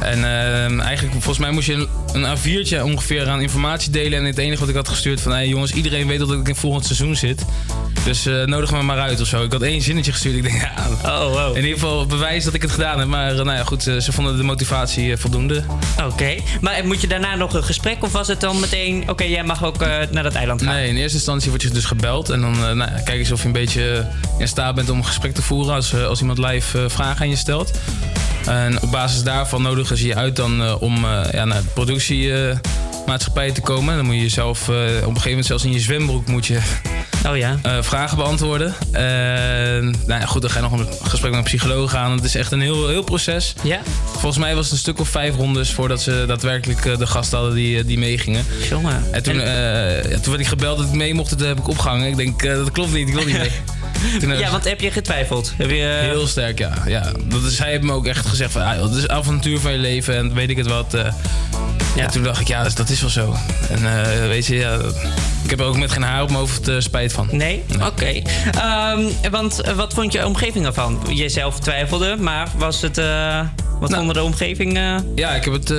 En 0.00 0.24
eh, 0.24 0.80
eigenlijk, 0.80 1.12
volgens 1.12 1.38
mij 1.38 1.50
moest 1.50 1.66
je 1.66 1.74
een, 1.74 1.88
een 2.22 2.36
A4'tje 2.38 2.82
ongeveer 2.82 3.28
aan 3.28 3.40
informatie 3.40 3.90
delen. 3.90 4.18
En 4.18 4.24
het 4.24 4.38
enige 4.38 4.60
wat 4.60 4.68
ik 4.68 4.74
had 4.74 4.88
gestuurd 4.88 5.20
van, 5.20 5.32
hey, 5.32 5.48
jongens, 5.48 5.72
iedereen 5.72 6.06
weet 6.06 6.18
dat 6.18 6.32
ik 6.32 6.48
in 6.48 6.56
volgend 6.56 6.84
seizoen 6.84 7.16
zit. 7.16 7.44
Dus 8.04 8.24
nodig 8.44 8.70
me 8.70 8.82
maar 8.82 8.98
uit 8.98 9.20
of 9.20 9.26
zo. 9.26 9.42
Ik 9.42 9.52
had 9.52 9.62
één 9.62 9.82
zinnetje 9.82 10.12
gestuurd. 10.12 10.36
Ik 10.36 10.42
denk, 10.42 10.60
ja, 10.60 10.72
Oh, 11.04 11.48
in 11.48 11.64
ieder 11.64 11.78
geval 11.78 12.06
bewijs 12.06 12.44
dat 12.44 12.54
ik 12.54 12.62
het 12.62 12.70
gedaan 12.70 12.98
heb. 12.98 13.08
Maar 13.08 13.30
eh, 13.30 13.36
nou 13.36 13.56
ja, 13.56 13.64
goed, 13.64 13.82
ze 13.82 14.12
vonden 14.12 14.36
de 14.36 14.42
motivatie 14.42 15.12
eh, 15.12 15.18
voldoende. 15.18 15.64
Oké, 16.04 16.36
maar 16.60 16.86
moet 16.86 17.00
je 17.00 17.06
daarna 17.06 17.34
nog 17.34 17.54
een 17.54 17.64
gesprek 17.64 18.02
of 18.02 18.12
was 18.12 18.28
het 18.28 18.40
dan 18.40 18.60
meteen... 18.60 19.10
oké, 19.10 19.24
jij 19.24 19.44
mag 19.44 19.64
ook 19.64 19.82
eh, 19.82 19.96
naar 20.10 20.22
dat 20.22 20.34
eiland 20.34 20.62
gaan? 20.62 20.74
Nee, 20.74 20.88
in 20.88 20.96
eerste 20.96 21.16
instantie 21.16 21.50
word 21.50 21.62
je 21.62 21.70
dus 21.70 21.84
gebeld. 21.84 22.30
En 22.30 22.40
dan 22.40 22.76
nou, 22.76 22.90
kijk 23.04 23.18
eens 23.18 23.32
of 23.32 23.40
je 23.40 23.46
een 23.46 23.52
beetje 23.52 24.06
in 24.38 24.48
staat 24.48 24.74
bent 24.74 24.90
om 24.90 24.98
een 24.98 25.04
gesprek 25.04 25.34
te 25.34 25.42
voeren. 25.42 25.74
Als, 25.74 25.94
als 25.94 26.20
iemand 26.20 26.38
live 26.38 26.88
vragen 26.88 27.20
aan 27.20 27.28
je 27.28 27.36
stelt. 27.36 27.70
En 28.46 28.82
op 28.82 28.90
basis 28.90 29.22
daarvan 29.22 29.62
nodigen 29.62 29.96
ze 29.96 30.06
je 30.06 30.14
uit 30.14 30.36
dan 30.36 30.78
om 30.78 31.04
ja, 31.32 31.44
naar 31.44 31.62
de 31.62 31.68
productiemaatschappij 31.74 33.52
te 33.52 33.60
komen. 33.60 33.90
En 33.90 33.96
dan 33.96 34.06
moet 34.06 34.14
je 34.14 34.20
jezelf 34.20 34.68
op 34.68 34.74
een 34.74 35.02
gegeven 35.02 35.28
moment 35.28 35.46
zelfs 35.46 35.64
in 35.64 35.72
je 35.72 35.80
zwembroek 35.80 36.26
moet 36.26 36.46
je 36.46 36.60
oh, 37.28 37.36
ja. 37.36 37.82
vragen 37.82 38.16
beantwoorden. 38.16 38.74
En 38.92 39.84
nou 40.06 40.20
ja, 40.20 40.26
goed, 40.26 40.42
dan 40.42 40.50
ga 40.50 40.56
je 40.60 40.68
nog 40.68 40.80
een 40.80 40.86
gesprek 41.02 41.30
met 41.30 41.38
een 41.38 41.44
psycholoog 41.44 41.94
aan. 41.94 42.12
Het 42.12 42.24
is 42.24 42.34
echt 42.34 42.52
een 42.52 42.60
heel, 42.60 42.88
heel 42.88 43.02
proces. 43.02 43.54
Ja? 43.62 43.80
Volgens 44.12 44.38
mij 44.38 44.54
was 44.54 44.64
het 44.64 44.72
een 44.72 44.78
stuk 44.78 45.00
of 45.00 45.08
vijf 45.08 45.34
rondes 45.34 45.72
voordat 45.72 46.02
ze 46.02 46.24
daadwerkelijk 46.26 46.84
eh, 46.84 46.98
de 46.98 47.06
gasten 47.06 47.38
hadden 47.38 47.56
die, 47.56 47.78
eh, 47.78 47.86
die 47.86 47.98
meegingen. 47.98 48.44
Jongen. 48.68 49.12
En 49.12 49.22
toen, 49.22 49.40
eh, 49.40 50.00
toen 50.00 50.30
werd 50.32 50.40
ik 50.40 50.46
gebeld 50.46 50.78
dat 50.78 50.86
ik 50.86 50.92
mee 50.92 51.14
mocht, 51.14 51.38
dat 51.38 51.48
heb 51.48 51.58
ik 51.58 51.68
opgehangen. 51.68 52.08
Ik 52.08 52.16
denk, 52.16 52.42
eh, 52.42 52.54
dat 52.54 52.70
klopt 52.72 52.92
niet, 52.92 53.08
ik 53.08 53.14
wil 53.14 53.24
niet 53.24 53.38
mee. 53.38 53.50
Toen, 54.20 54.32
eh, 54.32 54.38
Ja, 54.38 54.50
want 54.50 54.64
heb 54.64 54.80
je 54.80 54.90
getwijfeld? 54.90 55.52
Heb 55.56 55.70
je, 55.70 55.98
eh, 56.00 56.00
Heel 56.00 56.26
sterk, 56.26 56.58
ja. 56.58 56.72
ja. 56.86 57.12
Dat 57.24 57.42
is, 57.42 57.56
zij 57.56 57.70
hebben 57.70 57.88
me 57.88 57.94
ook 57.94 58.06
echt 58.06 58.26
gezegd 58.26 58.52
van, 58.52 58.62
ah, 58.62 58.74
joh, 58.74 58.82
het 58.82 58.94
is 58.94 59.08
avontuur 59.08 59.60
van 59.60 59.72
je 59.72 59.78
leven 59.78 60.16
en 60.16 60.34
weet 60.34 60.50
ik 60.50 60.56
het 60.56 60.66
wat. 60.66 60.96
En 61.96 62.10
toen 62.10 62.22
dacht 62.22 62.40
ik, 62.40 62.48
ja, 62.48 62.68
dat 62.74 62.88
is 62.88 63.00
wel 63.00 63.10
zo. 63.10 63.34
En 63.70 64.02
eh, 64.02 64.26
weet 64.26 64.46
je, 64.46 64.56
ja, 64.56 64.74
ik 65.44 65.50
heb 65.50 65.60
er 65.60 65.66
ook 65.66 65.76
met 65.76 65.90
geen 65.90 66.02
haar 66.02 66.22
op 66.22 66.28
mijn 66.28 66.40
hoofd 66.40 66.68
eh, 66.68 66.74
spijt 66.78 67.12
van. 67.12 67.28
Nee? 67.30 67.62
Oké. 67.82 68.22
Ehm, 68.52 69.00
want 69.30 69.60
eh, 69.60 69.72
wat 69.74 69.94
vond 69.94 70.12
je 70.12 70.26
omgeving 70.26 70.66
ervan? 70.66 71.00
Jezelf 71.08 71.60
twijfelde, 71.60 72.16
maar 72.18 72.48
was 72.56 72.82
het... 72.82 72.96
wat 73.80 73.94
vonden 73.94 74.14
de 74.14 74.22
omgeving... 74.22 74.78
Ja, 75.14 75.34
ik 75.34 75.44
heb 75.44 75.52
het 75.52 75.74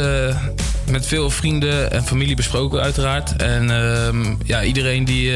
met 0.90 1.06
veel 1.06 1.30
vrienden 1.30 1.92
en 1.92 2.04
familie 2.04 2.36
besproken 2.36 2.82
uiteraard. 2.82 3.36
En 3.36 3.72
ehm, 3.72 4.36
ja, 4.46 4.64
iedereen 4.64 5.06
die, 5.06 5.32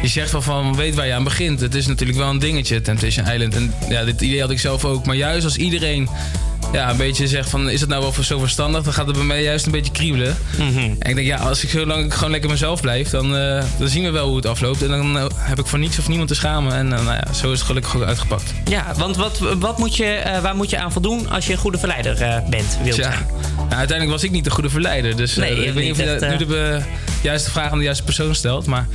die 0.00 0.10
zegt 0.10 0.32
wel 0.32 0.42
van, 0.42 0.76
weet 0.76 0.94
waar 0.94 1.06
je 1.06 1.12
aan 1.12 1.24
begint. 1.24 1.60
Het 1.60 1.74
is 1.74 1.86
natuurlijk 1.86 2.18
wel 2.18 2.28
een 2.28 2.38
dingetje, 2.38 2.80
Temptation 2.80 3.26
Island. 3.26 3.54
En 3.54 3.74
ja, 3.88 4.04
dit 4.04 4.20
idee 4.20 4.40
had 4.40 4.50
ik 4.50 4.58
zelf 4.60 4.84
ook. 4.84 5.06
Maar 5.06 5.16
juist 5.16 5.44
als 5.44 5.56
iedereen 5.56 6.08
ja, 6.74 6.90
een 6.90 6.96
beetje 6.96 7.28
zegt 7.28 7.50
van, 7.50 7.70
is 7.70 7.80
het 7.80 7.88
nou 7.88 8.02
wel 8.02 8.12
voor 8.12 8.24
zo 8.24 8.38
verstandig? 8.38 8.82
Dan 8.82 8.92
gaat 8.92 9.06
het 9.06 9.16
bij 9.16 9.24
mij 9.24 9.42
juist 9.42 9.66
een 9.66 9.72
beetje 9.72 9.92
kriebelen. 9.92 10.36
En 10.98 11.10
ik 11.10 11.14
denk, 11.14 11.26
ja, 11.26 11.36
als 11.36 11.62
ik 11.62 11.70
zo 11.70 11.86
lang 11.86 12.14
gewoon 12.14 12.30
lekker 12.30 12.50
mezelf 12.50 12.80
blijf, 12.80 13.10
dan, 13.10 13.36
eh, 13.36 13.64
dan 13.78 13.88
zien 13.88 14.02
we 14.02 14.10
wel 14.10 14.26
hoe 14.26 14.36
het 14.36 14.46
afloopt. 14.46 14.82
En 14.82 14.88
dan 14.88 15.18
eh, 15.18 15.24
heb 15.36 15.58
ik 15.58 15.66
voor 15.66 15.78
niets 15.78 15.98
of 15.98 16.08
niemand 16.08 16.28
te 16.28 16.34
schamen. 16.34 16.74
En 16.74 16.92
eh, 16.92 17.04
nou 17.04 17.14
ja, 17.14 17.32
zo 17.32 17.52
is 17.52 17.58
het 17.58 17.66
gelukkig 17.66 17.96
ook 17.96 18.02
uitgepakt. 18.02 18.54
Ja, 18.64 18.94
want 18.96 19.16
wat, 19.16 19.38
wat 19.58 19.78
moet 19.78 19.96
je, 19.96 20.38
waar 20.42 20.56
moet 20.56 20.70
je 20.70 20.78
aan 20.78 20.92
voldoen 20.92 21.30
als 21.30 21.46
je 21.46 21.52
een 21.52 21.58
goede 21.58 21.78
verleider 21.78 22.42
bent, 22.50 22.78
wilt 22.82 22.94
zijn? 22.94 23.26
Nou, 23.56 23.68
uiteindelijk 23.68 24.10
was 24.10 24.22
ik 24.22 24.30
niet 24.30 24.44
de 24.44 24.50
goede 24.50 24.70
verleider. 24.70 25.16
Dus 25.16 25.36
Nee, 25.36 25.66
ik 25.66 25.74
weet 25.74 25.84
niet 25.84 25.92
of 25.92 25.98
je 25.98 26.36
nu 26.38 26.46
de 26.46 26.80
juiste 27.22 27.50
vraag 27.50 27.70
aan 27.70 27.78
de 27.78 27.84
juiste 27.84 28.04
persoon 28.04 28.34
stelt. 28.34 28.66
Maar 28.66 28.86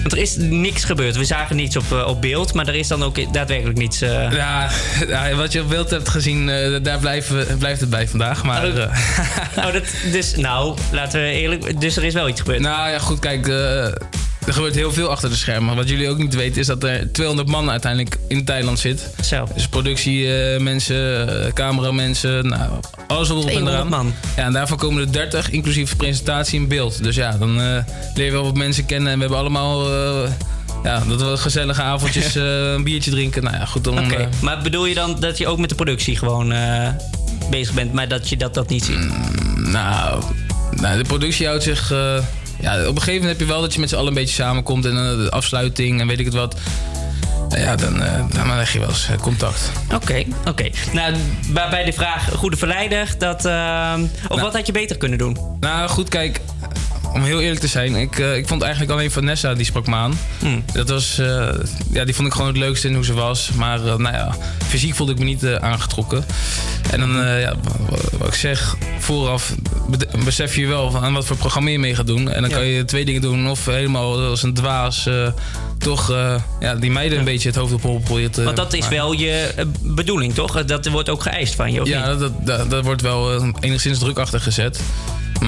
Want 0.00 0.12
er 0.12 0.18
is 0.18 0.36
niks 0.36 0.84
gebeurd. 0.84 1.16
We 1.16 1.24
zagen 1.24 1.56
niets 1.56 1.76
op, 1.76 2.04
op 2.06 2.20
beeld, 2.20 2.54
maar 2.54 2.68
er 2.68 2.74
is 2.74 2.88
dan 2.88 3.02
ook 3.02 3.32
daadwerkelijk 3.32 3.78
niets... 3.78 3.98
ja, 3.98 4.30
ja, 5.08 5.34
wat 5.34 5.52
je 5.52 5.60
op 5.60 5.68
beeld 5.68 5.90
hebt 5.90 6.08
gezien, 6.08 6.48
daar 6.88 6.98
blijven, 6.98 7.58
blijft 7.58 7.80
het 7.80 7.90
bij 7.90 8.08
vandaag. 8.08 8.44
Maar, 8.44 8.66
Oh, 8.66 8.76
eh, 8.82 8.88
oh, 9.66 9.72
dat, 9.72 9.82
dus, 10.12 10.36
nou, 10.36 10.76
laten 10.92 11.20
we 11.20 11.26
eerlijk... 11.28 11.80
Dus 11.80 11.96
er 11.96 12.04
is 12.04 12.14
wel 12.14 12.28
iets 12.28 12.40
gebeurd. 12.40 12.60
nou 12.60 12.90
ja, 12.90 12.98
goed, 12.98 13.18
kijk. 13.18 13.48
eh, 13.48 13.84
er 14.46 14.54
gebeurt 14.54 14.74
heel 14.74 14.92
veel 14.92 15.08
achter 15.10 15.28
de 15.28 15.36
schermen. 15.36 15.76
Wat 15.76 15.88
jullie 15.88 16.08
ook 16.10 16.18
niet 16.18 16.34
weten 16.34 16.60
is 16.60 16.66
dat 16.66 16.82
er 16.84 17.12
200 17.12 17.48
man 17.48 17.70
uiteindelijk 17.70 18.16
in 18.28 18.44
Thailand 18.44 18.78
zit. 18.78 19.10
Zo. 19.24 19.46
Dus 19.54 19.68
productiemensen, 19.68 21.28
uh, 21.44 21.52
cameramensen, 21.52 22.48
nou, 22.48 22.70
alles 23.06 23.28
wat 23.28 23.36
erop 23.36 23.48
en 23.50 23.54
200 23.64 23.76
eraan. 23.76 23.88
man. 23.88 24.14
Ja, 24.36 24.44
en 24.44 24.52
daarvan 24.52 24.76
komen 24.78 25.00
er 25.02 25.12
30, 25.12 25.50
inclusief 25.50 25.96
presentatie 25.96 26.60
in 26.60 26.68
beeld. 26.68 27.02
Dus 27.02 27.16
ja, 27.16 27.36
dan 27.38 27.60
eh, 27.60 27.84
leer 28.14 28.24
je 28.26 28.32
wel 28.32 28.44
wat 28.44 28.56
mensen 28.56 28.86
kennen. 28.86 29.08
En 29.08 29.14
we 29.14 29.20
hebben 29.20 29.38
allemaal... 29.40 29.92
eh, 29.94 30.30
ja, 30.82 31.02
dat 31.08 31.22
we 31.22 31.36
gezellige 31.36 31.82
avondjes 31.82 32.36
eh, 32.36 32.72
een 32.72 32.84
biertje 32.84 33.10
drinken. 33.10 33.42
Nou 33.42 33.56
ja, 33.56 33.64
goed 33.64 33.84
dan... 33.84 33.98
Oké, 33.98 34.14
eh, 34.14 34.26
maar 34.40 34.62
bedoel 34.62 34.86
je 34.86 34.94
dan 34.94 35.20
dat 35.20 35.38
je 35.38 35.46
ook 35.46 35.58
met 35.58 35.68
de 35.68 35.74
productie 35.74 36.16
gewoon 36.16 36.52
eh, 36.52 36.88
bezig 37.50 37.74
bent, 37.74 37.92
maar 37.92 38.08
dat 38.08 38.28
je 38.28 38.36
dat, 38.36 38.54
dat 38.54 38.68
niet 38.68 38.84
ziet? 38.84 39.08
Nou, 39.56 40.22
nou, 40.70 40.96
de 40.96 41.04
productie 41.04 41.46
houdt 41.46 41.62
zich. 41.62 41.88
ja, 42.60 42.80
op 42.80 42.94
een 42.94 43.02
gegeven 43.02 43.12
moment 43.12 43.28
heb 43.28 43.40
je 43.40 43.46
wel 43.46 43.60
dat 43.60 43.74
je 43.74 43.80
met 43.80 43.88
z'n 43.88 43.94
allen 43.94 44.08
een 44.08 44.14
beetje 44.14 44.34
samenkomt 44.34 44.84
en 44.84 44.94
de 44.94 45.30
afsluiting 45.30 46.00
en 46.00 46.06
weet 46.06 46.18
ik 46.18 46.24
het 46.24 46.34
wat. 46.34 46.56
Nou 47.48 47.60
ja, 47.60 47.76
dan, 47.76 48.02
dan 48.32 48.56
leg 48.56 48.72
je 48.72 48.78
wel 48.78 48.88
eens 48.88 49.08
contact. 49.20 49.70
Oké, 49.94 50.24
oké. 50.44 50.70
Nou, 50.92 51.14
bij 51.48 51.68
bij 51.70 51.84
de 51.84 51.92
vraag 51.92 52.30
goede 52.34 52.56
verleider, 52.56 53.14
dat, 53.18 53.44
of 54.28 54.40
wat 54.40 54.52
had 54.52 54.66
je 54.66 54.72
beter 54.72 54.96
kunnen 54.96 55.18
doen? 55.18 55.38
Nou 55.60 55.88
goed, 55.88 56.08
kijk, 56.08 56.40
om 57.18 57.24
heel 57.24 57.40
eerlijk 57.40 57.60
te 57.60 57.66
zijn, 57.66 57.94
ik, 57.94 58.18
eh, 58.18 58.36
ik 58.36 58.48
vond 58.48 58.62
eigenlijk 58.62 58.92
alleen 58.92 59.10
Vanessa 59.10 59.54
die 59.54 59.64
sprak 59.64 59.86
me 59.86 59.94
aan. 59.94 60.18
Dat 60.72 60.88
was, 60.88 61.18
eh, 61.18 61.48
ja, 61.92 62.04
die 62.04 62.14
vond 62.14 62.28
ik 62.28 62.34
gewoon 62.34 62.48
het 62.48 62.56
leukste 62.56 62.88
in 62.88 62.94
hoe 62.94 63.04
ze 63.04 63.12
was. 63.12 63.50
Maar 63.56 63.78
eh, 63.78 63.96
nou 63.96 64.14
ja, 64.14 64.36
fysiek 64.66 64.94
voelde 64.94 65.12
ik 65.12 65.18
me 65.18 65.24
niet 65.24 65.46
aangetrokken. 65.46 66.24
En 66.90 67.00
dan, 67.00 67.10
ja, 67.40 67.54
wat, 68.18 68.28
ik 68.28 68.34
zeg, 68.34 68.76
vooraf 68.98 69.54
besef 70.24 70.56
je 70.56 70.66
wel 70.66 70.96
aan 70.96 71.12
wat 71.12 71.24
voor 71.24 71.36
programma 71.36 71.70
je 71.70 71.78
mee 71.78 71.94
gaat 71.94 72.06
doen. 72.06 72.30
En 72.30 72.42
dan 72.42 72.50
kan 72.50 72.66
je 72.66 72.84
twee 72.84 73.04
dingen 73.04 73.20
doen, 73.20 73.48
of 73.48 73.66
helemaal 73.66 74.18
als 74.18 74.42
een 74.42 74.54
dwaas 74.54 75.08
toch 75.78 76.08
ja, 76.60 76.74
die 76.74 76.90
meiden 76.90 77.18
een 77.18 77.24
beetje 77.24 77.48
het 77.48 77.58
hoofd 77.58 77.72
op 77.72 77.82
hol 77.82 78.00
probeert 78.00 78.32
te 78.32 78.44
Want 78.44 78.56
dat 78.56 78.72
is 78.72 78.88
wel 78.88 79.12
je 79.12 79.66
bedoeling, 79.82 80.34
toch? 80.34 80.64
Dat 80.64 80.88
wordt 80.88 81.08
ook 81.08 81.22
geëist 81.22 81.54
van 81.54 81.72
je, 81.72 81.80
of 81.80 81.88
Ja, 81.88 82.10
niet? 82.10 82.20
dat, 82.20 82.32
dat, 82.46 82.70
dat 82.70 82.84
wordt 82.84 83.02
wel 83.02 83.52
enigszins 83.60 83.98
druk 83.98 84.18
achter 84.18 84.40
gezet. 84.40 84.80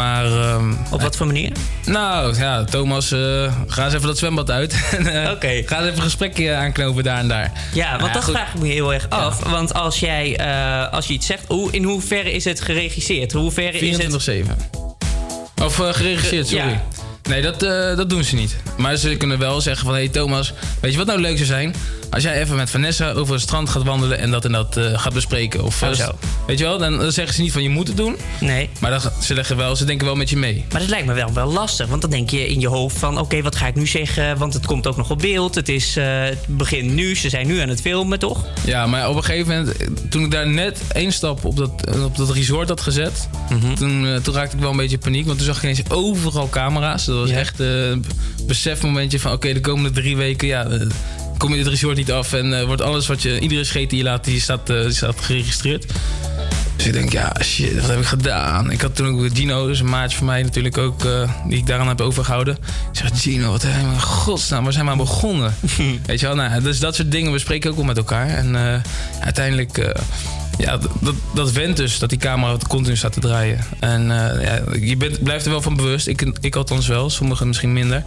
Maar... 0.01 0.25
ehm, 0.25 0.73
Op 0.91 1.03
wat 1.03 1.17
voor 1.17 1.27
manier? 1.27 1.53
Nou, 1.85 2.37
ja, 2.39 2.65
Thomas, 2.65 3.13
eh, 3.13 3.53
ga 3.67 3.85
eens 3.85 3.95
even 3.95 4.07
dat 4.07 4.19
zwembad 4.19 4.51
uit. 4.51 4.75
Oké. 5.35 5.63
Ga 5.67 5.77
eens 5.77 5.85
even 5.87 5.97
een 5.97 6.03
gesprekje 6.03 6.55
aanknopen 6.55 7.05
daar 7.05 7.19
en 7.19 7.29
daar. 7.29 7.53
Ja, 7.75 7.99
want 7.99 8.15
dat 8.15 8.25
goed. 8.25 8.35
vraag 8.35 8.55
ik 8.55 8.61
me 8.61 8.69
heel 8.69 8.93
erg 8.95 9.07
af. 9.09 9.39
Want 9.49 9.75
als 9.75 10.01
jij 10.01 10.37
eh, 10.37 10.93
als 10.93 11.07
je 11.07 11.13
iets 11.13 11.27
zegt, 11.27 11.43
hoe, 11.49 11.73
in 11.73 11.85
hoeverre 11.85 12.33
is 12.33 12.45
het 12.45 12.61
geregisseerd? 12.61 13.33
Hoe 13.33 13.51
ver 13.51 13.75
is 13.75 13.97
het... 13.97 14.45
24-7. 14.47 14.47
Of 15.63 15.81
eh, 15.81 15.93
geregisseerd, 15.93 16.51
Ja. 16.51 16.61
sorry. 16.63 16.81
Nee, 17.29 17.43
dat, 17.43 17.63
eh, 17.63 17.97
dat 17.97 18.11
doen 18.11 18.25
ze 18.25 18.35
niet. 18.35 18.57
Maar 18.77 18.97
ze 18.97 19.17
kunnen 19.17 19.39
wel 19.39 19.61
zeggen 19.61 19.85
van... 19.85 19.95
Hé 19.95 20.01
hey 20.01 20.09
Thomas, 20.11 20.53
weet 20.81 20.93
je 20.93 20.99
wat 20.99 21.07
nou 21.07 21.21
leuk 21.21 21.35
zou 21.37 21.47
zijn? 21.47 21.75
Als 22.11 22.23
jij 22.23 22.41
even 22.41 22.57
met 22.57 22.70
Vanessa 22.70 23.12
over 23.12 23.32
het 23.32 23.43
strand 23.43 23.69
gaat 23.69 23.82
wandelen... 23.82 24.19
en 24.19 24.31
dat 24.31 24.45
en 24.45 24.53
dat 24.53 24.77
eh, 24.77 24.99
gaat 25.01 25.12
bespreken. 25.12 25.65
Of, 25.65 25.82
Oh, 25.82 25.89
eh, 25.89 25.95
zo. 25.95 26.11
Weet 26.47 26.59
je 26.59 26.65
wel, 26.65 26.78
dan, 26.78 27.12
zeggen 27.12 27.35
ze 27.35 27.41
niet 27.41 27.53
van 27.53 27.62
je 27.62 27.69
moet 27.69 27.89
het 27.89 27.97
doen. 27.97 28.16
Nee. 28.41 28.69
Maar 28.81 28.91
dan, 28.91 29.01
ze, 29.23 29.35
leggen 29.35 29.57
wel, 29.57 29.77
ze 29.77 29.85
denken 29.85 30.07
wel 30.07 30.15
met 30.16 30.31
je 30.31 30.37
mee. 30.37 30.65
Maar 30.73 30.81
dat 30.81 30.89
lijkt 30.91 31.07
me 31.07 31.12
wel, 31.12 31.32
wel 31.32 31.53
lastig. 31.53 31.87
Want 31.87 32.01
dan 32.03 32.11
denk 32.11 32.31
je 32.31 32.49
in 32.49 32.61
je 32.61 32.69
hoofd 32.69 32.99
van... 32.99 33.19
oké, 33.19 33.43
wat 33.43 33.57
ga 33.57 33.66
ik 33.66 33.74
nu 33.74 33.87
zeggen? 33.87 34.39
Want 34.39 34.55
het 34.55 34.66
komt 34.66 34.87
ook 34.87 34.97
nog 34.97 35.11
op 35.11 35.19
beeld. 35.19 35.55
Het, 35.55 35.69
is, 35.69 35.97
eh, 35.97 36.23
het 36.23 36.39
begint 36.47 36.93
nu. 36.93 37.16
Ze 37.16 37.28
zijn 37.28 37.47
nu 37.47 37.59
aan 37.61 37.69
het 37.69 37.81
filmen, 37.81 38.19
toch? 38.19 38.45
Ja, 38.65 38.87
maar 38.87 39.09
op 39.09 39.16
een 39.16 39.24
gegeven 39.24 39.49
moment, 39.59 39.77
toen 40.11 40.24
ik 40.24 40.31
daar 40.31 40.49
net 40.49 40.81
één 40.93 41.12
stap 41.12 41.45
op 41.45 41.57
dat, 41.57 41.70
op 42.05 42.16
dat 42.16 42.31
resort 42.31 42.69
had 42.69 42.81
gezet, 42.81 43.28
Mhm. 43.51 43.74
toen, 43.74 44.19
toen 44.23 44.35
raakte 44.35 44.57
ik 44.57 44.62
wel 44.62 44.70
een 44.70 44.77
beetje 44.77 44.99
paniek. 44.99 45.27
Want 45.27 45.37
toen 45.39 45.47
zag 45.47 45.57
ik 45.57 45.62
ineens 45.62 45.91
overal 45.91 46.49
camera's. 46.49 47.05
Dat 47.05 47.16
was 47.16 47.31
echt 47.31 47.59
een 47.59 48.05
besefmomentje 48.47 49.20
van: 49.20 49.32
oké, 49.32 49.53
de 49.53 49.61
komende 49.61 49.91
drie 49.91 50.16
weken, 50.16 50.49
ja, 50.49 50.66
kom 51.41 51.51
je 51.51 51.57
dit 51.57 51.67
resort 51.67 51.97
niet 51.97 52.12
af 52.12 52.33
en 52.33 52.59
eh, 52.59 52.65
wordt 52.67 52.83
alles 52.83 53.07
wat 53.07 53.23
je, 53.23 53.39
iedere 53.39 53.65
scheet 53.65 53.91
die 53.91 53.99
je 53.99 54.05
laat, 54.05 54.25
die 54.25 54.41
staat, 54.41 54.71
eh, 54.71 54.83
die 54.83 54.93
staat 54.93 55.21
geregistreerd. 55.21 55.87
Dus 56.77 56.87
ik 56.87 56.93
denk, 56.93 57.12
ja, 57.12 57.37
shit, 57.43 57.81
wat 57.81 57.91
heb 57.91 57.99
ik 57.99 58.05
gedaan? 58.05 58.71
Ik 58.71 58.81
had 58.81 58.97
toen 58.97 59.07
ook 59.07 59.29
Gino, 59.33 59.67
dus 59.67 59.81
een 59.81 59.89
maatje 59.89 60.17
van 60.17 60.27
mij 60.27 60.43
natuurlijk 60.43 60.79
ook, 60.79 61.05
eh, 61.05 61.31
die 61.49 61.59
ik 61.59 61.67
daaraan 61.67 61.89
heb 61.89 62.01
overgehouden. 62.01 62.57
Ik 62.93 62.99
zeg, 62.99 63.11
Gino, 63.15 63.51
wat 63.51 63.62
hebben 63.62 63.89
we 63.89 63.95
in 63.95 64.01
godsnaam, 64.01 64.65
waar 64.65 64.73
zijn 64.73 64.85
we 64.85 64.91
aan 64.91 64.97
begonnen? 64.97 65.55
Weet 66.07 66.21
je 66.21 66.27
wel, 66.27 66.35
nou, 66.37 66.62
dus 66.62 66.79
dat 66.79 66.95
soort 66.95 67.11
dingen 67.11 67.33
bespreken 67.33 67.65
we 67.65 67.71
ook 67.71 67.77
wel 67.77 67.87
met 67.87 67.97
elkaar. 67.97 68.29
En 68.29 68.83
uiteindelijk, 69.21 69.95
ja, 70.61 70.78
dat, 71.01 71.15
dat 71.35 71.53
went 71.53 71.77
dus, 71.77 71.99
dat 71.99 72.09
die 72.09 72.19
camera 72.19 72.57
continu 72.69 72.97
staat 72.97 73.12
te 73.12 73.20
draaien. 73.20 73.59
En 73.78 74.01
eh, 74.11 74.45
ja, 74.45 74.61
je 74.81 74.97
bent, 74.97 75.23
blijft 75.23 75.45
er 75.45 75.51
wel 75.51 75.62
van 75.62 75.77
bewust, 75.77 76.07
ik, 76.07 76.32
ik 76.41 76.57
althans 76.57 76.87
wel, 76.87 77.11
sommigen 77.11 77.47
misschien 77.47 77.73
minder. 77.73 78.05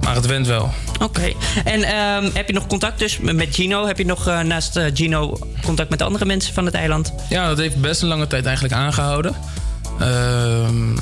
Maar 0.00 0.14
het 0.14 0.26
went 0.26 0.46
wel. 0.46 0.70
Oké. 1.02 1.32
En 1.64 1.82
ehm, 1.82 2.30
heb 2.34 2.46
je 2.46 2.52
nog 2.52 2.66
contact 2.66 2.98
dus 2.98 3.18
met 3.18 3.54
Gino? 3.54 3.86
Heb 3.86 3.98
je 3.98 4.04
nog 4.04 4.26
eh, 4.26 4.40
naast 4.40 4.76
eh, 4.76 4.84
Gino 4.94 5.38
contact 5.62 5.90
met 5.90 6.02
andere 6.02 6.24
mensen 6.24 6.54
van 6.54 6.64
het 6.64 6.74
eiland? 6.74 7.12
Ja, 7.28 7.48
dat 7.48 7.58
heeft 7.58 7.80
best 7.80 8.02
een 8.02 8.08
lange 8.08 8.26
tijd 8.26 8.44
eigenlijk 8.44 8.74
aangehouden. 8.74 9.34
Ehm, 9.98 10.96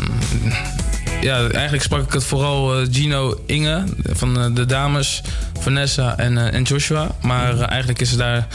ja, 1.20 1.48
eigenlijk 1.48 1.82
sprak 1.82 2.02
ik 2.02 2.12
het 2.12 2.24
vooral 2.24 2.86
Gino, 2.90 3.40
Inge 3.46 3.84
van 4.02 4.54
de 4.54 4.66
dames, 4.66 5.22
Vanessa 5.60 6.16
en, 6.16 6.52
en 6.52 6.62
Joshua. 6.62 7.10
Maar 7.22 7.60
eigenlijk 7.60 8.00
is 8.00 8.12
er 8.12 8.18
daar 8.18 8.46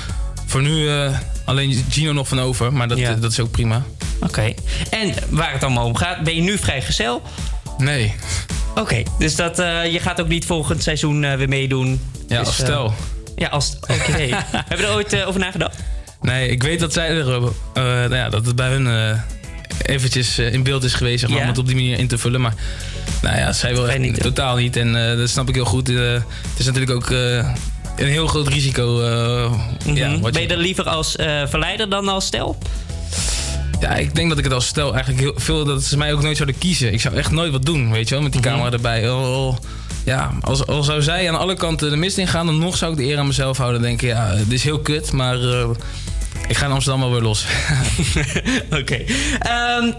voor 0.51 0.61
nu 0.61 0.89
eh, 0.89 1.17
alleen 1.45 1.85
Gino 1.89 2.11
nog 2.11 2.27
van 2.27 2.39
over. 2.39 2.73
Maar 2.73 2.87
dat, 2.87 2.97
Ja. 2.97 3.13
dat 3.13 3.31
is 3.31 3.39
ook 3.39 3.51
prima. 3.51 3.83
Oké. 4.19 4.53
En 4.89 5.13
waar 5.29 5.51
het 5.53 5.63
allemaal 5.63 5.85
om 5.85 5.95
gaat, 5.95 6.23
ben 6.23 6.35
je 6.35 6.41
nu 6.41 6.57
vrijgezel? 6.57 7.21
Nee. 7.77 8.13
Oké, 8.75 9.03
dus 9.19 9.35
dat, 9.35 9.59
eh, 9.59 9.91
je 9.91 9.99
gaat 9.99 10.21
ook 10.21 10.27
niet 10.27 10.45
volgend 10.45 10.83
seizoen 10.83 11.23
eh, 11.23 11.37
weer 11.37 11.49
meedoen? 11.49 12.01
Ja, 12.27 12.37
Dus, 12.39 12.47
als 12.47 12.59
eh, 12.59 12.65
stel. 12.65 12.93
ja, 13.35 13.47
als 13.47 13.77
Oké. 13.81 14.11
Heb 14.69 14.79
je 14.79 14.85
er 14.85 14.93
ooit 14.93 15.13
eh, 15.13 15.27
over 15.27 15.39
nagedacht? 15.39 15.77
Nee, 16.21 16.47
ik 16.49 16.63
weet 16.63 16.79
dat 16.79 16.93
zij 16.93 17.09
er, 17.09 17.33
eh, 17.35 17.43
nou 17.83 18.15
ja, 18.15 18.29
dat 18.29 18.45
het 18.45 18.55
bij 18.55 18.69
hun 18.69 18.87
eh, 18.87 19.19
eventjes 19.81 20.37
eh, 20.37 20.53
in 20.53 20.63
beeld 20.63 20.83
is 20.83 20.93
geweest 20.93 21.19
zeg 21.19 21.29
maar, 21.29 21.37
Ja. 21.37 21.43
om 21.43 21.49
het 21.49 21.59
op 21.59 21.65
die 21.67 21.75
manier 21.75 21.97
in 21.99 22.07
te 22.07 22.17
vullen. 22.17 22.41
Maar 22.41 22.53
nou 23.21 23.37
ja, 23.37 23.51
zij 23.53 23.73
wil 23.73 23.89
echt 23.89 24.21
totaal 24.21 24.55
niet. 24.55 24.75
En 24.75 25.09
eh, 25.11 25.17
dat 25.17 25.29
snap 25.29 25.49
ik 25.49 25.55
heel 25.55 25.65
goed. 25.65 25.89
Eh, 25.89 25.95
het 26.13 26.23
is 26.57 26.65
natuurlijk 26.65 26.91
ook 26.91 27.11
eh, 27.11 27.49
een 27.97 28.07
heel 28.07 28.27
groot 28.27 28.47
risico. 28.47 29.01
eh, 29.01 29.51
ja, 29.95 30.07
Mhm. 30.09 30.19
wat 30.21 30.31
Ben 30.33 30.41
je 30.41 30.47
er 30.47 30.57
liever 30.57 30.83
als 30.89 31.15
eh, 31.15 31.41
verleider 31.47 31.89
dan 31.89 32.07
als 32.07 32.25
stel? 32.25 32.57
Ja, 33.79 33.89
ik 33.95 34.15
denk 34.15 34.29
dat 34.29 34.37
ik 34.37 34.43
het 34.43 34.53
als 34.53 34.65
stel 34.67 34.93
eigenlijk 34.93 35.23
heel 35.23 35.33
veel... 35.35 35.65
dat 35.65 35.83
ze 35.83 35.97
mij 35.97 36.13
ook 36.13 36.21
nooit 36.21 36.37
zouden 36.37 36.57
kiezen. 36.59 36.93
Ik 36.93 37.01
zou 37.01 37.15
echt 37.15 37.31
nooit 37.31 37.51
wat 37.51 37.65
doen, 37.65 37.91
weet 37.91 38.07
je 38.09 38.13
wel, 38.15 38.23
met 38.23 38.31
die 38.31 38.41
camera 38.41 38.71
erbij. 38.71 39.09
Oh, 39.09 39.55
ja, 40.05 40.31
als, 40.41 40.65
als 40.65 40.85
zou 40.85 41.01
zij 41.01 41.29
aan 41.29 41.37
alle 41.39 41.55
kanten 41.55 41.89
de 41.89 41.95
mist 41.95 42.17
ingaan... 42.17 42.45
dan 42.45 42.57
nog 42.59 42.77
zou 42.77 42.91
ik 42.91 42.97
de 42.97 43.03
eer 43.05 43.17
aan 43.17 43.27
mezelf 43.27 43.57
houden. 43.57 43.81
denken, 43.81 44.07
ja, 44.07 44.35
dit 44.35 44.51
is 44.51 44.63
heel 44.63 44.79
kut, 44.79 45.11
maar 45.11 45.35
eh, 45.43 45.69
ik 46.47 46.57
ga 46.57 46.65
in 46.65 46.71
Amsterdam 46.71 47.01
wel 47.01 47.11
weer 47.11 47.21
los. 47.21 47.45
Oké. 48.79 48.95
Ehm, 49.39 49.91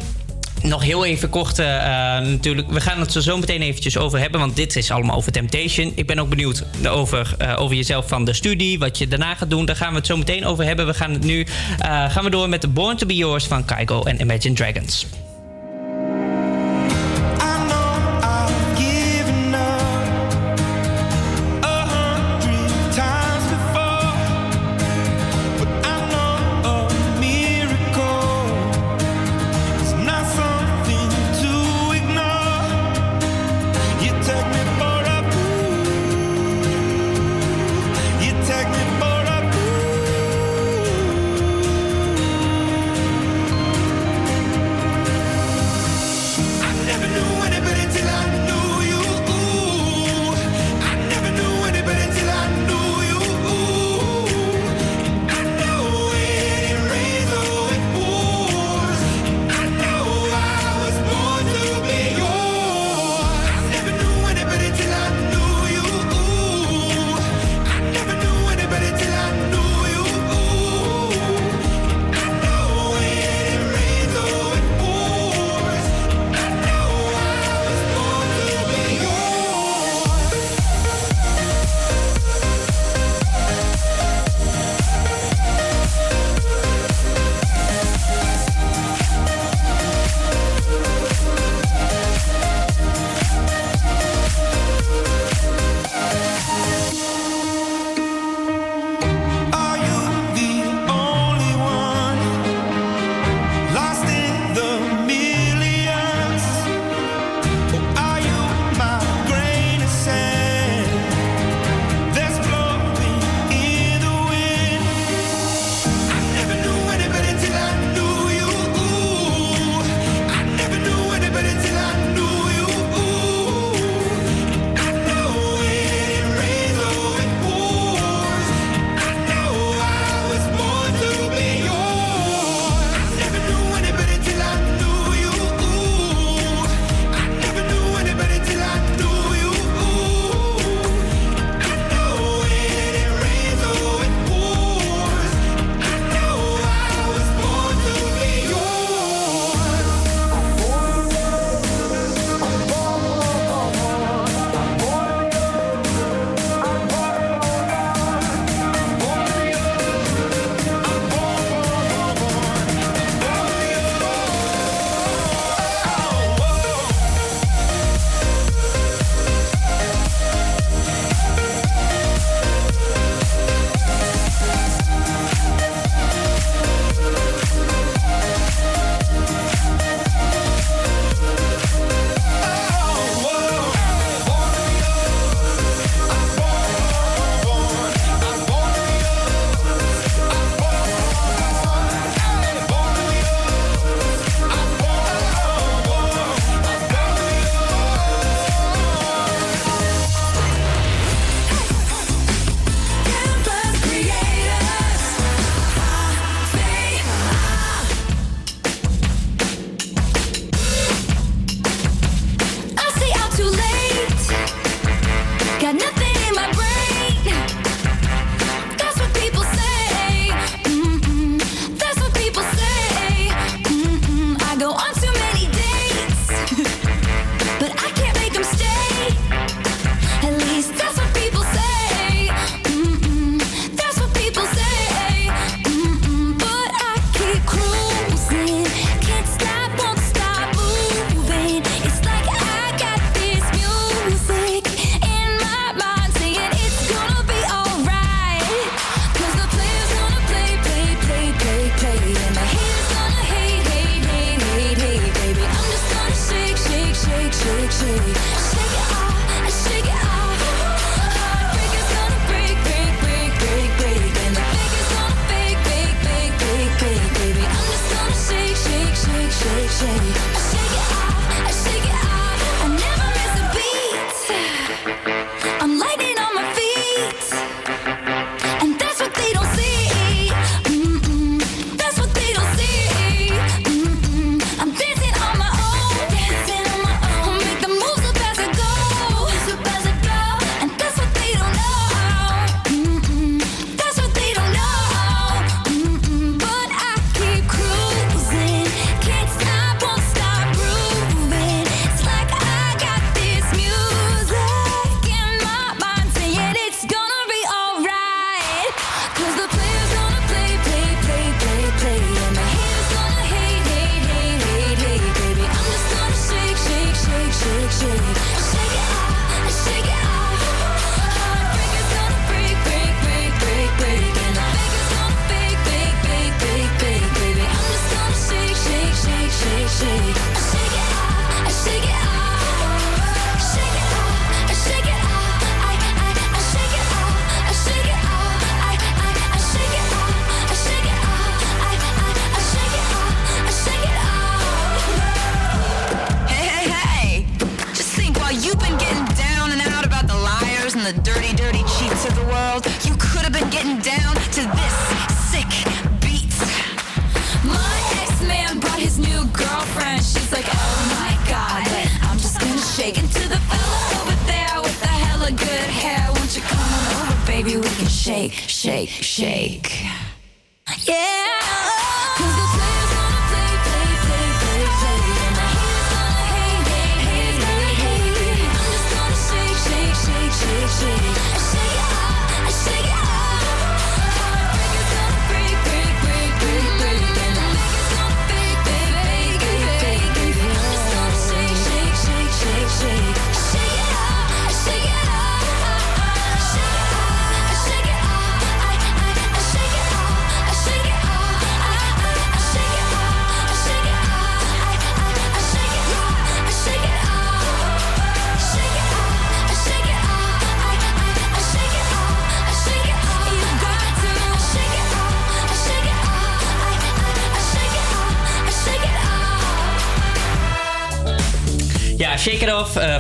nog 0.63 0.83
heel 0.83 1.05
even 1.05 1.29
kort 1.29 1.59
eh, 1.59 1.77
eh, 1.77 2.25
natuurlijk. 2.25 2.71
We 2.71 2.81
gaan 2.81 3.01
het 3.01 3.15
er 3.15 3.23
zo 3.23 3.39
meteen 3.39 3.63
eventjes 3.63 3.99
over 3.99 4.19
hebben. 4.19 4.41
Want 4.41 4.57
dit 4.57 4.77
is 4.77 4.91
allemaal 4.91 5.17
over 5.17 5.33
Temptation. 5.33 5.93
Ik 5.95 6.07
ben 6.07 6.19
ook 6.19 6.29
benieuwd 6.29 6.65
over, 6.89 7.35
eh, 7.39 7.61
over 7.61 7.77
jezelf 7.77 8.09
van 8.09 8.25
de 8.25 8.33
studie. 8.33 8.79
Wat 8.79 8.99
je 8.99 9.09
daarna 9.09 9.35
gaat 9.35 9.51
doen. 9.51 9.65
Daar 9.65 9.77
gaan 9.77 9.91
we 9.91 9.97
het 9.97 10.07
zo 10.07 10.17
meteen 10.17 10.45
over 10.45 10.65
hebben. 10.65 10.87
We 10.87 10.95
gaan 10.95 11.13
het 11.13 11.25
nu 11.25 11.47
gaan 12.09 12.25
we 12.25 12.31
door 12.31 12.49
met 12.49 12.61
de 12.61 12.69
Born 12.69 12.97
to 12.97 13.07
be 13.07 13.17
Yours 13.17 13.45
van 13.45 13.65
Kygo 13.65 14.03
en 14.03 14.21
Imagine 14.21 14.55
Dragons. 14.55 15.07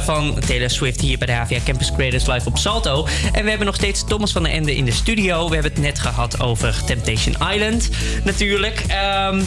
Van 0.02 0.38
Taylor 0.46 0.70
Swift 0.70 1.00
hier 1.00 1.18
bij 1.18 1.26
de 1.26 1.32
HVA 1.32 1.58
Campus 1.64 1.92
Creators 1.92 2.26
Live 2.26 2.48
op 2.48 2.58
Salto. 2.58 3.06
En 3.32 3.42
we 3.42 3.48
hebben 3.48 3.66
nog 3.66 3.76
steeds 3.76 4.04
Thomas 4.04 4.32
van 4.32 4.42
den 4.42 4.52
Ende 4.52 4.76
in 4.76 4.84
de 4.84 4.92
studio. 4.92 5.48
We 5.48 5.54
hebben 5.54 5.72
het 5.72 5.80
net 5.80 5.98
gehad 5.98 6.40
over 6.40 6.82
Temptation 6.84 7.36
Island 7.52 7.88
natuurlijk. 8.24 8.84
Ehm, 8.88 9.42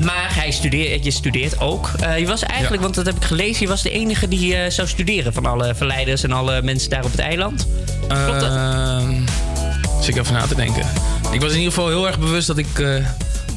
maar 0.00 0.34
hij 0.34 0.50
studeert, 0.50 1.04
je 1.04 1.10
studeert 1.10 1.60
ook. 1.60 1.90
Eh, 2.00 2.18
je 2.18 2.26
was 2.26 2.42
eigenlijk, 2.42 2.82
want 2.82 2.94
dat 2.94 3.06
heb 3.06 3.16
ik 3.16 3.24
gelezen, 3.24 3.62
je 3.62 3.68
was 3.68 3.82
de 3.82 3.90
enige 3.90 4.28
die 4.28 4.56
eh, 4.56 4.70
zou 4.70 4.88
studeren 4.88 5.32
van 5.32 5.46
alle 5.46 5.74
verleiders 5.74 6.22
en 6.22 6.32
alle 6.32 6.62
mensen 6.62 6.90
daar 6.90 7.04
op 7.04 7.10
het 7.10 7.20
eiland. 7.20 7.66
Klopt 8.08 8.40
dat? 8.40 8.52
Ehm, 8.54 9.20
zit 10.00 10.08
ik 10.08 10.16
even 10.16 10.34
na 10.34 10.46
te 10.46 10.54
denken. 10.54 10.86
Ik 11.32 11.40
was 11.40 11.50
in 11.50 11.58
ieder 11.58 11.72
geval 11.72 11.88
heel 11.88 12.06
erg 12.06 12.18
bewust 12.18 12.46
dat 12.46 12.58
ik, 12.58 12.78
eh, 12.78 12.94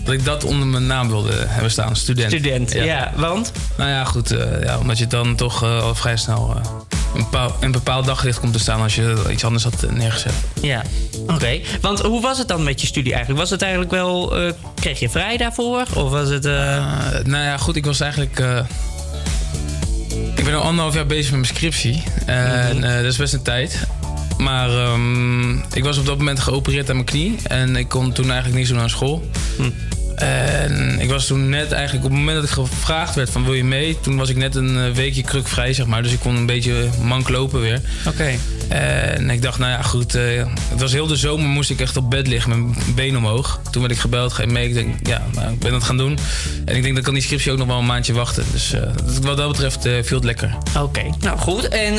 dat, 0.03 0.13
ik 0.13 0.25
dat 0.25 0.43
onder 0.43 0.67
mijn 0.67 0.87
naam 0.87 1.07
wilde 1.09 1.31
hebben 1.47 1.71
staan. 1.71 1.95
Student. 1.95 2.31
Student, 2.31 2.71
ja. 2.73 3.11
Want? 3.15 3.51
Nou 3.77 3.89
ja, 3.89 4.03
goed. 4.03 4.31
eh, 4.31 4.63
ja, 4.63 4.77
omdat 4.77 4.97
je 4.97 5.07
dan 5.07 5.35
toch 5.35 5.63
eh, 5.63 5.81
al 5.81 5.95
vrij 5.95 6.17
snel 6.17 6.55
eh, 6.55 6.71
een, 7.15 7.49
een 7.59 7.71
bepaald 7.71 8.05
daglicht 8.05 8.39
komt 8.39 8.53
te 8.53 8.59
staan 8.59 8.81
als 8.81 8.95
je 8.95 9.23
iets 9.31 9.43
anders 9.45 9.63
had 9.63 9.85
neergezet. 9.91 10.33
Ja, 10.61 10.81
oké. 11.27 11.59
Want 11.81 11.99
hoe 12.01 12.21
was 12.21 12.37
het 12.37 12.47
dan 12.47 12.63
met 12.63 12.81
je 12.81 12.87
studie 12.87 13.11
eigenlijk? 13.11 13.41
Was 13.41 13.49
het 13.51 13.61
eigenlijk 13.61 13.91
wel... 13.91 14.37
eh, 14.37 14.51
kreeg 14.75 14.99
je 14.99 15.09
vrij 15.09 15.37
daarvoor? 15.37 15.85
Of 15.93 16.09
was 16.09 16.29
het... 16.29 16.43
nou 17.23 17.43
ja, 17.43 17.57
goed. 17.57 17.75
Ik 17.75 17.85
was 17.85 17.99
eigenlijk... 17.99 18.43
ik 20.35 20.43
ben 20.45 20.53
al 20.55 20.61
anderhalf 20.61 20.93
jaar 20.95 21.05
bezig 21.05 21.31
met 21.31 21.39
mijn 21.41 21.53
scriptie. 21.55 22.03
En 22.25 22.77
Mhm. 22.77 22.81
dat 22.95 23.03
is 23.03 23.17
best 23.17 23.33
een 23.33 23.41
tijd. 23.41 23.87
Maar 24.37 24.69
ehm, 24.69 25.51
ik 25.57 25.83
was 25.83 25.97
op 25.97 26.05
dat 26.05 26.17
moment 26.17 26.39
geopereerd 26.39 26.89
aan 26.89 26.95
mijn 26.95 27.07
knie. 27.07 27.35
En 27.43 27.75
ik 27.75 27.87
kon 27.89 28.11
toen 28.11 28.25
eigenlijk 28.25 28.55
niet 28.55 28.67
zo 28.67 28.75
naar 28.75 28.89
school. 28.89 29.29
Hm. 29.57 29.69
En 30.15 30.99
ik 30.99 31.09
was 31.09 31.25
toen 31.25 31.49
net 31.49 31.71
eigenlijk 31.71 32.05
op 32.05 32.11
het 32.11 32.19
moment 32.19 32.35
dat 32.37 32.45
ik 32.49 32.55
gevraagd 32.55 33.15
werd 33.15 33.29
van 33.29 33.43
wil 33.43 33.53
je 33.53 33.63
mee? 33.63 33.97
Toen 34.01 34.17
was 34.17 34.29
ik 34.29 34.35
net 34.35 34.55
een 34.55 34.77
eh, 34.77 34.91
weekje 34.91 35.21
krukvrij 35.23 35.73
zeg 35.73 35.85
maar. 35.85 36.03
Dus 36.03 36.11
ik 36.11 36.19
kon 36.19 36.35
een 36.35 36.45
beetje 36.45 36.89
mank 37.01 37.29
lopen 37.29 37.61
weer. 37.61 37.81
Oké. 38.07 38.31
En 38.69 39.29
ik 39.29 39.41
dacht 39.41 39.59
nou 39.59 39.71
ja 39.71 39.81
goed. 39.81 40.15
eh, 40.15 40.23
het 40.69 40.81
was 40.81 40.91
heel 40.91 41.07
de 41.07 41.15
zomer 41.15 41.47
moest 41.47 41.69
ik 41.69 41.79
echt 41.79 41.97
op 41.97 42.09
bed 42.09 42.27
liggen 42.27 42.49
met 42.49 42.59
mijn 42.59 42.95
been 42.95 43.17
omhoog. 43.17 43.59
Toen 43.71 43.81
werd 43.81 43.93
ik 43.93 43.99
gebeld, 43.99 44.33
ga 44.33 44.41
je 44.41 44.47
mee? 44.47 44.67
Ik 44.67 44.73
denk 44.73 45.07
ja, 45.07 45.21
nou, 45.33 45.53
ik 45.53 45.59
ben 45.59 45.71
dat 45.71 45.83
gaan 45.83 45.97
doen. 45.97 46.17
En 46.65 46.75
ik 46.75 46.83
denk 46.83 46.95
dat 46.95 47.03
kan 47.03 47.13
die 47.13 47.23
scriptie 47.23 47.51
ook 47.51 47.57
nog 47.57 47.67
wel 47.67 47.77
een 47.77 47.85
maandje 47.85 48.13
wachten. 48.13 48.43
Dus 48.51 48.73
eh, 48.73 48.81
wat 49.21 49.37
dat 49.37 49.47
betreft 49.47 49.85
eh, 49.85 49.93
viel 50.03 50.17
het 50.17 50.25
lekker. 50.25 50.57
Oké, 50.79 51.03
nou 51.19 51.37
goed. 51.37 51.67
En 51.67 51.93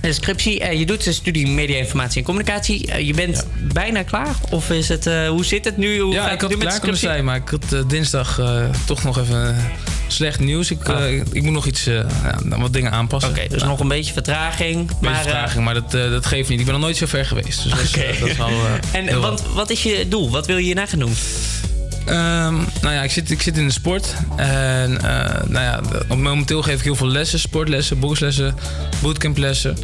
de 0.00 0.12
scriptie, 0.12 0.60
eh, 0.60 0.78
je 0.78 0.86
doet 0.86 1.04
de 1.04 1.12
studie 1.12 1.46
media, 1.46 1.78
informatie 1.78 2.18
en 2.18 2.24
communicatie. 2.24 2.86
Eh, 2.86 3.06
je 3.06 3.14
bent 3.14 3.46
bijna 3.72 4.02
klaar? 4.02 4.34
Of 4.50 4.70
is 4.70 4.88
het, 4.88 5.06
eh, 5.06 5.28
hoe 5.28 5.44
zit 5.44 5.64
het 5.64 5.76
nu? 5.76 5.98
Hoe 5.98 6.12
ja, 6.12 6.22
gaat 6.22 6.32
ik 6.32 6.40
het 6.40 6.50
had 6.50 6.58
met 6.58 6.68
klaar 6.68 6.80
kunnen 6.80 7.00
zijn, 7.00 7.24
maar 7.24 7.36
ik 7.36 7.48
had 7.48 7.90
dinsdag 7.90 8.40
toch 8.86 9.02
nog 9.02 9.18
even 9.18 9.56
slecht 10.12 10.40
nieuws. 10.40 10.70
Ik, 10.70 10.88
eh, 10.88 11.12
ik 11.12 11.42
moet 11.42 11.52
nog 11.52 11.66
iets, 11.66 11.88
wat 12.44 12.72
dingen 12.72 12.92
aanpassen. 12.92 13.30
Oké, 13.30 13.48
dus 13.48 13.62
nog 13.62 13.80
een 13.80 13.88
beetje 13.88 14.12
vertraging. 14.12 14.78
Een 14.78 14.96
beetje 15.00 15.16
vertraging, 15.16 15.64
maar 15.64 15.74
dat, 15.74 15.90
dat 15.90 16.26
geeft 16.26 16.48
niet. 16.48 16.58
Ik 16.58 16.64
ben 16.64 16.74
nog 16.74 16.82
nooit 16.82 16.96
zo 16.96 17.06
ver 17.06 17.26
geweest. 17.26 17.62
Dus 17.62 17.72
dat, 17.72 17.80
is, 17.80 17.94
Oké. 17.94 18.00
eh, 18.00 18.20
dat 18.20 18.28
is 18.28 18.36
en 18.98 19.20
want, 19.20 19.42
wat 19.54 19.70
is 19.70 19.82
je 19.82 20.06
doel? 20.08 20.30
Wat 20.30 20.46
wil 20.46 20.56
je 20.56 20.64
hierna 20.64 20.86
gaan 20.86 20.98
doen? 20.98 21.14
Ehm, 22.10 22.54
nou 22.82 22.94
ja, 22.94 23.02
ik 23.02 23.10
zit, 23.10 23.30
ik 23.30 23.42
zit 23.42 23.56
in 23.56 23.66
de 23.66 23.72
sport. 23.72 24.14
En 24.36 25.00
eh, 25.02 25.42
nou 25.48 25.64
ja, 25.64 25.80
op- 26.08 26.16
momenteel 26.18 26.62
geef 26.62 26.78
ik 26.78 26.84
heel 26.84 26.94
veel 26.96 27.06
lessen. 27.06 27.38
Sportlessen, 27.38 27.98
boxlessen, 27.98 28.54
bootcamplessen. 29.02 29.76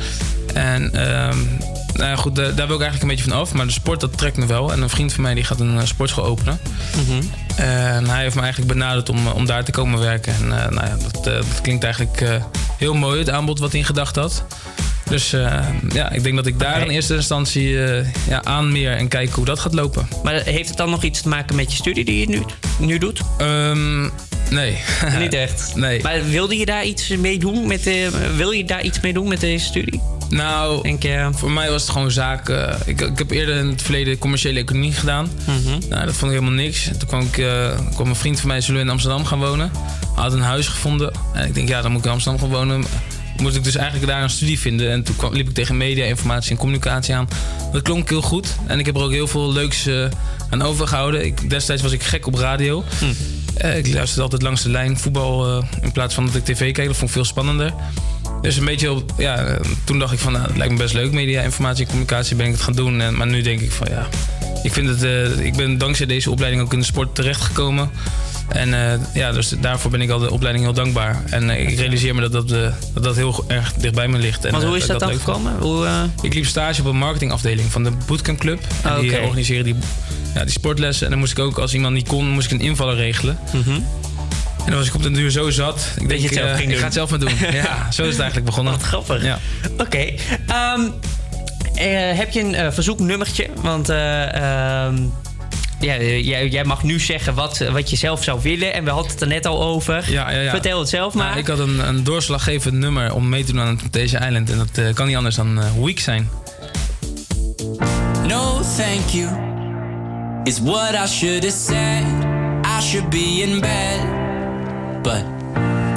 En 0.55 0.93
ehm, 0.94 1.36
nou 1.94 2.09
ja, 2.11 2.16
goed, 2.16 2.36
daar, 2.36 2.55
daar 2.55 2.66
wil 2.66 2.77
ik 2.77 2.82
eigenlijk 2.82 3.03
een 3.03 3.09
beetje 3.09 3.31
van 3.31 3.40
af. 3.40 3.53
Maar 3.55 3.66
de 3.66 3.73
sport, 3.73 4.01
dat 4.01 4.19
trekt 4.19 4.36
me 4.36 4.47
wel. 4.47 4.73
En 4.73 4.82
een 4.82 4.89
vriend 4.90 5.12
van 5.12 5.23
mij 5.23 5.35
die 5.35 5.44
gaat 5.44 5.61
een 5.61 5.78
eh, 5.78 5.85
sportschool 5.86 6.24
openen. 6.24 6.61
Mhm. 6.97 7.23
En 7.57 8.09
hij 8.09 8.23
heeft 8.23 8.35
me 8.35 8.40
eigenlijk 8.43 8.73
benaderd 8.73 9.09
om, 9.09 9.27
om 9.27 9.47
daar 9.47 9.65
te 9.65 9.70
komen 9.70 10.01
werken. 10.01 10.35
En 10.35 10.43
eh, 10.62 10.70
nou 10.70 10.86
ja, 10.86 10.97
dat, 11.12 11.24
dat 11.24 11.61
klinkt 11.62 11.85
eigenlijk 11.85 12.24
heel 12.78 12.94
mooi, 12.94 13.19
het 13.19 13.31
aanbod 13.31 13.59
wat 13.59 13.70
hij 13.70 13.81
in 13.81 13.86
gedachten 13.86 14.23
had. 14.23 14.44
Dus 15.10 15.32
eh, 15.32 15.64
ja, 15.92 16.10
ik 16.10 16.22
denk 16.22 16.36
dat 16.36 16.46
ik 16.46 16.58
daar 16.58 16.80
in 16.82 16.88
eerste 16.88 17.14
instantie 17.14 17.84
eh, 17.84 18.06
ja, 18.28 18.44
aanmeer 18.44 18.92
en 18.92 19.08
kijk 19.08 19.30
hoe 19.32 19.44
dat 19.44 19.58
gaat 19.58 19.74
lopen. 19.74 20.08
Maar 20.22 20.34
heeft 20.34 20.68
het 20.68 20.76
dan 20.78 20.90
nog 20.90 21.02
iets 21.02 21.20
te 21.22 21.28
maken 21.28 21.56
met 21.56 21.70
je 21.70 21.76
studie 21.76 22.04
die 22.04 22.20
je 22.20 22.28
nu, 22.28 22.42
nu 22.78 22.98
doet? 22.98 23.20
Ehm, 23.38 24.08
Nee. 24.50 24.78
Niet 25.20 25.34
echt? 25.34 25.72
Nee. 25.74 26.02
Maar 26.02 26.24
wilde 26.28 26.56
je 26.58 26.66
daar 26.66 26.84
iets 26.84 27.08
mee 27.08 27.38
doen? 27.38 27.66
Met, 27.66 27.82
de, 27.84 28.10
wil 28.36 28.50
je 28.50 28.64
daar 28.64 28.82
iets 28.82 29.00
mee 29.00 29.12
doen 29.12 29.28
met 29.28 29.40
deze 29.40 29.64
studie? 29.64 30.00
Nou, 30.28 30.82
Denk 30.82 31.02
je... 31.02 31.28
voor 31.34 31.50
mij 31.50 31.70
was 31.70 31.82
het 31.82 31.90
gewoon 31.90 32.10
zaak. 32.10 32.48
eh, 32.48 32.74
ik, 32.84 33.00
ik 33.00 33.18
heb 33.18 33.30
eerder 33.30 33.56
in 33.56 33.66
het 33.68 33.82
verleden 33.82 34.18
commerciële 34.18 34.60
economie 34.60 34.92
gedaan. 34.92 35.28
Mhm. 35.44 35.88
Nou, 35.88 36.04
dat 36.04 36.14
vond 36.14 36.32
ik 36.32 36.38
helemaal 36.38 36.62
niks. 36.64 36.88
En 36.88 36.98
toen 36.98 37.08
kwam, 37.08 37.20
ik, 37.20 37.46
kwam 37.94 38.08
een 38.08 38.16
vriend 38.16 38.40
van 38.40 38.48
mij, 38.48 38.60
zullen 38.60 38.80
we 38.80 38.86
in 38.86 38.92
Amsterdam 38.92 39.24
gaan 39.24 39.38
wonen. 39.38 39.70
Hij 40.14 40.22
had 40.24 40.32
een 40.32 40.40
huis 40.40 40.68
gevonden. 40.68 41.12
En 41.34 41.46
ik 41.46 41.54
denk, 41.54 41.68
ja, 41.68 41.82
dan 41.82 41.90
moet 41.90 42.00
ik 42.00 42.06
in 42.06 42.12
Amsterdam 42.12 42.40
gaan 42.40 42.50
wonen. 42.50 42.84
Moest 43.40 43.56
ik 43.56 43.64
dus 43.64 43.76
eigenlijk 43.76 44.06
daar 44.06 44.22
een 44.22 44.30
studie 44.30 44.58
vinden. 44.58 44.90
En 44.90 45.02
toen 45.02 45.16
kwam, 45.16 45.32
liep 45.32 45.48
ik 45.48 45.54
tegen 45.54 45.76
media, 45.76 46.04
informatie 46.04 46.50
en 46.50 46.56
communicatie 46.56 47.14
aan. 47.14 47.28
Dat 47.72 47.82
klonk 47.82 48.08
heel 48.08 48.22
goed. 48.22 48.56
En 48.66 48.78
ik 48.78 48.86
heb 48.86 48.96
er 48.96 49.02
ook 49.02 49.12
heel 49.12 49.26
veel 49.26 49.52
leuks 49.52 49.86
eh, 49.86 50.04
aan 50.50 50.62
overgehouden. 50.62 51.24
Ik, 51.24 51.50
destijds 51.50 51.82
was 51.82 51.92
ik 51.92 52.02
gek 52.02 52.26
op 52.26 52.34
radio. 52.34 52.84
Eh, 53.56 53.76
ik 53.76 53.92
luisterde 53.92 54.22
altijd 54.22 54.42
langs 54.42 54.62
de 54.62 54.70
lijn 54.70 54.98
voetbal 54.98 55.46
eh, 55.46 55.64
in 55.82 55.92
plaats 55.92 56.14
van 56.14 56.26
dat 56.26 56.34
ik 56.34 56.44
tv 56.44 56.72
keek. 56.72 56.86
Dat 56.86 56.96
vond 56.96 57.08
ik 57.08 57.16
veel 57.16 57.24
spannender. 57.24 57.74
Dus 58.42 58.56
een 58.56 58.64
beetje, 58.64 58.92
op, 58.92 59.12
ja, 59.18 59.58
toen 59.84 59.98
dacht 59.98 60.12
ik 60.12 60.18
van, 60.18 60.32
nou, 60.32 60.46
het 60.46 60.56
lijkt 60.56 60.72
me 60.72 60.78
best 60.78 60.94
leuk, 60.94 61.12
media, 61.12 61.42
informatie 61.42 61.84
en 61.84 61.86
communicatie 61.86 62.36
ben 62.36 62.46
ik 62.46 62.52
het 62.52 62.60
gaan 62.60 62.74
doen. 62.74 63.00
En, 63.00 63.16
maar 63.16 63.26
nu 63.26 63.42
denk 63.42 63.60
ik 63.60 63.72
van, 63.72 63.86
ja, 63.90 64.08
ik 64.62 64.72
vind 64.72 64.88
het, 64.88 65.02
ik 65.38 65.56
ben 65.56 65.78
dankzij 65.78 66.06
deze 66.06 66.30
opleiding 66.30 66.62
ook 66.62 66.72
in 66.72 66.78
de 66.78 66.84
sport 66.84 67.14
terechtgekomen. 67.14 67.90
En 68.48 68.74
eh, 68.74 68.98
ja, 69.14 69.32
dus 69.32 69.48
daarvoor 69.48 69.90
ben 69.90 70.01
ik 70.01 70.10
al 70.10 70.18
de 70.18 70.31
opleiding 70.31 70.64
heel 70.64 70.74
dankbaar. 70.74 71.23
En 71.31 71.51
eh, 71.51 71.68
ik 71.68 71.78
realiseer 71.78 72.14
me 72.14 72.20
dat 72.20 72.32
dat, 72.32 72.51
eh, 72.51 72.73
dat, 72.94 73.05
dat 73.05 73.16
heel 73.16 73.44
erg 73.48 73.73
dichtbij 73.73 74.09
me 74.09 74.18
ligt. 74.18 74.44
En, 74.44 74.52
Want 74.52 74.64
hoe 74.64 74.77
is 74.77 74.82
ik 74.82 74.89
dat 74.89 75.01
dan 75.01 75.14
gekomen? 75.14 75.56
Hoe, 75.59 75.89
Ik 76.23 76.35
liep 76.35 76.47
stage 76.47 76.81
op 76.81 76.86
een 76.86 76.97
marketingafdeling 76.97 77.70
van 77.73 77.85
de 77.85 77.93
Bootcamp 78.06 78.39
Club. 78.39 78.60
En 78.82 78.90
Ah, 78.90 79.01
die 79.01 79.20
organiseren 79.20 79.64
die, 79.64 79.74
ja, 80.35 80.43
die 80.43 80.51
sportlessen. 80.52 81.05
En 81.05 81.10
dan 81.10 81.20
moest 81.20 81.32
ik 81.32 81.39
ook, 81.39 81.59
als 81.59 81.74
iemand 81.74 81.94
niet 81.94 82.09
kon, 82.09 82.28
moest 82.28 82.47
ik 82.47 82.60
een 82.60 82.66
invaller 82.66 82.97
regelen. 82.97 83.39
En 83.52 84.73
dan 84.73 84.74
was 84.81 84.86
ik 84.89 84.94
op 84.94 85.02
den 85.02 85.12
duur 85.12 85.31
zo 85.31 85.51
zat. 85.51 85.89
Ik 85.98 86.09
denk, 86.09 86.20
je 86.20 86.27
het 86.27 86.36
zelf 86.36 86.51
ging 86.51 86.62
ik 86.62 86.68
doen. 86.68 86.78
ga 86.78 86.85
het 86.85 86.94
zelf 86.94 87.10
maar 87.10 87.18
doen. 87.18 87.31
ja, 87.62 87.90
zo 87.93 88.02
is 88.02 88.09
het 88.09 88.18
eigenlijk 88.18 88.44
begonnen. 88.44 88.73
Wat 88.73 88.82
grappig. 88.82 89.23
Ja. 89.24 89.39
Oké. 89.78 89.98
ehm, 90.47 90.81
eh, 91.74 92.18
heb 92.18 92.32
je 92.32 92.40
een 92.40 92.73
verzoeknummertje? 92.73 93.47
Want 93.62 93.89
eh, 93.89 94.35
ehm, 94.35 94.97
ja, 95.86 95.94
eh, 95.94 96.26
jij, 96.26 96.48
jij 96.48 96.64
mag 96.64 96.82
nu 96.82 97.00
zeggen 97.00 97.34
wat, 97.34 97.58
wat 97.58 97.90
je 97.90 97.96
zelf 97.96 98.22
zou 98.22 98.40
willen. 98.42 98.74
En 98.74 98.84
we 98.84 98.90
hadden 98.90 99.12
het 99.12 99.20
er 99.20 99.26
net 99.26 99.46
al 99.46 99.62
over. 99.62 100.10
Ja, 100.10 100.30
ja, 100.30 100.40
ja. 100.40 100.50
Vertel 100.50 100.78
het 100.78 100.88
zelf 100.88 101.14
maar. 101.14 101.26
Nou, 101.26 101.38
ik 101.38 101.46
had 101.46 101.58
een, 101.58 101.88
een 101.88 102.04
doorslaggevend 102.04 102.74
nummer 102.74 103.12
om 103.12 103.28
mee 103.28 103.44
te 103.44 103.52
doen 103.52 103.60
aan 103.60 103.76
Temptation 103.76 104.22
Island. 104.22 104.50
En 104.50 104.58
dat 104.58 104.78
eh, 104.78 104.94
kan 104.94 105.06
niet 105.06 105.16
anders 105.16 105.34
dan 105.34 105.60
eh, 105.60 105.84
Weak 105.84 105.98
zijn. 105.98 106.30
No, 108.26 108.60
thank 108.76 109.08
you, 109.10 109.28
is 110.44 110.60
what 110.60 110.94
I 110.94 111.06
should 111.06 111.44
have 111.44 111.56
said. 111.56 112.04
I 112.64 112.82
should 112.82 113.10
be 113.10 113.42
in 113.42 113.60
bed, 113.60 114.00
but 115.02 115.24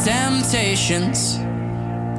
temptations 0.03 1.38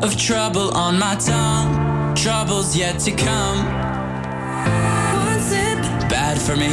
of 0.00 0.14
trouble 0.16 0.72
on 0.72 0.98
my 0.98 1.16
tongue, 1.16 2.14
troubles 2.14 2.74
yet 2.74 3.04
to 3.04 3.12
come. 3.14 3.88
Bad 6.08 6.38
for 6.38 6.56
me, 6.56 6.68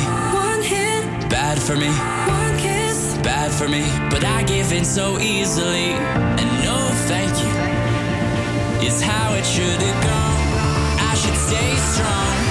bad 1.29 1.61
for 1.61 1.75
me, 1.75 1.87
one 1.87 2.57
kiss. 2.57 3.17
bad 3.23 3.51
for 3.51 3.67
me, 3.67 3.83
but 4.09 4.23
I 4.23 4.43
give 4.43 4.71
in 4.71 4.85
so 4.85 5.19
easily. 5.19 5.91
And 6.39 6.49
no, 6.63 6.77
thank 7.07 7.31
you, 7.43 8.87
is 8.87 9.01
how 9.01 9.33
it 9.33 9.45
should 9.45 9.81
have 9.81 10.03
gone. 10.03 10.99
I 11.09 11.13
should 11.15 11.35
stay 11.35 11.75
strong. 11.75 12.46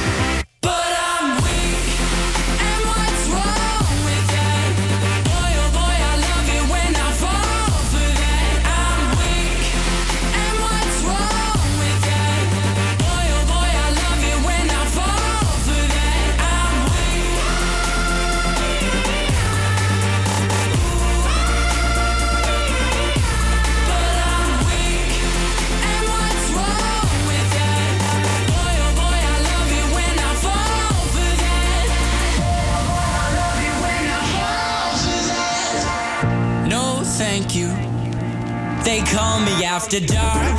After 39.77 40.01
dark. 40.01 40.57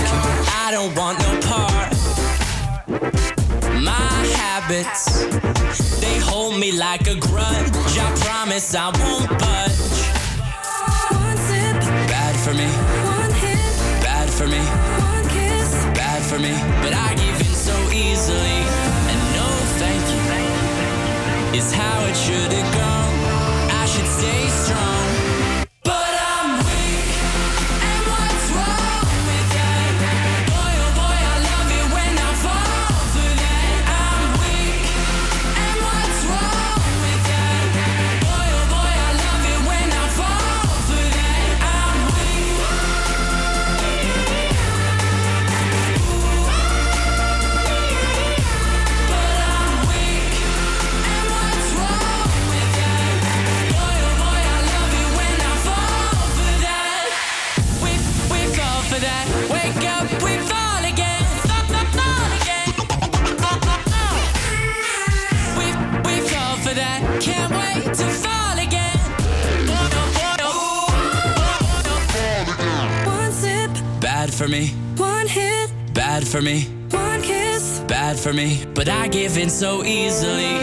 I 0.63 0.69
don't 0.69 0.93
want 0.95 1.17
no 1.25 1.31
part. 1.49 1.91
My 3.81 4.13
habits, 4.41 5.25
they 5.99 6.19
hold 6.19 6.59
me 6.59 6.71
like 6.71 7.07
a 7.07 7.15
grudge. 7.15 7.97
I 8.05 8.09
promise 8.25 8.75
I 8.75 8.85
won't 8.99 9.27
budge. 9.41 9.97
One 11.25 11.37
sip, 11.49 11.77
Bad 12.13 12.35
for 12.45 12.53
me, 12.53 12.69
one 13.17 13.33
hit, 13.41 13.73
bad 14.05 14.29
for 14.29 14.47
me, 14.53 14.61
one 15.11 15.27
kiss. 15.35 15.71
bad 15.97 16.21
for 16.29 16.37
me. 16.37 16.53
But 16.83 16.93
I 16.93 17.15
give 17.15 17.39
in 17.47 17.55
so 17.69 17.75
easily. 17.89 18.59
And 19.11 19.21
no, 19.37 19.47
thank 19.81 20.03
you, 20.13 21.57
is 21.57 21.73
how 21.73 22.05
it 22.05 22.15
should 22.15 22.53
have 22.53 22.75
gone. 22.75 22.96
But 79.37 79.43
I 79.43 79.43
give 79.43 79.43
in 79.43 79.49
so 79.49 79.83
easily. 79.83 80.56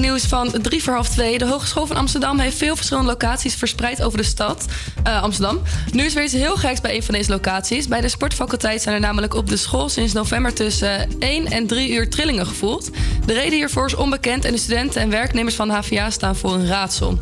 Nieuws 0.00 0.24
van 0.24 0.50
drie 0.62 0.82
voor 0.82 0.92
half 0.92 1.08
twee. 1.08 1.38
De 1.38 1.46
Hogeschool 1.46 1.86
van 1.86 1.96
Amsterdam 1.96 2.38
heeft 2.38 2.56
veel 2.56 2.76
verschillende 2.76 3.10
locaties 3.10 3.54
verspreid 3.54 4.02
over 4.02 4.18
de 4.18 4.24
stad 4.24 4.64
eh, 5.02 5.22
Amsterdam. 5.22 5.60
Nu 5.92 6.04
is 6.04 6.14
weer 6.14 6.28
heel 6.28 6.56
geks 6.56 6.80
bij 6.80 6.94
een 6.94 7.02
van 7.02 7.14
deze 7.14 7.30
locaties. 7.30 7.88
Bij 7.88 8.00
de 8.00 8.08
sportfaculteit 8.08 8.82
zijn 8.82 8.94
er 8.94 9.00
namelijk 9.00 9.34
op 9.34 9.48
de 9.48 9.56
school 9.56 9.88
sinds 9.88 10.12
november 10.12 10.54
tussen 10.54 11.18
1 11.18 11.46
en 11.46 11.66
3 11.66 11.90
uur 11.90 12.10
trillingen 12.10 12.46
gevoeld. 12.46 12.90
De 13.26 13.32
reden 13.32 13.52
hiervoor 13.52 13.86
is 13.86 13.94
onbekend 13.94 14.44
en 14.44 14.52
de 14.52 14.58
studenten 14.58 15.00
en 15.00 15.10
werknemers 15.10 15.54
van 15.54 15.68
de 15.68 15.74
HVA 15.74 16.10
staan 16.10 16.36
voor 16.36 16.54
een 16.54 16.66
raadsel. 16.66 17.18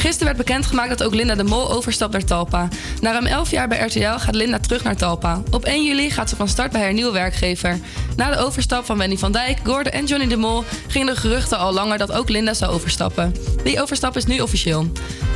Gisteren 0.00 0.34
werd 0.34 0.46
bekendgemaakt 0.46 0.88
dat 0.88 1.02
ook 1.02 1.14
Linda 1.14 1.34
de 1.34 1.44
Mol 1.44 1.72
overstapt 1.72 2.12
naar 2.12 2.24
Talpa. 2.24 2.68
Na 3.00 3.12
ruim 3.12 3.26
11 3.26 3.50
jaar 3.50 3.68
bij 3.68 3.78
RTL 3.78 4.18
gaat 4.18 4.34
Linda 4.34 4.58
terug 4.58 4.82
naar 4.82 4.96
Talpa. 4.96 5.42
Op 5.50 5.64
1 5.64 5.84
juli 5.84 6.10
gaat 6.10 6.28
ze 6.28 6.36
van 6.36 6.48
start 6.48 6.72
bij 6.72 6.80
haar 6.80 6.92
nieuwe 6.92 7.12
werkgever. 7.12 7.78
Na 8.20 8.30
de 8.30 8.38
overstap 8.38 8.84
van 8.84 8.98
Wendy 8.98 9.16
van 9.16 9.32
Dijk, 9.32 9.58
Gordon 9.64 9.92
en 9.92 10.04
Johnny 10.04 10.28
de 10.28 10.36
Mol 10.36 10.64
gingen 10.86 11.14
de 11.14 11.20
geruchten 11.20 11.58
al 11.58 11.72
langer 11.72 11.98
dat 11.98 12.12
ook 12.12 12.28
Linda 12.28 12.54
zou 12.54 12.72
overstappen. 12.72 13.34
Die 13.64 13.82
overstap 13.82 14.16
is 14.16 14.24
nu 14.24 14.40
officieel. 14.40 14.86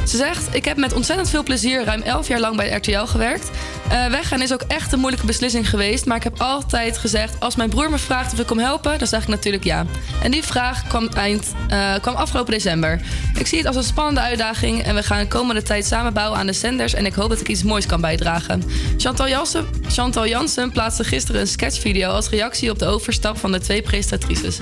Ze 0.04 0.16
zegt: 0.16 0.54
Ik 0.54 0.64
heb 0.64 0.76
met 0.76 0.92
ontzettend 0.92 1.30
veel 1.30 1.42
plezier 1.42 1.84
ruim 1.84 2.02
11 2.02 2.28
jaar 2.28 2.40
lang 2.40 2.56
bij 2.56 2.70
RTL 2.70 3.04
gewerkt. 3.04 3.50
Eh, 3.88 4.06
weggaan 4.06 4.42
is 4.42 4.52
ook 4.52 4.62
echt 4.62 4.92
een 4.92 4.98
moeilijke 4.98 5.26
beslissing 5.26 5.68
geweest. 5.70 6.06
Maar 6.06 6.16
ik 6.16 6.22
heb 6.22 6.40
altijd 6.40 6.98
gezegd: 6.98 7.40
Als 7.40 7.56
mijn 7.56 7.70
broer 7.70 7.90
me 7.90 7.98
vraagt 7.98 8.32
of 8.32 8.38
ik 8.38 8.46
kom 8.46 8.58
helpen, 8.58 8.98
dan 8.98 9.06
zeg 9.06 9.22
ik 9.22 9.28
natuurlijk 9.28 9.64
ja. 9.64 9.86
En 10.22 10.30
die 10.30 10.42
vraag 10.42 10.86
kwam, 10.86 11.08
eind, 11.08 11.54
eh, 11.68 11.94
kwam 12.00 12.14
afgelopen 12.14 12.52
december. 12.52 13.00
Ik 13.38 13.46
zie 13.46 13.58
het 13.58 13.66
als 13.66 13.76
een 13.76 13.82
spannende 13.82 14.20
uitdaging 14.20 14.82
en 14.82 14.94
we 14.94 15.02
gaan 15.02 15.18
de 15.18 15.28
komende 15.28 15.62
tijd 15.62 15.86
samenbouwen 15.86 16.38
aan 16.38 16.46
de 16.46 16.52
zenders. 16.52 16.94
En 16.94 17.06
ik 17.06 17.14
hoop 17.14 17.28
dat 17.28 17.40
ik 17.40 17.48
iets 17.48 17.62
moois 17.62 17.86
kan 17.86 18.00
bijdragen. 18.00 18.62
Chantal 18.96 19.28
Jansen, 19.28 19.66
Chantal 19.88 20.26
Jansen 20.26 20.72
plaatste 20.72 21.04
gisteren 21.04 21.40
een 21.40 21.46
sketchvideo 21.46 22.10
als 22.10 22.28
reactie 22.28 22.70
op 22.70 22.78
de 22.78 22.86
overstap 22.86 23.38
van 23.38 23.52
de 23.52 23.60
twee 23.60 23.82
presentatrices. 23.82 24.58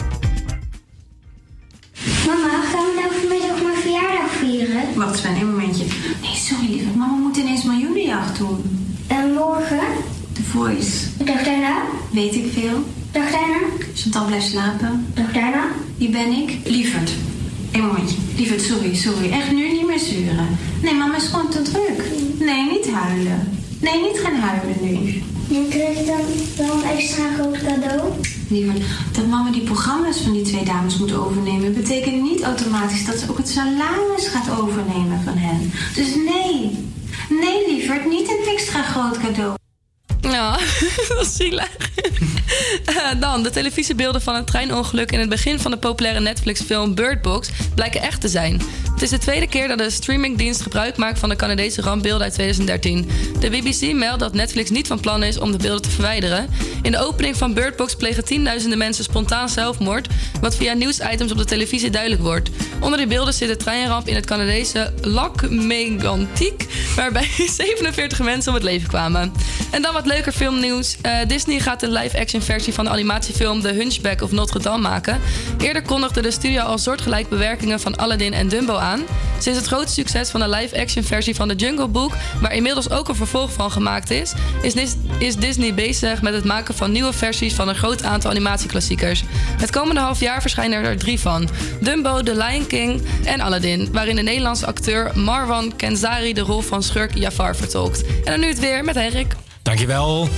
Verjaardag 4.59 4.85
vieren? 4.85 4.99
Wacht 4.99 5.24
eens, 5.24 5.41
een 5.41 5.51
momentje. 5.51 5.85
Nee, 6.23 6.37
sorry. 6.37 6.83
Mama 6.97 7.16
moet 7.16 7.37
ineens 7.37 7.65
miljoenenjacht 7.65 8.39
doen. 8.39 8.87
En 9.07 9.33
morgen? 9.33 9.81
The 10.33 10.43
Voice. 10.43 11.24
Dag 11.24 11.45
daarna? 11.45 11.83
Weet 12.11 12.35
ik 12.35 12.53
veel. 12.53 12.85
Dag 13.12 13.31
daarna? 13.31 13.61
Chantal 13.95 14.27
blijft 14.27 14.47
slapen. 14.47 15.07
Dag 15.15 15.33
daarna? 15.33 15.65
Wie 15.97 16.11
ben 16.11 16.33
ik? 16.33 16.59
Lieverd. 16.65 17.11
Een 17.73 17.81
momentje. 17.81 18.16
Lieverd, 18.37 18.62
sorry, 18.62 18.95
sorry. 18.95 19.31
Echt 19.31 19.51
nu 19.53 19.73
niet 19.73 19.87
meer 19.87 19.99
zeuren. 19.99 20.47
Nee, 20.83 20.95
mama 20.95 21.16
is 21.16 21.27
gewoon 21.27 21.51
te 21.51 21.62
druk. 21.62 22.05
Nee, 22.39 22.70
niet 22.70 22.91
huilen. 22.91 23.59
Nee, 23.81 24.01
niet 24.01 24.20
gaan 24.23 24.35
huilen 24.35 24.77
nu. 24.81 25.23
En 25.57 25.69
krijg 25.69 25.99
ik 25.99 26.07
dan 26.07 26.20
wel 26.57 26.74
een 26.74 26.99
extra 26.99 27.24
groot 27.39 27.59
cadeau? 27.62 28.12
Dat 29.12 29.27
mama 29.27 29.51
die 29.51 29.62
programma's 29.62 30.20
van 30.20 30.33
die 30.33 30.43
twee 30.43 30.65
dames 30.65 30.99
moet 30.99 31.15
overnemen... 31.15 31.74
betekent 31.74 32.23
niet 32.23 32.43
automatisch 32.43 33.05
dat 33.05 33.19
ze 33.19 33.31
ook 33.31 33.39
het 33.39 33.49
salaris 33.49 34.27
gaat 34.27 34.61
overnemen 34.61 35.20
van 35.24 35.37
hen. 35.37 35.73
Dus 35.95 36.15
nee. 36.15 36.91
Nee, 37.29 37.66
lieverd, 37.69 38.09
niet 38.09 38.29
een 38.29 38.53
extra 38.53 38.83
groot 38.83 39.19
cadeau. 39.19 39.61
Ja, 40.31 40.59
dat 41.09 41.20
is 41.20 41.36
zielig. 41.36 41.69
Eh, 42.85 43.20
dan, 43.20 43.43
de 43.43 43.51
televisiebeelden 43.51 44.23
van 44.23 44.35
het 44.35 44.47
treinongeluk 44.47 45.12
in 45.12 45.19
het 45.20 45.28
begin 45.28 45.61
van 45.61 45.70
de 45.70 45.77
populaire 45.77 46.20
Netflix-film 46.20 46.94
Bird 46.94 47.23
Box 47.23 47.49
blijken 47.74 48.03
echt 48.03 48.20
te 48.20 48.28
zijn. 48.28 48.62
Het 48.93 49.03
is 49.03 49.11
de 49.11 49.19
tweede 49.19 49.47
keer 49.49 49.69
dat 49.69 49.78
de 49.78 49.90
streamingdienst 49.90 50.62
gebruik 50.62 50.97
maakt 50.97 51.19
van 51.19 51.28
de 51.28 51.36
Canadese 51.36 51.81
rampbeelden 51.81 52.23
uit 52.23 52.32
2013. 52.32 53.09
De 53.40 53.51
BBC 53.51 53.94
meldt 53.94 54.20
dat 54.20 54.35
Netflix 54.35 54.70
niet 54.70 54.86
van 54.86 55.01
plan 55.01 55.23
is 55.23 55.39
om 55.39 55.53
de 55.53 55.59
beelden 55.59 55.82
te 55.82 55.90
verwijderen. 55.90 56.49
In 56.82 56.90
de 56.90 56.99
opening 56.99 57.36
van 57.36 57.55
Bird 57.55 57.77
Box 57.77 57.94
plegen 57.94 58.24
tienduizenden 58.24 58.78
mensen 58.78 59.05
spontaan 59.05 59.49
zelfmoord, 59.49 60.09
wat 60.40 60.57
via 60.57 60.73
nieuwsitems 60.73 61.32
op 61.32 61.39
de 61.39 61.44
televisie 61.44 61.90
duidelijk 61.90 62.23
wordt. 62.23 62.51
Onder 62.81 62.99
die 62.99 63.07
beelden 63.07 63.35
zit 63.35 63.49
de 63.49 63.57
treinramp 63.57 64.09
in 64.09 64.15
het 64.15 64.27
Canadese 64.27 64.93
Lac 65.01 65.51
Mégantic, 65.51 66.66
waarbij 66.97 67.28
47 67.57 68.20
mensen 68.20 68.49
om 68.49 68.55
het 68.55 68.65
leven 68.65 68.89
kwamen. 68.89 69.32
En 69.70 69.82
dan 69.82 69.93
wat 69.93 70.07
leuker 70.12 70.32
filmnieuws. 70.32 70.97
Eh, 71.02 71.16
Disney 71.26 71.59
gaat 71.59 71.82
een 71.82 71.93
live-action 71.93 72.43
versie 72.43 72.72
van 72.72 72.84
de 72.84 72.90
animatiefilm 72.90 73.60
The 73.60 73.68
Hunchback 73.68 74.22
of 74.22 74.32
Notre 74.32 74.59
Dame 74.59 74.82
maken. 74.82 75.20
Eerder 75.59 75.82
kondigde 75.82 76.22
de 76.22 76.30
studio 76.30 76.62
al 76.62 76.78
soortgelijk 76.78 77.28
bewerkingen 77.28 77.80
van 77.80 77.97
Aladdin 77.97 78.32
en 78.32 78.48
Dumbo 78.48 78.76
aan. 78.76 79.01
Sinds 79.39 79.59
het 79.59 79.68
grote 79.68 79.93
succes 79.93 80.30
van 80.30 80.40
de 80.40 80.48
live-action 80.48 81.05
versie 81.05 81.34
van 81.34 81.48
The 81.48 81.55
Jungle 81.55 81.89
Book, 81.89 82.12
waar 82.40 82.55
inmiddels 82.55 82.90
ook 82.90 83.09
een 83.09 83.14
vervolg 83.14 83.52
van 83.52 83.70
gemaakt 83.70 84.10
is, 84.10 84.32
is, 84.62 84.97
is 85.18 85.36
Disney 85.36 85.74
bezig 85.74 86.22
met 86.22 86.34
het 86.34 86.44
maken 86.44 86.74
van 86.74 86.93
nieuwe 86.93 87.12
versies 87.12 87.55
van 87.55 87.68
een 87.68 87.74
groot 87.74 88.05
aantal 88.05 88.30
animatieklassiekers. 88.30 89.22
Het 89.60 89.70
komende 89.70 90.01
half 90.01 90.20
jaar 90.20 90.40
verschijnen 90.40 90.84
er 90.84 90.98
drie 90.98 91.20
van: 91.20 91.48
Dumbo, 91.80 92.22
The 92.22 92.36
Lion 92.36 92.66
King 92.66 93.02
en 93.24 93.40
Aladdin, 93.40 93.89
waarin 93.93 94.16
de 94.16 94.22
Nederlandse 94.22 94.66
acteur 94.66 95.10
Marwan 95.14 95.76
Kenzari 95.76 96.32
de 96.32 96.40
rol 96.40 96.60
van 96.60 96.82
schurk 96.82 97.14
Jafar 97.14 97.56
vertolkt. 97.56 98.06
En 98.06 98.30
dan 98.30 98.40
nu 98.40 98.47
het 98.47 98.60
weer 98.60 98.84
met 98.84 98.94
Henrik. 98.94 99.34
Dankjewel. 99.62 100.28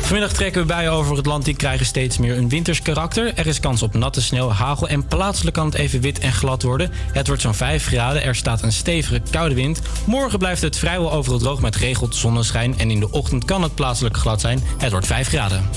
Vanmiddag 0.00 0.32
trekken 0.32 0.60
we 0.60 0.66
buien 0.66 0.92
over 0.92 1.16
het 1.16 1.26
land. 1.26 1.44
Die 1.44 1.56
krijgen 1.56 1.86
steeds 1.86 2.18
meer 2.18 2.36
een 2.36 2.48
winters 2.48 2.82
karakter. 2.82 3.34
Er 3.34 3.46
is 3.46 3.60
kans 3.60 3.82
op 3.82 3.94
natte 3.94 4.22
sneeuw, 4.22 4.48
hagel 4.48 4.88
en 4.88 5.06
plaatselijk 5.06 5.56
kan 5.56 5.66
het 5.66 5.74
even 5.74 6.00
wit 6.00 6.18
en 6.18 6.32
glad 6.32 6.62
worden. 6.62 6.90
Het 7.12 7.26
wordt 7.26 7.42
zo'n 7.42 7.54
5 7.54 7.86
graden. 7.86 8.22
Er 8.22 8.34
staat 8.34 8.62
een 8.62 8.72
stevige 8.72 9.22
koude 9.30 9.54
wind. 9.54 9.80
Morgen 10.06 10.38
blijft 10.38 10.62
het 10.62 10.78
vrijwel 10.78 11.12
overal 11.12 11.38
droog 11.38 11.60
met 11.60 11.76
geregeld 11.76 12.16
zonneschijn. 12.16 12.78
En 12.78 12.90
in 12.90 13.00
de 13.00 13.10
ochtend 13.10 13.44
kan 13.44 13.62
het 13.62 13.74
plaatselijk 13.74 14.16
glad 14.16 14.40
zijn. 14.40 14.62
Het 14.78 14.90
wordt 14.90 15.06
5 15.06 15.28
graden. 15.28 15.68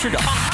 Hogeschool 0.00 0.22
van 0.22 0.49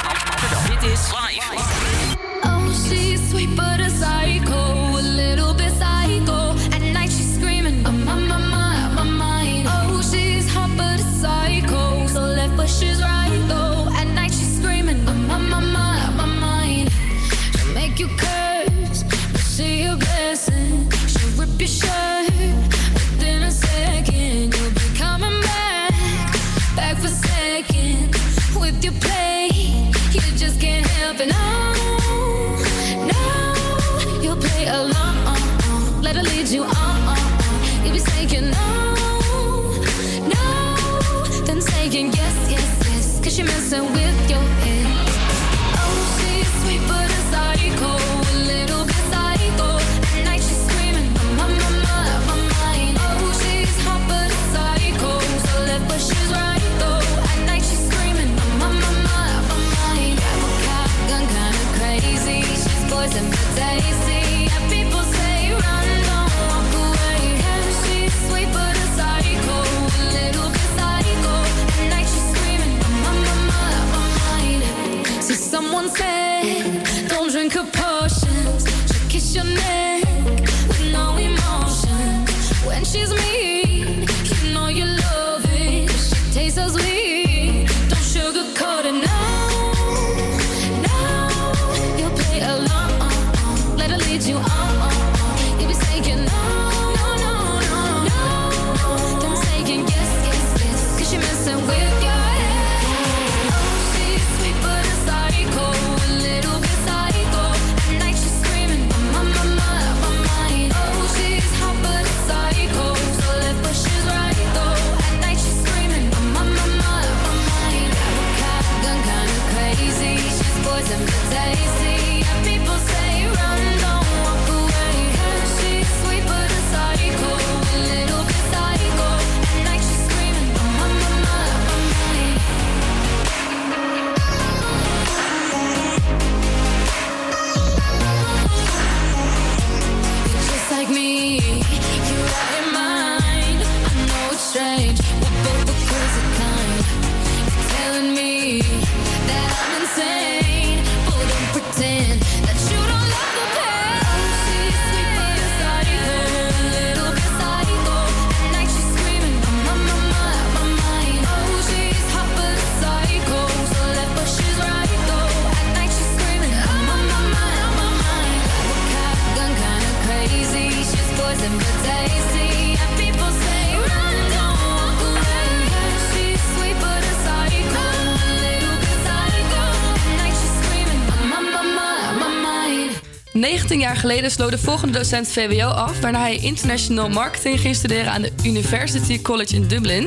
jaar 183.87 183.95
geleden 183.95 184.31
sloot 184.31 184.51
de 184.51 184.57
volgende 184.57 184.97
docent 184.97 185.27
VWO 185.27 185.67
af, 185.67 185.99
waarna 185.99 186.19
hij 186.19 186.35
international 186.35 187.09
marketing 187.09 187.59
ging 187.59 187.75
studeren 187.75 188.11
aan 188.11 188.21
de 188.21 188.31
University 188.43 189.21
College 189.21 189.55
in 189.55 189.67
Dublin. 189.67 190.03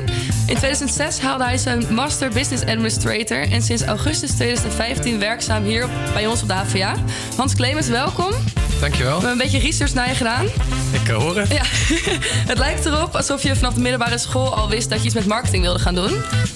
In 0.47 0.57
2006 0.57 1.21
haalde 1.21 1.45
hij 1.45 1.59
zijn 1.59 1.95
Master 1.95 2.31
Business 2.31 2.65
Administrator 2.65 3.51
en 3.51 3.63
sinds 3.63 3.83
augustus 3.83 4.31
2015 4.31 5.19
werkzaam 5.19 5.65
hier 5.65 5.89
bij 6.13 6.27
ons 6.27 6.43
op 6.43 6.49
de 6.49 6.55
HVA. 6.55 6.95
Hans 7.37 7.55
Clemens, 7.55 7.89
welkom. 7.89 8.33
Dankjewel. 8.81 9.21
We 9.21 9.27
hebben 9.27 9.31
een 9.31 9.51
beetje 9.51 9.67
research 9.67 9.95
naar 9.95 10.09
je 10.09 10.15
gedaan. 10.15 10.45
Ik 10.93 11.09
eh, 11.09 11.17
hoor 11.17 11.37
het. 11.37 11.53
Ja, 11.53 11.63
het 12.53 12.59
lijkt 12.59 12.87
erop 12.87 13.17
alsof 13.17 13.43
je 13.43 13.57
vanaf 13.57 13.75
de 13.75 13.81
middelbare 13.81 14.19
school 14.19 14.55
al 14.55 14.69
wist 14.69 14.89
dat 14.91 14.99
je 14.99 15.05
iets 15.05 15.15
met 15.15 15.27
marketing 15.27 15.63
wilde 15.63 15.79
gaan 15.79 15.95
doen. 15.95 16.13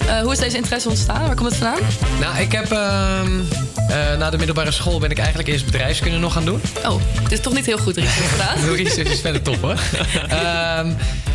Eh, 0.07 0.19
hoe 0.21 0.31
is 0.31 0.39
deze 0.39 0.57
interesse 0.57 0.89
ontstaan? 0.89 1.25
Waar 1.25 1.35
komt 1.35 1.49
het 1.49 1.57
vandaan? 1.57 1.79
Nou, 2.19 2.37
ik 2.37 2.51
heb 2.51 2.71
ehm, 2.71 3.39
eh, 3.87 4.17
na 4.17 4.29
de 4.29 4.37
middelbare 4.37 4.71
school 4.71 4.99
ben 4.99 5.11
ik 5.11 5.17
eigenlijk 5.17 5.47
eerst 5.47 5.65
bedrijfskunde 5.65 6.17
nog 6.17 6.33
gaan 6.33 6.45
doen. 6.45 6.61
Oh, 6.85 7.01
het 7.21 7.31
is 7.31 7.39
toch 7.39 7.53
niet 7.53 7.65
heel 7.65 7.77
goed 7.77 7.95
research 7.95 8.31
gedaan? 8.35 8.55
De 8.65 8.83
research 8.83 9.09
is 9.11 9.21
verder 9.21 9.41
top 9.41 9.61
hoor. 9.61 9.79
Ehm, 10.29 10.91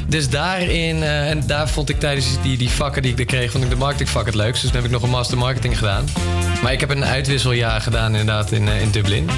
dus 0.06 0.28
daarin, 0.28 1.02
eh, 1.02 1.30
en 1.30 1.46
daar 1.46 1.68
vond 1.68 1.88
ik 1.88 2.00
tijdens 2.00 2.26
die, 2.42 2.56
die 2.56 2.70
vakken 2.70 3.02
die 3.02 3.12
ik 3.12 3.18
er 3.18 3.24
kreeg, 3.24 3.50
vond 3.50 3.64
ik 3.64 3.70
de 3.70 3.76
marketingvak 3.76 4.26
het 4.26 4.34
leukst. 4.34 4.62
Dus 4.62 4.70
toen 4.70 4.80
heb 4.80 4.90
ik 4.90 4.94
nog 4.96 5.02
een 5.02 5.10
master 5.10 5.38
marketing 5.38 5.78
gedaan. 5.78 6.04
Maar 6.62 6.72
ik 6.72 6.80
heb 6.80 6.90
een 6.90 7.04
uitwisseljaar 7.04 7.80
gedaan 7.80 8.10
inderdaad 8.10 8.52
in, 8.52 8.68
eh, 8.68 8.80
in 8.80 8.90
Dublin. 8.90 9.30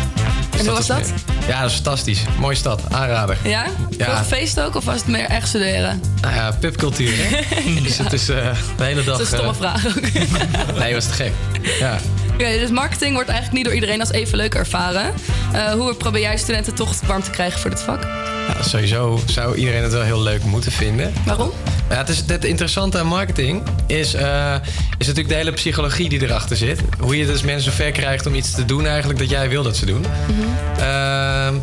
En 0.58 0.64
hoe 0.66 0.74
was 0.74 0.86
dat? 0.86 0.98
meer- 0.98 1.48
Ja, 1.48 1.60
dat 1.60 1.68
is 1.70 1.74
fantastisch. 1.74 2.20
Mooie 2.38 2.54
stad, 2.56 2.80
aanrader. 2.90 3.36
Ja? 3.44 3.64
Ja. 3.96 4.04
Veel 4.04 4.14
gefeest 4.14 4.60
ook 4.60 4.74
of 4.74 4.84
was 4.84 4.94
het 4.96 5.06
meer 5.06 5.24
echt 5.24 5.48
studeren? 5.48 6.00
Nou 6.20 6.34
ja, 6.34 6.50
pubcultuur 6.50 7.12
hè. 7.16 7.40
Dus 7.82 7.98
het 7.98 8.12
is 8.12 8.28
eh, 8.28 8.36
de 8.76 8.84
hele 8.84 9.04
dag... 9.04 9.18
Dat 9.18 9.26
is 9.26 9.32
een 9.32 9.38
stomme 9.38 9.66
eh, 9.66 9.74
vraag 9.80 9.86
ook. 9.86 10.78
Nee, 10.78 10.94
was 10.94 11.06
te 11.06 11.12
gek. 11.12 11.32
Ja. 11.78 11.98
Oké, 12.42 12.58
dus 12.58 12.70
marketing 12.70 13.14
wordt 13.14 13.28
eigenlijk 13.28 13.56
niet 13.56 13.64
door 13.64 13.74
iedereen 13.74 14.00
als 14.00 14.12
even 14.12 14.36
leuk 14.36 14.54
ervaren. 14.54 15.14
Eh, 15.52 15.72
hoe 15.72 15.94
probeer 15.94 16.20
jij 16.20 16.36
studenten 16.36 16.74
toch 16.74 17.00
warm 17.06 17.22
te 17.22 17.30
krijgen 17.30 17.60
voor 17.60 17.70
dit 17.70 17.82
vak? 17.82 18.06
Sowieso 18.60 19.20
zou 19.26 19.56
iedereen 19.56 19.82
het 19.82 19.92
wel 19.92 20.02
heel 20.02 20.22
leuk 20.22 20.42
moeten 20.42 20.72
vinden. 20.72 21.12
Waarom? 21.26 21.50
Ja, 21.88 21.96
het, 21.96 22.08
is, 22.08 22.22
het 22.26 22.44
interessante 22.44 22.98
aan 22.98 23.06
marketing 23.06 23.62
is, 23.86 24.14
eh, 24.14 24.54
is 24.98 25.06
natuurlijk 25.06 25.28
de 25.28 25.34
hele 25.34 25.52
psychologie 25.52 26.08
die 26.08 26.22
erachter 26.22 26.56
zit. 26.56 26.80
Hoe 26.98 27.16
je 27.16 27.26
dus 27.26 27.42
mensen 27.42 27.72
ver 27.72 27.92
krijgt 27.92 28.26
om 28.26 28.34
iets 28.34 28.50
te 28.50 28.64
doen 28.64 28.86
eigenlijk 28.86 29.18
dat 29.18 29.30
jij 29.30 29.48
wil 29.48 29.62
dat 29.62 29.76
ze 29.76 29.86
doen. 29.86 30.04
Ehm, 30.78 31.54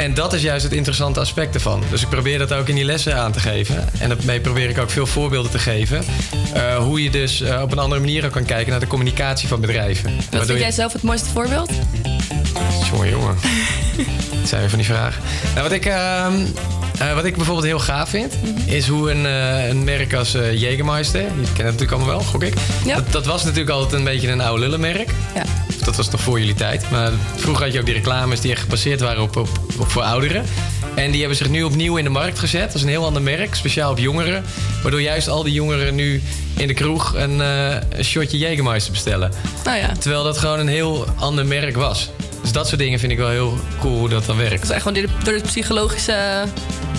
en 0.00 0.14
dat 0.14 0.32
is 0.32 0.42
juist 0.42 0.64
het 0.64 0.72
interessante 0.72 1.20
aspect 1.20 1.54
ervan. 1.54 1.82
Dus 1.90 2.02
ik 2.02 2.08
probeer 2.08 2.38
dat 2.38 2.52
ook 2.52 2.68
in 2.68 2.74
die 2.74 2.84
lessen 2.84 3.16
aan 3.16 3.32
te 3.32 3.40
geven. 3.40 3.88
En 3.98 4.08
daarmee 4.08 4.40
probeer 4.40 4.68
ik 4.68 4.78
ook 4.78 4.90
veel 4.90 5.06
voorbeelden 5.06 5.50
te 5.50 5.58
geven. 5.58 6.04
eh, 6.54 6.76
hoe 6.76 7.02
je 7.02 7.10
dus 7.10 7.40
eh, 7.40 7.62
op 7.62 7.72
een 7.72 7.78
andere 7.78 8.00
manier 8.00 8.24
ook 8.24 8.32
kan 8.32 8.44
kijken 8.44 8.70
naar 8.70 8.80
de 8.80 8.86
communicatie 8.86 9.48
van 9.48 9.60
bedrijven. 9.60 10.14
Wat 10.14 10.24
Waardoor 10.24 10.40
vind 10.46 10.58
je- 10.58 10.64
jij 10.64 10.72
zelf 10.72 10.92
het 10.92 11.02
mooiste 11.02 11.28
voorbeeld? 11.30 11.70
Jongen, 12.90 13.08
jongen. 13.10 13.36
Dat 14.40 14.48
zijn 14.48 14.60
weer 14.60 14.70
van 14.70 14.78
die 14.78 14.88
vragen. 14.88 15.22
Nou, 15.54 15.62
wat, 15.62 15.72
ik, 15.72 15.84
ehm, 15.86 16.32
eh, 16.98 17.14
wat 17.14 17.24
ik 17.24 17.36
bijvoorbeeld 17.36 17.66
heel 17.66 17.78
gaaf 17.78 18.08
vind, 18.08 18.34
is 18.66 18.86
hoe 18.88 19.10
een, 19.10 19.24
een 19.70 19.84
merk 19.84 20.14
als 20.14 20.34
eh 20.34 20.52
Jägermeister, 20.60 21.12
die 21.12 21.28
kennen 21.30 21.44
het 21.44 21.56
natuurlijk 21.56 21.90
allemaal 21.92 22.08
wel, 22.08 22.20
gok 22.20 22.42
ik. 22.42 22.54
Dat, 22.94 23.12
dat 23.12 23.26
was 23.26 23.42
natuurlijk 23.44 23.70
altijd 23.70 23.92
een 23.92 24.04
beetje 24.04 24.28
een 24.30 24.40
oude 24.40 24.60
lullenmerk. 24.62 25.10
Ja. 25.34 25.42
Dat 25.90 25.98
was 25.98 26.10
nog 26.10 26.20
voor 26.20 26.38
jullie 26.38 26.54
tijd. 26.54 26.90
Maar 26.90 27.12
vroeger 27.36 27.64
had 27.64 27.72
je 27.72 27.78
ook 27.78 27.84
die 27.84 27.94
reclames 27.94 28.40
die 28.40 28.50
echt 28.50 28.60
gebaseerd 28.60 29.00
waren 29.00 29.22
op, 29.22 29.36
op, 29.36 29.48
op 29.78 29.90
voor 29.90 30.02
ouderen. 30.02 30.44
En 30.94 31.10
die 31.10 31.20
hebben 31.20 31.38
zich 31.38 31.48
nu 31.48 31.62
opnieuw 31.62 31.96
in 31.96 32.04
de 32.04 32.10
markt 32.10 32.38
gezet. 32.38 32.66
Dat 32.66 32.74
is 32.74 32.82
een 32.82 32.88
heel 32.88 33.04
ander 33.04 33.22
merk, 33.22 33.54
speciaal 33.54 33.90
op 33.90 33.98
jongeren. 33.98 34.44
Waardoor 34.82 35.02
juist 35.02 35.28
al 35.28 35.42
die 35.42 35.52
jongeren 35.52 35.94
nu 35.94 36.22
in 36.56 36.66
de 36.66 36.74
kroeg 36.74 37.14
een, 37.14 37.40
eh, 37.40 37.76
een 37.88 38.04
shotje 38.04 38.38
Jägermeister 38.38 38.90
bestellen. 38.90 39.32
Nou 39.64 39.78
ja. 39.78 39.92
Terwijl 39.98 40.22
dat 40.22 40.38
gewoon 40.38 40.58
een 40.58 40.68
heel 40.68 41.06
ander 41.16 41.46
merk 41.46 41.76
was. 41.76 42.10
Dus 42.42 42.52
dat 42.52 42.68
soort 42.68 42.80
dingen 42.80 42.98
vind 42.98 43.12
ik 43.12 43.18
wel 43.18 43.28
heel 43.28 43.58
cool 43.80 43.98
hoe 43.98 44.08
dat 44.08 44.24
dan 44.24 44.36
werkt. 44.36 44.52
Het 44.52 44.62
is 44.62 44.70
echt 44.70 44.82
gewoon 44.82 45.02
door 45.24 45.34
de, 45.34 45.40
psychologische 45.40 46.44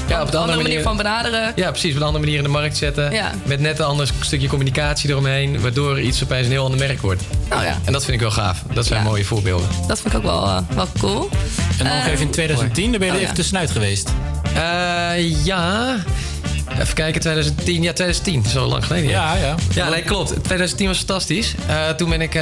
Ja, 0.07 0.22
op 0.22 0.31
de 0.31 0.38
andere 0.38 0.61
manier 0.61 0.81
van 0.81 0.97
benaderen. 0.97 1.51
Ja, 1.55 1.69
precies. 1.69 1.91
Op 1.91 1.97
een 1.99 2.05
andere 2.05 2.23
manier 2.23 2.38
in 2.38 2.43
de 2.43 2.49
markt 2.49 2.77
zetten. 2.77 3.11
Ja. 3.11 3.31
Met 3.43 3.59
net 3.59 3.80
een 3.80 3.85
ander 3.85 4.09
stukje 4.19 4.47
communicatie 4.47 5.09
eromheen. 5.09 5.61
Waardoor 5.61 6.01
iets 6.01 6.23
opeens 6.23 6.45
een 6.45 6.51
heel 6.51 6.63
ander 6.63 6.80
merk 6.80 7.01
wordt. 7.01 7.23
Nou 7.49 7.63
ja. 7.63 7.77
En 7.85 7.93
dat 7.93 8.03
vind 8.03 8.15
ik 8.15 8.22
wel 8.22 8.31
gaaf. 8.31 8.63
Dat 8.73 8.85
zijn 8.85 9.03
mooie 9.03 9.26
voorbeelden. 9.26 9.68
Dat 9.88 10.01
vind 10.01 10.13
ik 10.13 10.19
ook 10.19 10.26
wel, 10.26 10.45
eh, 10.45 10.57
wel 10.76 10.88
cool. 10.99 11.30
En 11.77 11.85
dan 11.85 11.95
nog 11.95 12.05
Eh, 12.05 12.11
even 12.11 12.26
in 12.26 12.31
2010, 12.31 12.89
daar 12.89 12.99
ben 12.99 13.07
je 13.07 13.13
oh 13.13 13.19
er 13.19 13.23
even 13.23 13.35
ja. 13.35 13.41
tussenuit 13.41 13.72
geweest. 13.72 14.09
Eh, 14.53 15.45
ja. 15.45 15.95
Even 16.80 16.93
kijken, 16.93 17.22
2010. 17.22 17.81
Ja, 17.81 17.93
2010. 17.93 18.43
Zo 18.52 18.65
lang 18.68 18.85
geleden. 18.85 19.10
Ja, 19.10 19.35
ja. 19.35 19.56
Ja, 19.73 19.89
nee, 19.89 20.02
klopt. 20.02 20.30
2010 20.43 20.88
was 20.88 20.98
fantastisch. 20.98 21.53
Eh, 21.68 21.89
toen 21.89 22.10
ben 22.10 22.22
ik, 22.22 22.35
eh, 22.35 22.41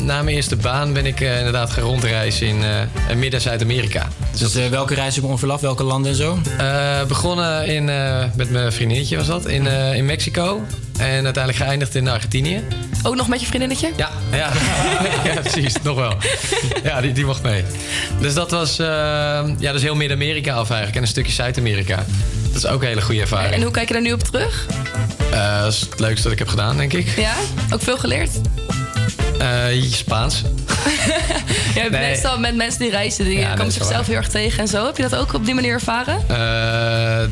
na 0.00 0.22
mijn 0.22 0.28
eerste 0.28 0.56
baan, 0.56 0.92
ben 0.92 1.06
ik 1.06 1.20
eh, 1.20 1.36
inderdaad 1.38 1.70
gaan 1.70 1.82
rondreizen 1.82 2.46
in 2.46 2.62
eh, 2.64 3.14
Midden- 3.16 3.32
en 3.32 3.40
Zuid-Amerika. 3.40 4.08
Dus 4.38 4.54
welke 4.70 4.94
reis 4.94 5.14
heb 5.14 5.24
je 5.24 5.30
ongeveer 5.30 5.50
af? 5.52 5.60
Welke 5.60 5.82
landen 5.82 6.10
en 6.10 6.16
zo? 6.16 6.38
Eh, 6.58 7.04
begonnen 7.08 7.66
in, 7.66 7.88
eh, 7.88 8.24
met 8.34 8.50
mijn 8.50 8.72
vriendinnetje 8.72 9.16
was 9.16 9.26
dat, 9.26 9.46
in, 9.46 9.66
eh, 9.66 9.94
in 9.94 10.06
Mexico. 10.06 10.62
En 10.98 11.24
uiteindelijk 11.24 11.56
geëindigd 11.64 11.94
in 11.94 12.08
Argentinië. 12.08 12.62
Ook 13.02 13.14
nog 13.16 13.28
met 13.28 13.40
je 13.40 13.46
vriendinnetje? 13.46 13.90
Ja, 13.96 14.10
ja. 14.32 14.50
ja 15.34 15.40
precies, 15.40 15.74
nog 15.82 15.96
wel. 15.96 16.12
Ja, 16.84 17.00
die, 17.00 17.12
die 17.12 17.24
mocht 17.24 17.42
mee. 17.42 17.64
Dus 18.20 18.34
dat 18.34 18.50
was 18.50 18.78
eh, 18.78 18.86
ja, 19.58 19.72
is 19.72 19.82
heel 19.82 19.94
Midden-Amerika 19.94 20.52
af 20.54 20.68
eigenlijk 20.68 20.96
en 20.96 21.02
een 21.02 21.08
stukje 21.08 21.32
Zuid-Amerika. 21.32 22.04
Dat 22.52 22.64
is 22.64 22.66
ook 22.66 22.80
een 22.82 22.88
hele 22.88 23.02
goede 23.02 23.20
ervaring. 23.20 23.54
En 23.54 23.62
hoe 23.62 23.70
kijk 23.70 23.86
je 23.88 23.92
daar 23.94 24.02
nu 24.02 24.12
op 24.12 24.22
terug? 24.22 24.66
Eh, 25.32 25.62
dat 25.62 25.72
is 25.72 25.80
het 25.80 26.00
leukste 26.00 26.22
dat 26.22 26.32
ik 26.32 26.38
heb 26.38 26.48
gedaan, 26.48 26.76
denk 26.76 26.92
ik. 26.92 27.08
Ja? 27.16 27.34
Ook 27.72 27.82
veel 27.82 27.98
geleerd? 27.98 28.30
Eh, 29.38 29.82
Spaans. 29.92 30.42
Ja, 31.74 31.88
Nee. 31.88 31.90
meestal 32.00 32.38
met 32.38 32.54
mensen 32.56 32.80
die 32.80 32.90
reizen, 32.90 33.24
die 33.24 33.38
Ja, 33.38 33.54
komen 33.54 33.72
zichzelf 33.72 33.96
waar. 33.96 34.06
heel 34.06 34.16
erg 34.16 34.28
tegen 34.28 34.58
en 34.60 34.68
zo. 34.68 34.84
Heb 34.86 34.96
je 34.96 35.02
dat 35.02 35.14
ook 35.16 35.32
op 35.34 35.44
die 35.44 35.54
manier 35.54 35.72
ervaren? 35.72 36.18
Eh, 36.28 37.28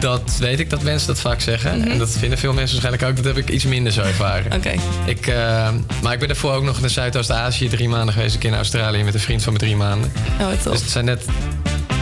dat 0.00 0.36
weet 0.38 0.60
ik 0.60 0.70
dat 0.70 0.82
mensen 0.82 1.06
dat 1.06 1.20
vaak 1.20 1.40
zeggen. 1.40 1.88
En 1.90 1.98
dat 1.98 2.10
vinden 2.10 2.38
veel 2.38 2.52
mensen 2.52 2.80
waarschijnlijk 2.80 3.10
ook. 3.18 3.24
Dat 3.24 3.34
heb 3.34 3.44
ik 3.48 3.54
iets 3.54 3.64
minder 3.64 3.92
zo 3.92 4.00
ervaren. 4.02 4.44
Mhm. 4.46 4.56
Oké. 4.56 4.72
Ik, 5.04 5.26
eh, 5.26 5.68
maar 6.02 6.12
ik 6.12 6.18
ben 6.18 6.28
daarvoor 6.28 6.52
ook 6.54 6.62
nog 6.64 6.80
naar 6.80 6.90
Zuidoost-Azië 6.90 7.68
drie 7.68 7.88
maanden 7.88 8.14
geweest. 8.14 8.34
Ik 8.34 8.44
in 8.44 8.54
Australië 8.54 9.02
met 9.04 9.14
een 9.14 9.20
vriend 9.20 9.42
van 9.42 9.52
me 9.52 9.58
drie 9.58 9.76
maanden. 9.76 10.12
Oh, 10.40 10.46
wat 10.48 10.62
tof. 10.62 10.72
Dus 10.72 10.80
het 10.80 10.90
zijn 10.90 11.04
net... 11.04 11.24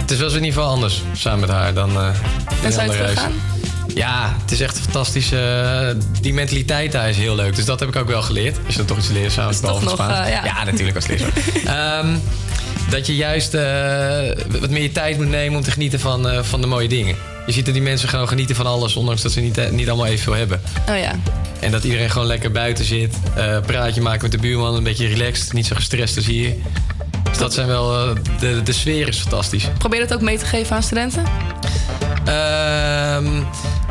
Het 0.06 0.14
is 0.14 0.20
wel 0.20 0.30
eens 0.30 0.36
in 0.38 0.44
ieder 0.44 0.60
geval 0.60 0.74
anders 0.74 1.02
samen 1.12 1.40
met 1.40 1.48
haar 1.48 1.74
dan 1.74 1.90
eh 1.90 2.08
in 2.62 2.72
En 2.72 2.78
andere 2.78 3.02
reizen. 3.02 3.32
Ja, 3.94 4.36
het 4.42 4.50
is 4.52 4.60
echt 4.60 4.78
fantastisch. 4.80 5.32
eh, 5.32 5.88
die 6.20 6.34
mentaliteit 6.34 6.92
daar 6.92 7.08
is 7.08 7.16
heel 7.16 7.34
leuk. 7.34 7.56
Dus 7.56 7.64
dat 7.64 7.80
heb 7.80 7.88
ik 7.88 7.96
ook 7.96 8.08
wel 8.08 8.22
geleerd. 8.22 8.56
Als 8.56 8.74
je 8.74 8.76
dan 8.76 8.86
toch 8.86 8.98
iets 8.98 9.08
leert 9.08 9.32
samen, 9.32 9.60
behalve 9.60 9.84
het 9.84 9.92
Spaans. 9.94 10.28
eh, 10.28 10.44
ja. 10.44 10.64
natuurlijk 10.64 10.96
als 10.96 11.06
leerzaam. 11.06 11.30
Ehm, 11.64 12.16
dat 12.90 13.06
je 13.06 13.16
juist 13.16 13.52
wat 14.60 14.70
meer 14.70 14.82
je 14.82 14.92
tijd 14.92 15.16
moet 15.16 15.28
nemen 15.28 15.56
om 15.58 15.64
te 15.64 15.70
genieten 15.70 16.00
van, 16.00 16.44
van 16.44 16.60
de 16.60 16.66
mooie 16.66 16.88
dingen. 16.88 17.16
Je 17.46 17.52
ziet 17.52 17.64
dat 17.64 17.74
die 17.74 17.82
mensen 17.82 18.08
gewoon 18.08 18.28
genieten 18.28 18.56
van 18.56 18.66
alles, 18.66 18.96
ondanks 18.96 19.22
dat 19.22 19.32
ze 19.32 19.40
niet, 19.40 19.70
niet 19.70 19.88
allemaal 19.88 20.06
evenveel 20.06 20.34
hebben. 20.34 20.60
Oh 20.88 20.98
ja. 20.98 21.12
En 21.60 21.70
dat 21.70 21.84
iedereen 21.84 22.10
gewoon 22.10 22.26
lekker 22.26 22.52
buiten 22.52 22.84
zit. 22.84 23.16
praatje 23.66 24.00
maken 24.00 24.22
met 24.22 24.32
de 24.32 24.38
buurman, 24.38 24.74
een 24.74 24.82
beetje 24.82 25.06
relaxed. 25.08 25.52
Niet 25.52 25.66
zo 25.66 25.74
gestrest 25.74 26.16
als 26.16 26.26
hier. 26.26 26.54
Dus 27.36 27.44
dat 27.44 27.54
zijn 27.54 27.66
wel... 27.66 28.08
eh, 28.08 28.14
de, 28.40 28.62
de 28.62 28.72
sfeer 28.72 29.08
is 29.08 29.18
fantastisch. 29.18 29.68
Probeer 29.78 30.00
dat 30.00 30.14
ook 30.14 30.20
mee 30.20 30.38
te 30.38 30.46
geven 30.46 30.76
aan 30.76 30.82
studenten? 30.82 31.22
Ehm, 32.24 33.26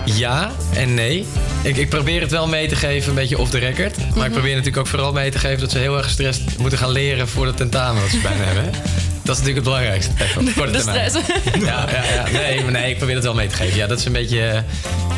ja 0.04 0.52
en 0.74 0.94
nee. 0.94 1.26
Ik, 1.62 1.78
ik 1.78 1.90
probeer 1.90 2.22
het 2.22 2.32
wel 2.32 2.48
mee 2.48 2.68
te 2.68 2.76
geven, 2.76 3.10
een 3.10 3.16
beetje 3.16 3.38
off 3.38 3.50
the 3.52 3.58
record. 3.58 3.98
Maar 3.98 4.08
Mhm. 4.16 4.24
ik 4.26 4.32
probeer 4.32 4.50
natuurlijk 4.52 4.78
ook 4.78 4.88
vooral 4.88 5.12
mee 5.14 5.32
te 5.32 5.40
geven 5.40 5.60
dat 5.60 5.72
ze 5.72 5.78
heel 5.78 5.96
erg 5.98 6.06
gestrest 6.06 6.42
moeten 6.60 6.78
gaan 6.80 6.92
leren 6.92 7.28
voor 7.28 7.46
het 7.46 7.58
tentamen 7.58 8.02
wat 8.02 8.12
ze 8.12 8.20
bijna 8.20 8.44
hebben. 8.44 8.72
Dat 9.24 9.36
is 9.38 9.42
natuurlijk 9.42 9.56
het 9.56 9.76
belangrijkste. 9.76 10.12
Even 10.24 10.54
korte 10.54 10.72
De 10.72 10.78
termijn. 10.84 11.10
stress. 11.10 11.28
Ja, 11.66 11.86
ja, 11.92 12.04
ja. 12.14 12.32
Nee, 12.32 12.64
nee, 12.64 12.90
ik 12.90 12.98
probeer 12.98 13.16
het 13.16 13.24
wel 13.24 13.34
mee 13.34 13.48
te 13.48 13.56
geven. 13.56 13.78
Ja, 13.78 13.88
dat 13.88 14.00
is 14.00 14.06
een 14.06 14.12
beetje. 14.12 14.64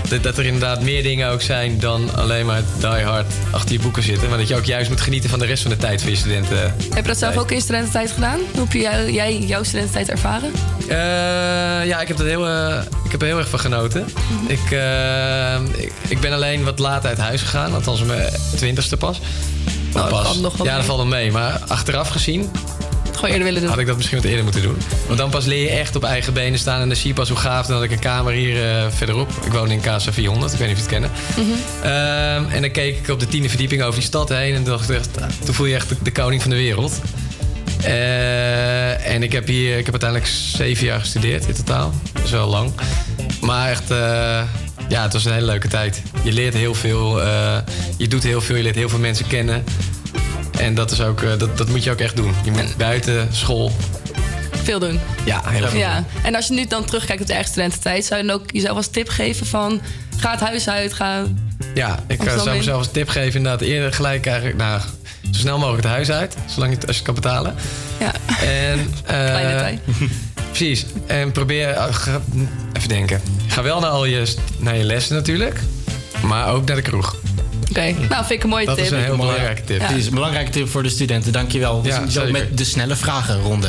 Dat, 0.09 0.23
dat 0.23 0.37
er 0.37 0.45
inderdaad 0.45 0.81
meer 0.81 1.03
dingen 1.03 1.29
ook 1.29 1.41
zijn 1.41 1.79
dan 1.79 2.15
alleen 2.15 2.45
maar 2.45 2.61
die 2.79 2.89
hard 2.89 3.33
achter 3.51 3.71
je 3.71 3.79
boeken 3.79 4.03
zitten. 4.03 4.29
Maar 4.29 4.37
dat 4.37 4.47
je 4.47 4.55
ook 4.55 4.65
juist 4.65 4.89
moet 4.89 5.01
genieten 5.01 5.29
van 5.29 5.39
de 5.39 5.45
rest 5.45 5.61
van 5.61 5.71
de 5.71 5.77
tijd 5.77 6.01
van 6.01 6.11
je 6.11 6.17
studenten. 6.17 6.57
Heb 6.57 6.95
je 6.95 7.01
dat 7.01 7.17
zelf 7.17 7.37
ook 7.37 7.49
in 7.49 7.55
je 7.55 7.61
studententijd 7.61 8.11
gedaan? 8.11 8.39
Hoe 8.51 8.67
heb 8.69 8.73
jij 9.11 9.37
jouw 9.39 9.63
studententijd 9.63 10.09
ervaren? 10.09 10.51
Eh, 10.87 11.87
ja, 11.87 12.01
ik 12.01 12.07
heb, 12.07 12.19
er 12.19 12.25
heel, 12.25 12.47
eh, 12.47 12.81
ik 13.03 13.11
heb 13.11 13.21
er 13.21 13.27
heel 13.27 13.37
erg 13.37 13.49
van 13.49 13.59
genoten. 13.59 14.05
ik, 14.47 14.71
eh, 14.71 15.55
ik, 15.75 15.91
ik 16.07 16.19
ben 16.19 16.33
alleen 16.33 16.63
wat 16.63 16.79
laat 16.79 17.05
uit 17.05 17.17
huis 17.17 17.41
gegaan, 17.41 17.73
althans 17.73 18.03
mijn 18.03 18.29
twintigste 18.55 18.97
pas. 18.97 19.21
Dat 19.93 20.09
pas. 20.09 20.37
nog 20.37 20.63
ja, 20.63 20.75
dat 20.75 20.85
valt 20.85 20.99
nog 20.99 21.09
mee. 21.09 21.31
Maar 21.31 21.61
achteraf 21.67 22.09
gezien 22.09 22.51
Gewoon 23.17 23.31
eerder 23.31 23.47
willen 23.47 23.61
doen. 23.61 23.69
had 23.69 23.79
ik 23.79 23.87
dat 23.87 23.95
misschien 23.95 24.17
wat 24.17 24.27
eerder 24.27 24.43
moeten 24.43 24.61
doen. 24.61 24.77
Want 25.05 25.17
dan 25.17 25.29
pas 25.29 25.45
leer 25.45 25.61
je 25.61 25.69
echt 25.69 25.95
op 25.95 26.03
eigen 26.03 26.33
benen 26.33 26.59
staan. 26.59 26.81
En 26.81 26.87
dan 26.87 26.97
zie 26.97 27.07
je 27.07 27.13
pas 27.13 27.29
hoe 27.29 27.37
gaaf. 27.37 27.65
Dan 27.65 27.75
had 27.75 27.83
ik 27.83 27.91
een 27.91 27.99
kamer 27.99 28.33
hier 28.33 28.69
eh, 28.69 28.85
verderop. 28.89 29.29
Ik 29.45 29.51
woon 29.51 29.71
in 29.71 29.79
KSA 29.79 30.11
400, 30.11 30.53
ik 30.53 30.59
weet 30.59 30.67
niet 30.67 30.77
of 30.77 30.91
je 30.91 30.95
het 30.95 31.07
kennen. 31.07 31.11
Mhm. 31.35 31.83
Ehm, 31.83 32.55
en 32.55 32.61
dan 32.61 32.71
keek 32.71 32.97
ik 32.97 33.09
op 33.09 33.19
de 33.19 33.27
tiende 33.27 33.49
verdieping 33.49 33.81
over 33.81 33.93
die 33.93 34.07
stad 34.07 34.29
heen. 34.29 34.55
En 34.55 34.63
toen 34.63 34.73
dacht 34.73 34.89
echt, 34.89 35.21
ah, 35.21 35.27
toen 35.45 35.53
voel 35.53 35.65
je 35.65 35.75
echt 35.75 35.89
de, 35.89 35.95
de 36.01 36.11
koning 36.11 36.41
van 36.41 36.51
de 36.51 36.57
wereld. 36.57 37.01
Eh, 37.81 39.13
en 39.13 39.23
ik 39.23 39.31
heb 39.31 39.47
hier, 39.47 39.77
ik 39.77 39.85
heb 39.85 40.01
uiteindelijk 40.01 40.31
zeven 40.55 40.85
jaar 40.85 40.99
gestudeerd 40.99 41.47
in 41.47 41.53
totaal. 41.53 41.93
Dat 42.13 42.23
is 42.23 42.31
wel 42.31 42.47
lang. 42.47 42.71
Maar 43.41 43.69
echt, 43.69 43.91
eh, 43.91 44.41
ja, 44.89 45.03
het 45.03 45.13
was 45.13 45.25
een 45.25 45.33
hele 45.33 45.45
leuke 45.45 45.67
tijd. 45.67 46.01
Je 46.23 46.31
leert 46.31 46.53
heel 46.53 46.73
veel, 46.73 47.21
je 47.97 48.07
doet 48.07 48.23
heel 48.23 48.41
veel, 48.41 48.55
je 48.55 48.63
leert 48.63 48.75
heel 48.75 48.89
veel 48.89 48.99
mensen 48.99 49.27
kennen. 49.27 49.63
En 50.59 50.75
dat, 50.75 50.91
is 50.91 51.01
ook, 51.01 51.21
eh, 51.21 51.29
dat, 51.37 51.57
dat 51.57 51.67
moet 51.69 51.83
je 51.83 51.91
ook 51.91 51.99
echt 51.99 52.15
doen. 52.15 52.33
Je 52.43 52.51
moet 52.51 52.77
buiten 52.77 53.27
school. 53.31 53.71
Veel 54.63 54.79
doen. 54.79 54.99
Ja, 55.25 55.41
heel 55.45 55.67
veel. 55.67 55.79
Ja. 55.79 56.03
En 56.23 56.35
als 56.35 56.47
je 56.47 56.53
nu 56.53 56.65
dan 56.65 56.85
terugkijkt 56.85 57.21
op 57.21 57.27
de 57.27 57.33
eigen 57.33 57.51
studententijd, 57.51 58.05
zou 58.05 58.21
je 58.21 58.27
dan 58.27 58.35
ook 58.35 58.51
jezelf 58.51 58.77
als 58.77 58.87
tip 58.87 59.09
geven 59.09 59.45
van 59.45 59.81
ga 60.17 60.31
het 60.31 60.39
huis 60.39 60.69
uit, 60.69 60.93
ga. 60.93 61.23
Ja, 61.73 61.99
ik 62.07 62.11
eh, 62.11 62.19
Amsterdam 62.19 62.43
zou 62.43 62.57
mezelf 62.57 62.77
als 62.77 62.91
tip 62.91 63.09
geven 63.09 63.35
inderdaad 63.37 63.61
eerder 63.61 63.93
gelijk 63.93 64.25
eigenlijk, 64.25 64.57
nou, 64.57 64.81
zo 65.31 65.39
snel 65.39 65.57
mogelijk 65.57 65.83
het 65.83 65.91
huis 65.93 66.11
uit, 66.11 66.35
zolang 66.45 66.71
je 66.71 66.77
het, 66.77 66.87
als 66.87 66.97
je 66.97 67.03
het 67.03 67.13
kan 67.13 67.21
betalen. 67.21 67.55
Ja. 67.99 68.11
En, 68.45 68.93
Klein 69.05 69.47
detail. 69.47 69.77
Precies. 70.51 70.85
En 71.07 71.31
probeer, 71.31 71.75
ga- 71.91 72.21
even 72.73 72.89
denken. 72.89 73.21
Ga 73.47 73.61
wel 73.61 73.79
naar 73.79 73.89
al 73.89 74.05
je, 74.05 74.33
naar 74.57 74.77
je 74.77 74.83
lessen 74.83 75.15
natuurlijk, 75.15 75.59
maar 76.23 76.47
ook 76.47 76.65
naar 76.67 76.75
de 76.75 76.81
kroeg. 76.81 77.15
Oké, 77.69 77.81
nou 78.09 78.25
vind 78.25 78.29
ik 78.29 78.43
een 78.43 78.49
mooie 78.49 78.65
Dat 78.65 78.75
tip. 78.75 78.85
is 78.85 78.91
een 78.91 78.99
heel 79.03 79.15
belangrijke 79.17 79.63
tip. 79.63 79.87
Die 79.87 79.97
is 79.97 80.05
een 80.05 80.13
belangrijke 80.13 80.51
tip 80.51 80.69
voor 80.69 80.83
de 80.83 80.89
studenten. 80.89 81.31
Dankjewel. 81.31 81.81
Ja, 81.83 81.99
Dus 81.99 82.13
zo 82.13 82.19
zeker. 82.19 82.31
met 82.31 82.57
de 82.57 82.63
snelle 82.63 82.95
vragenronde. 82.95 83.67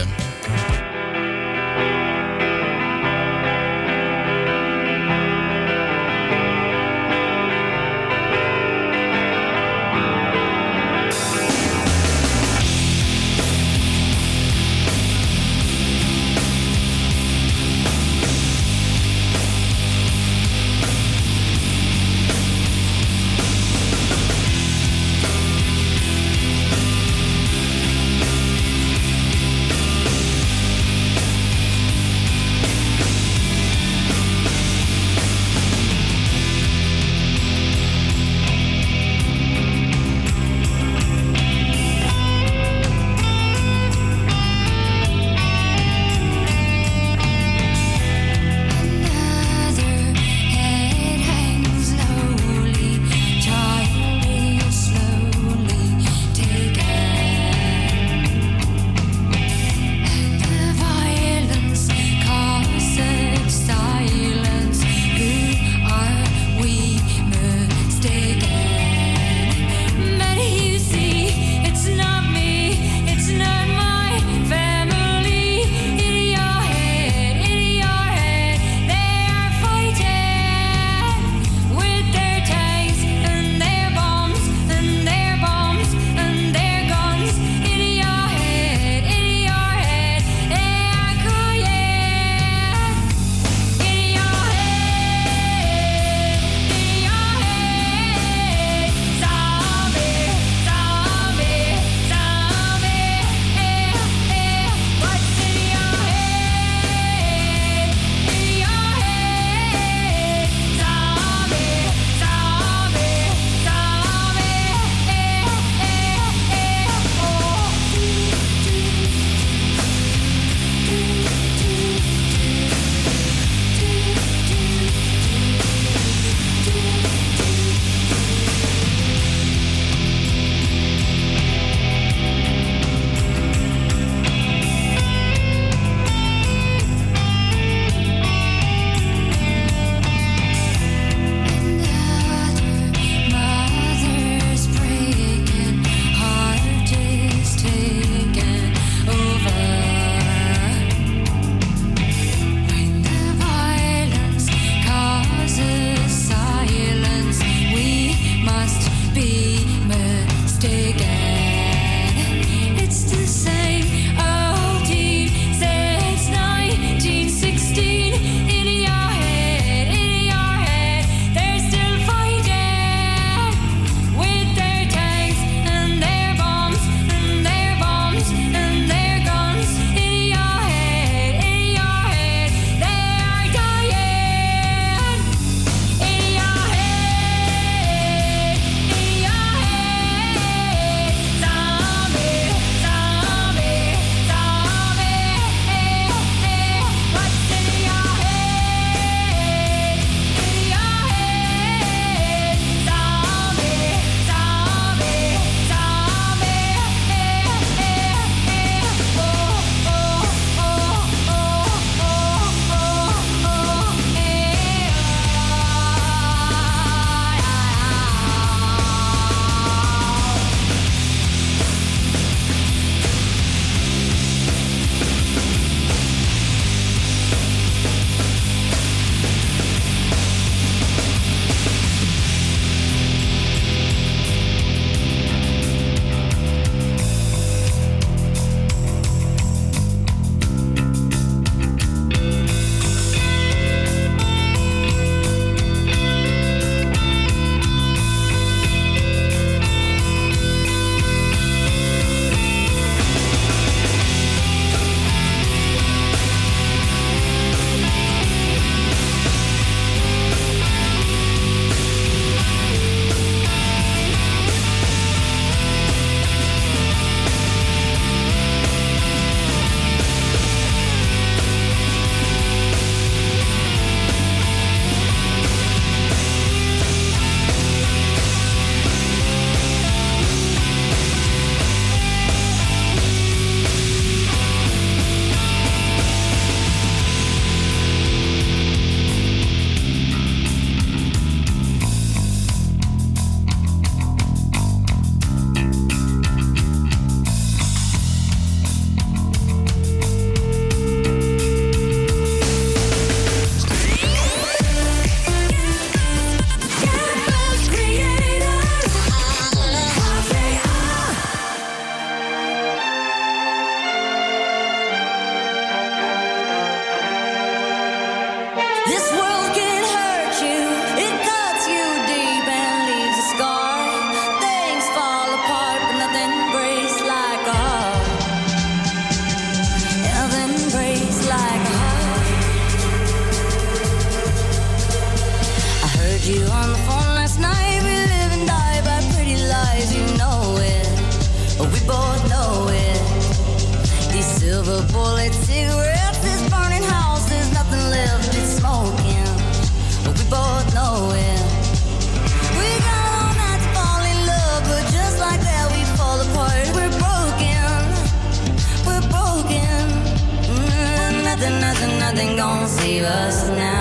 Save 362.79 363.03
us 363.05 363.49
now. 363.51 363.78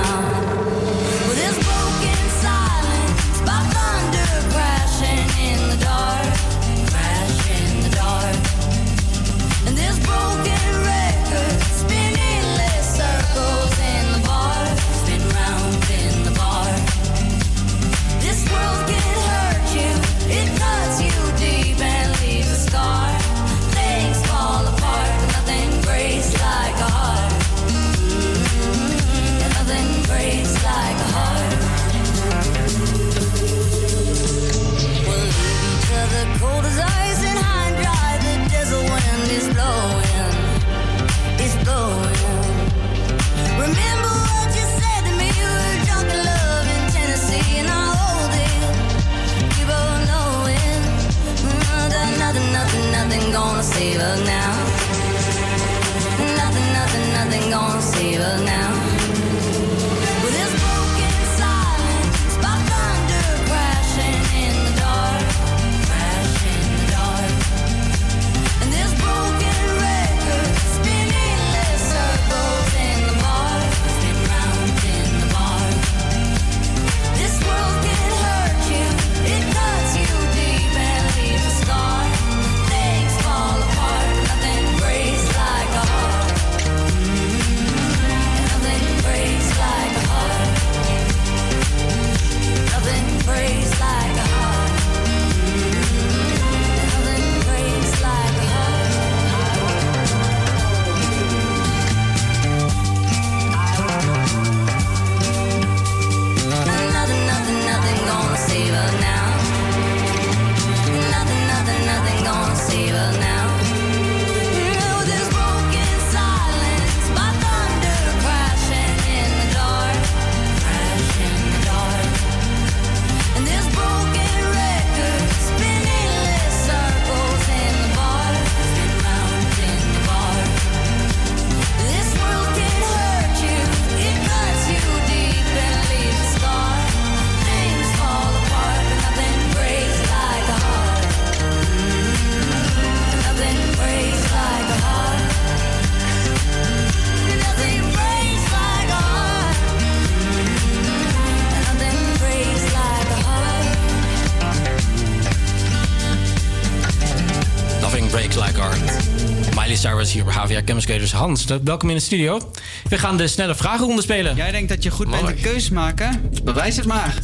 Chemistry 160.87 161.19
Hans, 161.19 161.45
welkom 161.63 161.89
in 161.89 161.95
de 161.95 162.01
studio. 162.01 162.51
We 162.89 162.97
gaan 162.97 163.17
de 163.17 163.27
snelle 163.27 163.55
vragenronde 163.55 164.01
spelen. 164.01 164.35
Jij 164.35 164.51
denkt 164.51 164.69
dat 164.69 164.83
je 164.83 164.91
goed 164.91 165.09
bent 165.09 165.29
in 165.29 165.41
keuzes 165.41 165.69
maken? 165.69 166.29
Bewijs 166.43 166.75
het 166.75 166.85
maar. 166.85 167.19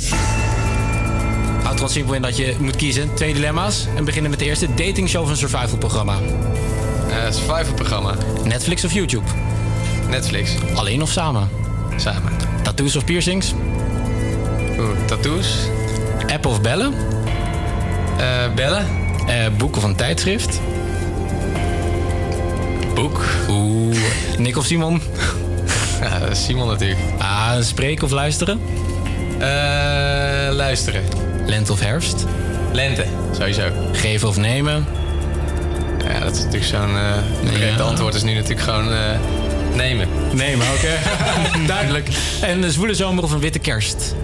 Houdt 1.61 1.75
er 1.75 1.81
wat 1.81 1.91
simpel 1.91 2.13
in 2.13 2.21
dat 2.21 2.37
je 2.37 2.55
moet 2.59 2.75
kiezen. 2.75 3.15
Twee 3.15 3.33
dilemma's. 3.33 3.85
En 3.95 4.05
beginnen 4.05 4.29
met 4.29 4.39
de 4.39 4.45
eerste. 4.45 4.67
Dating 4.73 5.09
show 5.09 5.23
of 5.23 5.29
een 5.29 5.37
survival 5.37 5.77
programma? 5.77 6.17
survival 7.29 7.73
programma. 7.73 8.15
Netflix 8.43 8.83
of 8.83 8.93
YouTube? 8.93 9.25
Netflix. 10.09 10.51
Alleen 10.73 11.01
of 11.01 11.09
samen? 11.09 11.49
Samen. 11.97 12.31
Tattoos 12.63 12.95
of 12.95 13.05
piercings? 13.05 13.53
Oeh, 14.79 15.05
tattoos. 15.05 15.57
App 16.27 16.45
of 16.45 16.61
bellen? 16.61 16.93
Eh, 18.17 18.53
bellen. 18.55 18.87
boek 19.57 19.77
of 19.77 19.83
een 19.83 19.95
tijdschrift? 19.95 20.59
Boek. 22.93 23.23
Oeh. 23.49 23.97
Nick 24.37 24.57
of 24.57 24.65
Simon? 24.65 25.01
Ja, 26.01 26.33
Simon 26.33 26.67
natuurlijk. 26.67 26.99
Ah, 27.17 27.61
spreken 27.61 28.03
of 28.03 28.11
luisteren? 28.11 28.61
Eh, 29.39 30.55
luisteren. 30.55 31.03
Lente 31.45 31.71
of 31.71 31.79
herfst? 31.79 32.25
Lente, 32.71 33.05
sowieso. 33.31 33.61
Geven 33.91 34.27
of 34.27 34.37
nemen? 34.37 34.85
Ja, 36.07 36.19
dat 36.19 36.31
is 36.31 36.37
natuurlijk 36.37 36.65
zo'n... 36.65 36.95
eh 36.95 37.71
Het 37.71 37.81
antwoord 37.81 38.15
is 38.15 38.23
nu 38.23 38.33
natuurlijk 38.33 38.61
gewoon 38.61 38.91
eh, 38.93 38.99
nemen. 39.75 40.07
Nemen, 40.33 40.67
oké. 40.75 40.97
Duidelijk. 41.73 42.07
En 42.41 42.63
een 42.63 42.71
zwoele 42.71 42.93
zomer 42.93 43.23
of 43.23 43.31
een 43.31 43.39
witte 43.39 43.59
kerst? 43.59 44.15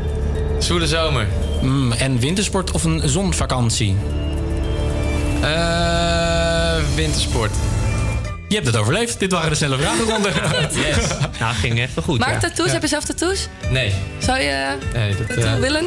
Zwoele 0.59 0.87
zomer. 0.87 1.27
Mm, 1.61 1.91
en 1.91 2.19
wintersport 2.19 2.71
of 2.71 2.83
een 2.83 3.01
zonvakantie? 3.05 3.95
Eh, 5.41 6.75
wintersport. 6.95 7.51
Je 8.49 8.55
hebt 8.55 8.67
het 8.67 8.75
overleefd. 8.75 9.19
Dit 9.19 9.31
waren 9.31 9.49
de 9.49 9.55
snelle 9.55 9.77
vragenronde. 9.77 10.29
Yes. 10.71 11.07
Nou, 11.39 11.55
ging 11.55 11.79
echt 11.79 11.93
wel 11.93 12.03
goed. 12.03 12.19
Maar 12.19 12.31
ja. 12.31 12.39
tattoos, 12.39 12.71
heb 12.71 12.81
je 12.81 12.87
zelf 12.87 13.03
tattoos? 13.03 13.47
Nee. 13.69 13.93
Zou 14.17 14.39
je 14.39 14.77
Nee, 14.93 15.15
dat, 15.15 15.27
tattoo 15.27 15.53
eh, 15.53 15.59
willen? 15.59 15.85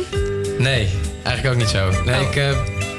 nee, 0.59 0.89
eigenlijk 1.23 1.55
ook 1.55 1.61
niet 1.61 1.71
zo. 1.71 1.91
Nee, 2.05 2.21
ik, 2.21 2.37
eh, 2.37 2.51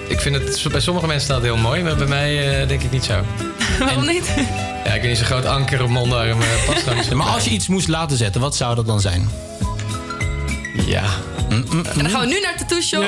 ik 0.07 0.19
vind 0.19 0.35
het... 0.35 0.71
Bij 0.71 0.79
sommige 0.81 1.07
mensen 1.07 1.25
staat 1.25 1.41
heel 1.41 1.57
mooi, 1.57 1.83
maar 1.83 1.95
bij 1.95 2.07
mij 2.07 2.61
eh, 2.61 2.67
denk 2.67 2.83
ik 2.83 2.91
niet 2.91 3.03
zo. 3.03 3.21
Waarom 3.79 4.05
niet? 4.05 4.33
Ja, 4.85 4.93
ik 4.93 5.01
weet 5.01 5.09
niet, 5.09 5.17
zo'n 5.17 5.25
groot 5.25 5.45
anker 5.45 5.83
op 5.83 5.89
eh, 5.89 6.65
past 6.65 6.79
gewoon 6.79 6.95
niet 6.97 7.05
zo 7.05 7.15
maar 7.15 7.25
bij. 7.25 7.35
als 7.35 7.43
je 7.43 7.49
iets 7.49 7.67
moest 7.67 7.87
laten 7.87 8.17
zetten, 8.17 8.41
wat 8.41 8.55
zou 8.55 8.75
dat 8.75 8.85
dan 8.85 9.01
zijn? 9.01 9.29
Ja. 10.85 11.03
En 11.53 11.83
dan 12.01 12.09
gaan 12.09 12.19
we 12.19 12.25
nu 12.27 12.39
naar 12.39 12.53
de 12.57 12.65
tattoo 12.65 12.81
shop. 12.81 13.05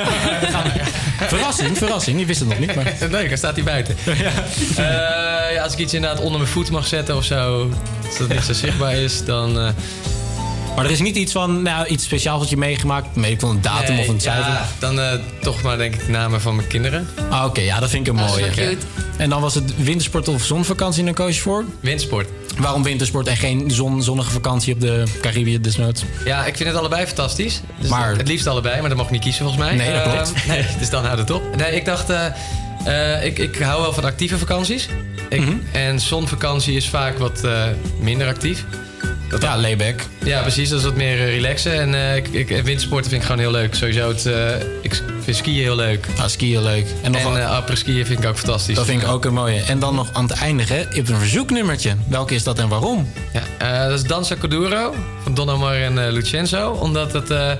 Verrassing, 1.27 1.77
verrassing. 1.77 2.19
Je 2.19 2.25
wist 2.25 2.39
het 2.39 2.49
nog 2.49 2.59
niet, 2.59 2.75
maar... 2.75 2.93
Leuk, 3.09 3.27
hij 3.27 3.37
staat 3.37 3.55
hier 3.55 3.63
buiten. 3.63 3.95
Eh, 4.05 5.53
ja, 5.53 5.61
als 5.63 5.73
ik 5.73 5.79
iets 5.79 5.93
inderdaad 5.93 6.19
onder 6.19 6.39
mijn 6.39 6.51
voet 6.51 6.69
mag 6.71 6.87
zetten 6.87 7.15
of 7.15 7.23
zo, 7.23 7.69
als 8.07 8.17
dat 8.17 8.27
niet 8.29 8.43
zo 8.43 8.53
zichtbaar 8.53 8.95
is, 8.95 9.25
dan... 9.25 9.59
eh, 9.59 9.69
Maar 10.75 10.85
er 10.85 10.91
is 10.91 10.99
niet 10.99 11.15
iets 11.15 11.31
van, 11.31 11.61
nou, 11.61 11.87
iets 11.87 12.03
speciaals 12.03 12.39
wat 12.39 12.49
je 12.49 12.57
meegemaakt, 12.57 13.07
weet 13.13 13.31
ik 13.31 13.39
van 13.39 13.49
een 13.49 13.61
datum 13.61 13.93
nee, 13.95 14.01
of 14.03 14.07
een 14.13 14.21
cijfer? 14.21 14.51
Ja, 14.51 14.67
dan 14.79 14.99
eh, 14.99 15.11
toch 15.41 15.61
maar 15.61 15.77
denk 15.77 15.93
ik 15.95 16.05
de 16.05 16.11
namen 16.11 16.41
van 16.41 16.55
mijn 16.55 16.67
kinderen. 16.67 17.07
Ah, 17.29 17.45
Oké, 17.45 17.61
ja, 17.61 17.79
dat 17.79 17.89
vind 17.89 18.07
ik 18.07 18.13
een 18.13 18.19
mooie. 18.19 18.77
En 19.17 19.29
dan 19.29 19.41
was 19.41 19.55
het 19.55 19.83
wintersport 19.83 20.27
of 20.27 20.43
zonvakantie 20.43 20.99
en 20.99 21.05
dan 21.05 21.13
koos 21.15 21.35
je 21.35 21.41
voor? 21.41 21.63
Windsport. 21.79 22.29
Waarom 22.57 22.83
wintersport 22.83 23.27
en 23.27 23.37
geen 23.37 23.71
zon, 23.71 24.03
zonnige 24.03 24.31
vakantie 24.31 24.73
op 24.73 24.81
de 24.81 25.03
Caribië 25.21 25.61
desnoods? 25.61 26.03
Ja, 26.25 26.45
ik 26.45 26.55
vind 26.55 26.69
het 26.69 26.77
allebei 26.77 27.05
fantastisch. 27.05 27.61
Dus 27.79 27.89
Maar- 27.89 28.15
Het 28.17 28.27
liefst 28.27 28.47
allebei, 28.47 28.79
maar 28.79 28.89
dat 28.89 28.97
mag 28.97 29.05
ik 29.05 29.11
niet 29.11 29.21
kiezen 29.21 29.45
volgens 29.45 29.65
mij. 29.65 29.75
Nee, 29.75 29.91
dat 29.93 30.05
Eh, 30.05 30.11
klopt. 30.13 30.33
nee, 30.47 30.65
dus 30.79 30.89
dan 30.89 31.03
houdt 31.05 31.19
het 31.19 31.31
op. 31.31 31.55
Nee, 31.55 31.75
ik 31.75 31.85
dacht, 31.85 32.09
eh, 32.09 32.25
eh, 33.15 33.25
ik, 33.25 33.39
ik 33.39 33.55
hou 33.57 33.81
wel 33.81 33.93
van 33.93 34.03
actieve 34.03 34.37
vakanties. 34.37 34.87
Ik, 35.29 35.39
Mhm. 35.41 35.53
En 35.71 35.99
zonvakantie 35.99 36.75
is 36.75 36.89
vaak 36.89 37.17
wat 37.17 37.41
minder 37.99 38.27
actief. 38.27 38.65
Dat 39.39 39.43
ja, 39.43 39.57
layback. 39.57 39.99
Ja, 40.23 40.41
precies. 40.41 40.69
Dat 40.69 40.79
is 40.79 40.85
wat 40.85 40.95
meer 40.95 41.19
eh, 41.19 41.25
relaxen. 41.25 41.73
En 41.73 41.95
eh, 41.95 42.15
ik, 42.15 42.27
ik, 42.27 42.47
wintersporten 42.47 43.09
vind 43.09 43.21
ik 43.21 43.27
gewoon 43.27 43.41
heel 43.41 43.51
leuk. 43.51 43.75
Sowieso, 43.75 44.07
het, 44.07 44.25
eh, 44.25 44.55
ik 44.81 45.01
vind 45.21 45.37
skiën 45.37 45.61
heel 45.61 45.75
leuk. 45.75 46.07
Ja, 46.17 46.27
skiën 46.27 46.63
leuk. 46.63 46.85
En, 47.01 47.15
En, 47.15 47.23
nog 47.23 47.37
eh 47.37 47.49
après-skiën 47.49 48.05
vind 48.05 48.19
ik 48.19 48.29
ook 48.29 48.37
fantastisch. 48.37 48.75
Dat 48.75 48.85
vind 48.85 49.01
ik 49.01 49.07
ook 49.07 49.25
een 49.25 49.33
mooie. 49.33 49.61
En 49.61 49.79
dan 49.79 49.95
nog 49.95 50.09
aan 50.13 50.23
het 50.27 50.39
eindigen, 50.39 50.77
je 50.77 50.95
hebt 50.95 51.09
een 51.09 51.17
verzoeknummertje. 51.17 51.95
Welke 52.07 52.35
is 52.35 52.43
dat 52.43 52.59
en 52.59 52.67
waarom? 52.67 53.11
Ja, 53.33 53.41
eh, 53.57 53.89
dat 53.89 53.99
is 53.99 54.03
Danza 54.03 54.35
Coduro 54.35 54.93
van 55.23 55.33
Don 55.33 55.49
Omar 55.49 55.75
en 55.75 56.05
eh, 56.05 56.11
Lucenzo. 56.11 56.71
Omdat 56.71 57.13
het 57.13 57.29
eh, 57.29 57.51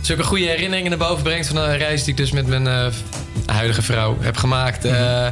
zulke 0.00 0.22
goede 0.22 0.44
herinneringen 0.44 0.90
naar 0.98 1.08
boven 1.08 1.22
brengt 1.22 1.46
van 1.46 1.56
een 1.56 1.78
reis 1.78 2.00
die 2.04 2.12
ik 2.12 2.16
dus 2.18 2.30
met 2.30 2.46
mijn 2.46 2.66
eh, 2.66 2.86
huidige 3.46 3.82
vrouw 3.82 4.16
heb 4.20 4.36
gemaakt 4.36 4.84
eh, 4.84 5.26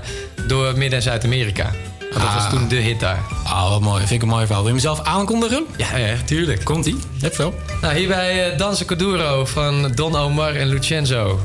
door 0.47 0.79
Midden- 0.79 0.99
en 0.99 1.03
Zuid-Amerika. 1.03 1.71
Dat 2.13 2.23
was 2.23 2.45
Ah. 2.45 2.51
toen 2.51 2.69
de 2.69 2.75
hit 2.77 3.01
daar. 3.01 3.21
Ah, 3.45 3.69
wat 3.71 3.81
mooi. 3.81 3.99
Vind 3.99 4.11
ik 4.11 4.23
een 4.23 4.29
mooi 4.29 4.45
verhaal. 4.47 4.61
Wil 4.63 4.69
je 4.71 4.77
mezelf 4.77 5.01
aankondigen? 5.01 5.65
Ja, 5.77 5.97
ja 5.97 6.15
tuurlijk. 6.25 6.65
Komt-ie. 6.65 6.99
Heb 7.21 7.35
veel. 7.35 7.55
Nou, 7.81 7.95
hierbij 7.95 8.51
eh, 8.53 8.59
Danza 8.59 8.85
Coduro 8.85 9.45
van 9.45 9.93
Don 9.95 10.17
Omar 10.17 10.55
en 10.55 10.67
Lucenzo. 10.69 11.41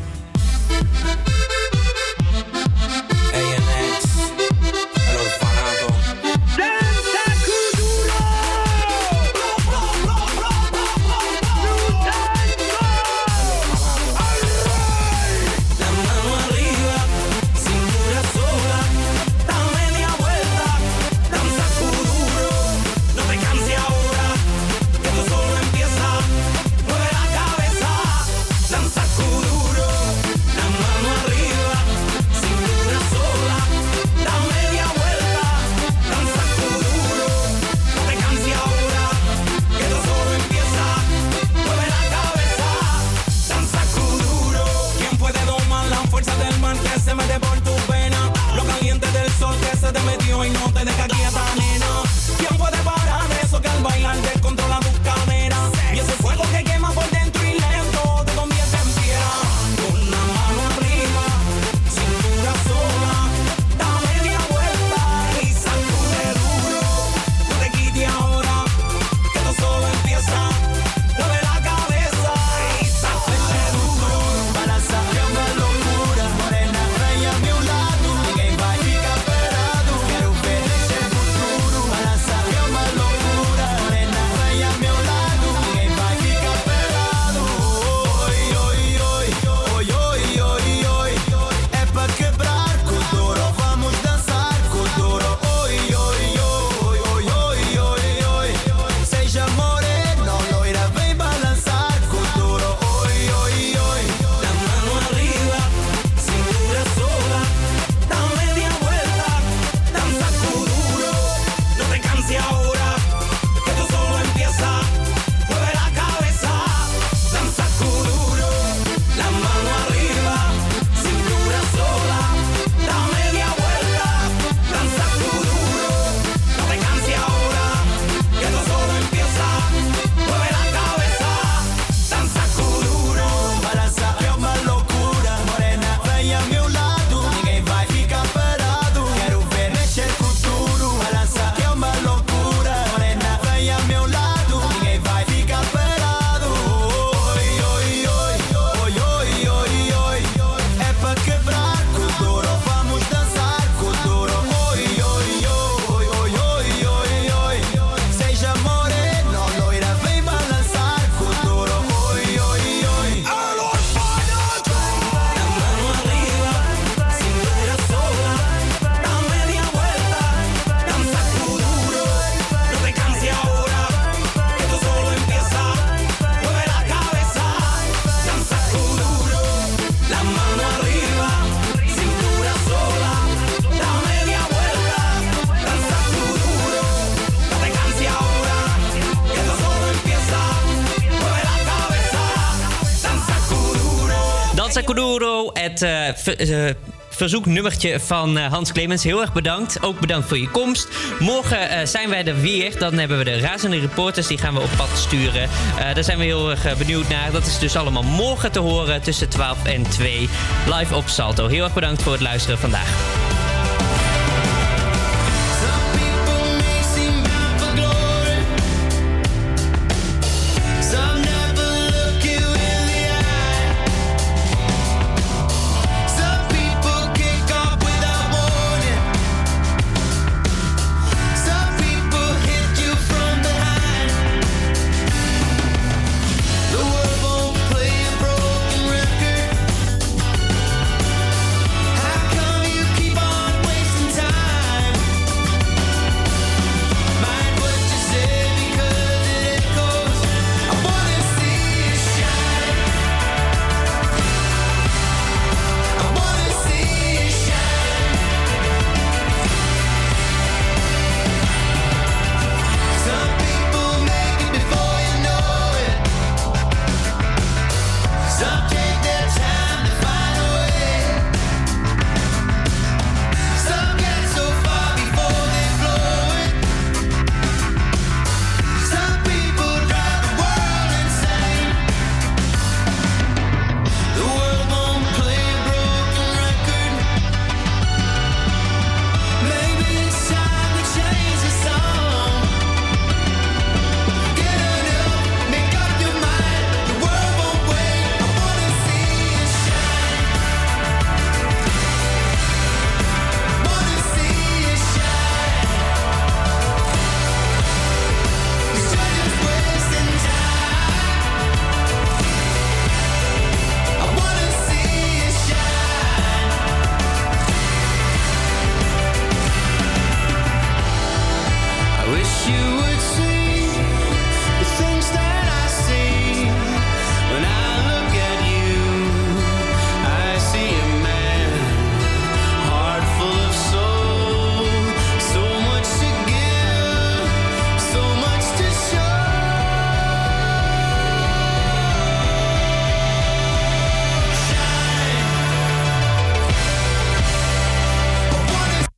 Eh, 196.26 196.70
verzoeknummertje 197.18 198.00
van 198.00 198.38
eh, 198.38 198.52
Hans 198.52 198.72
Clemens. 198.72 199.04
Heel 199.04 199.22
erg 199.22 199.34
bedankt. 199.34 199.84
Ook 199.84 200.00
bedankt 200.00 200.28
voor 200.28 200.38
je 200.38 200.50
komst. 200.50 200.88
Morgen 201.20 201.70
eh, 201.70 201.86
zijn 201.86 202.10
wij 202.10 202.26
er 202.26 202.42
weer. 202.42 202.80
Dan 202.80 202.98
hebben 202.98 203.18
we 203.18 203.24
de 203.24 203.40
razende 203.40 203.80
reporters. 203.80 204.28
Die 204.28 204.38
gaan 204.38 204.54
we 204.54 204.60
op 204.60 204.70
pad 204.78 204.90
sturen. 204.94 205.42
Eh, 205.42 205.94
daar 205.94 206.04
zijn 206.04 206.18
we 206.18 206.24
heel 206.24 206.50
erg 206.50 206.78
benieuwd 206.78 207.08
naar. 207.08 207.32
Dat 207.32 207.46
is 207.46 207.60
dus 207.60 207.76
allemaal 207.76 208.04
morgen 208.04 208.52
te 208.52 208.60
horen 208.60 209.02
tussen 209.02 209.30
12 209.30 209.66
en 209.66 209.90
2. 209.90 210.30
Live 210.78 210.96
op 210.96 211.08
Salto. 211.08 211.48
Heel 211.48 211.64
erg 211.64 211.74
bedankt 211.74 212.02
voor 212.02 212.12
het 212.12 212.22
luisteren 212.22 212.60
vandaag. 212.60 213.27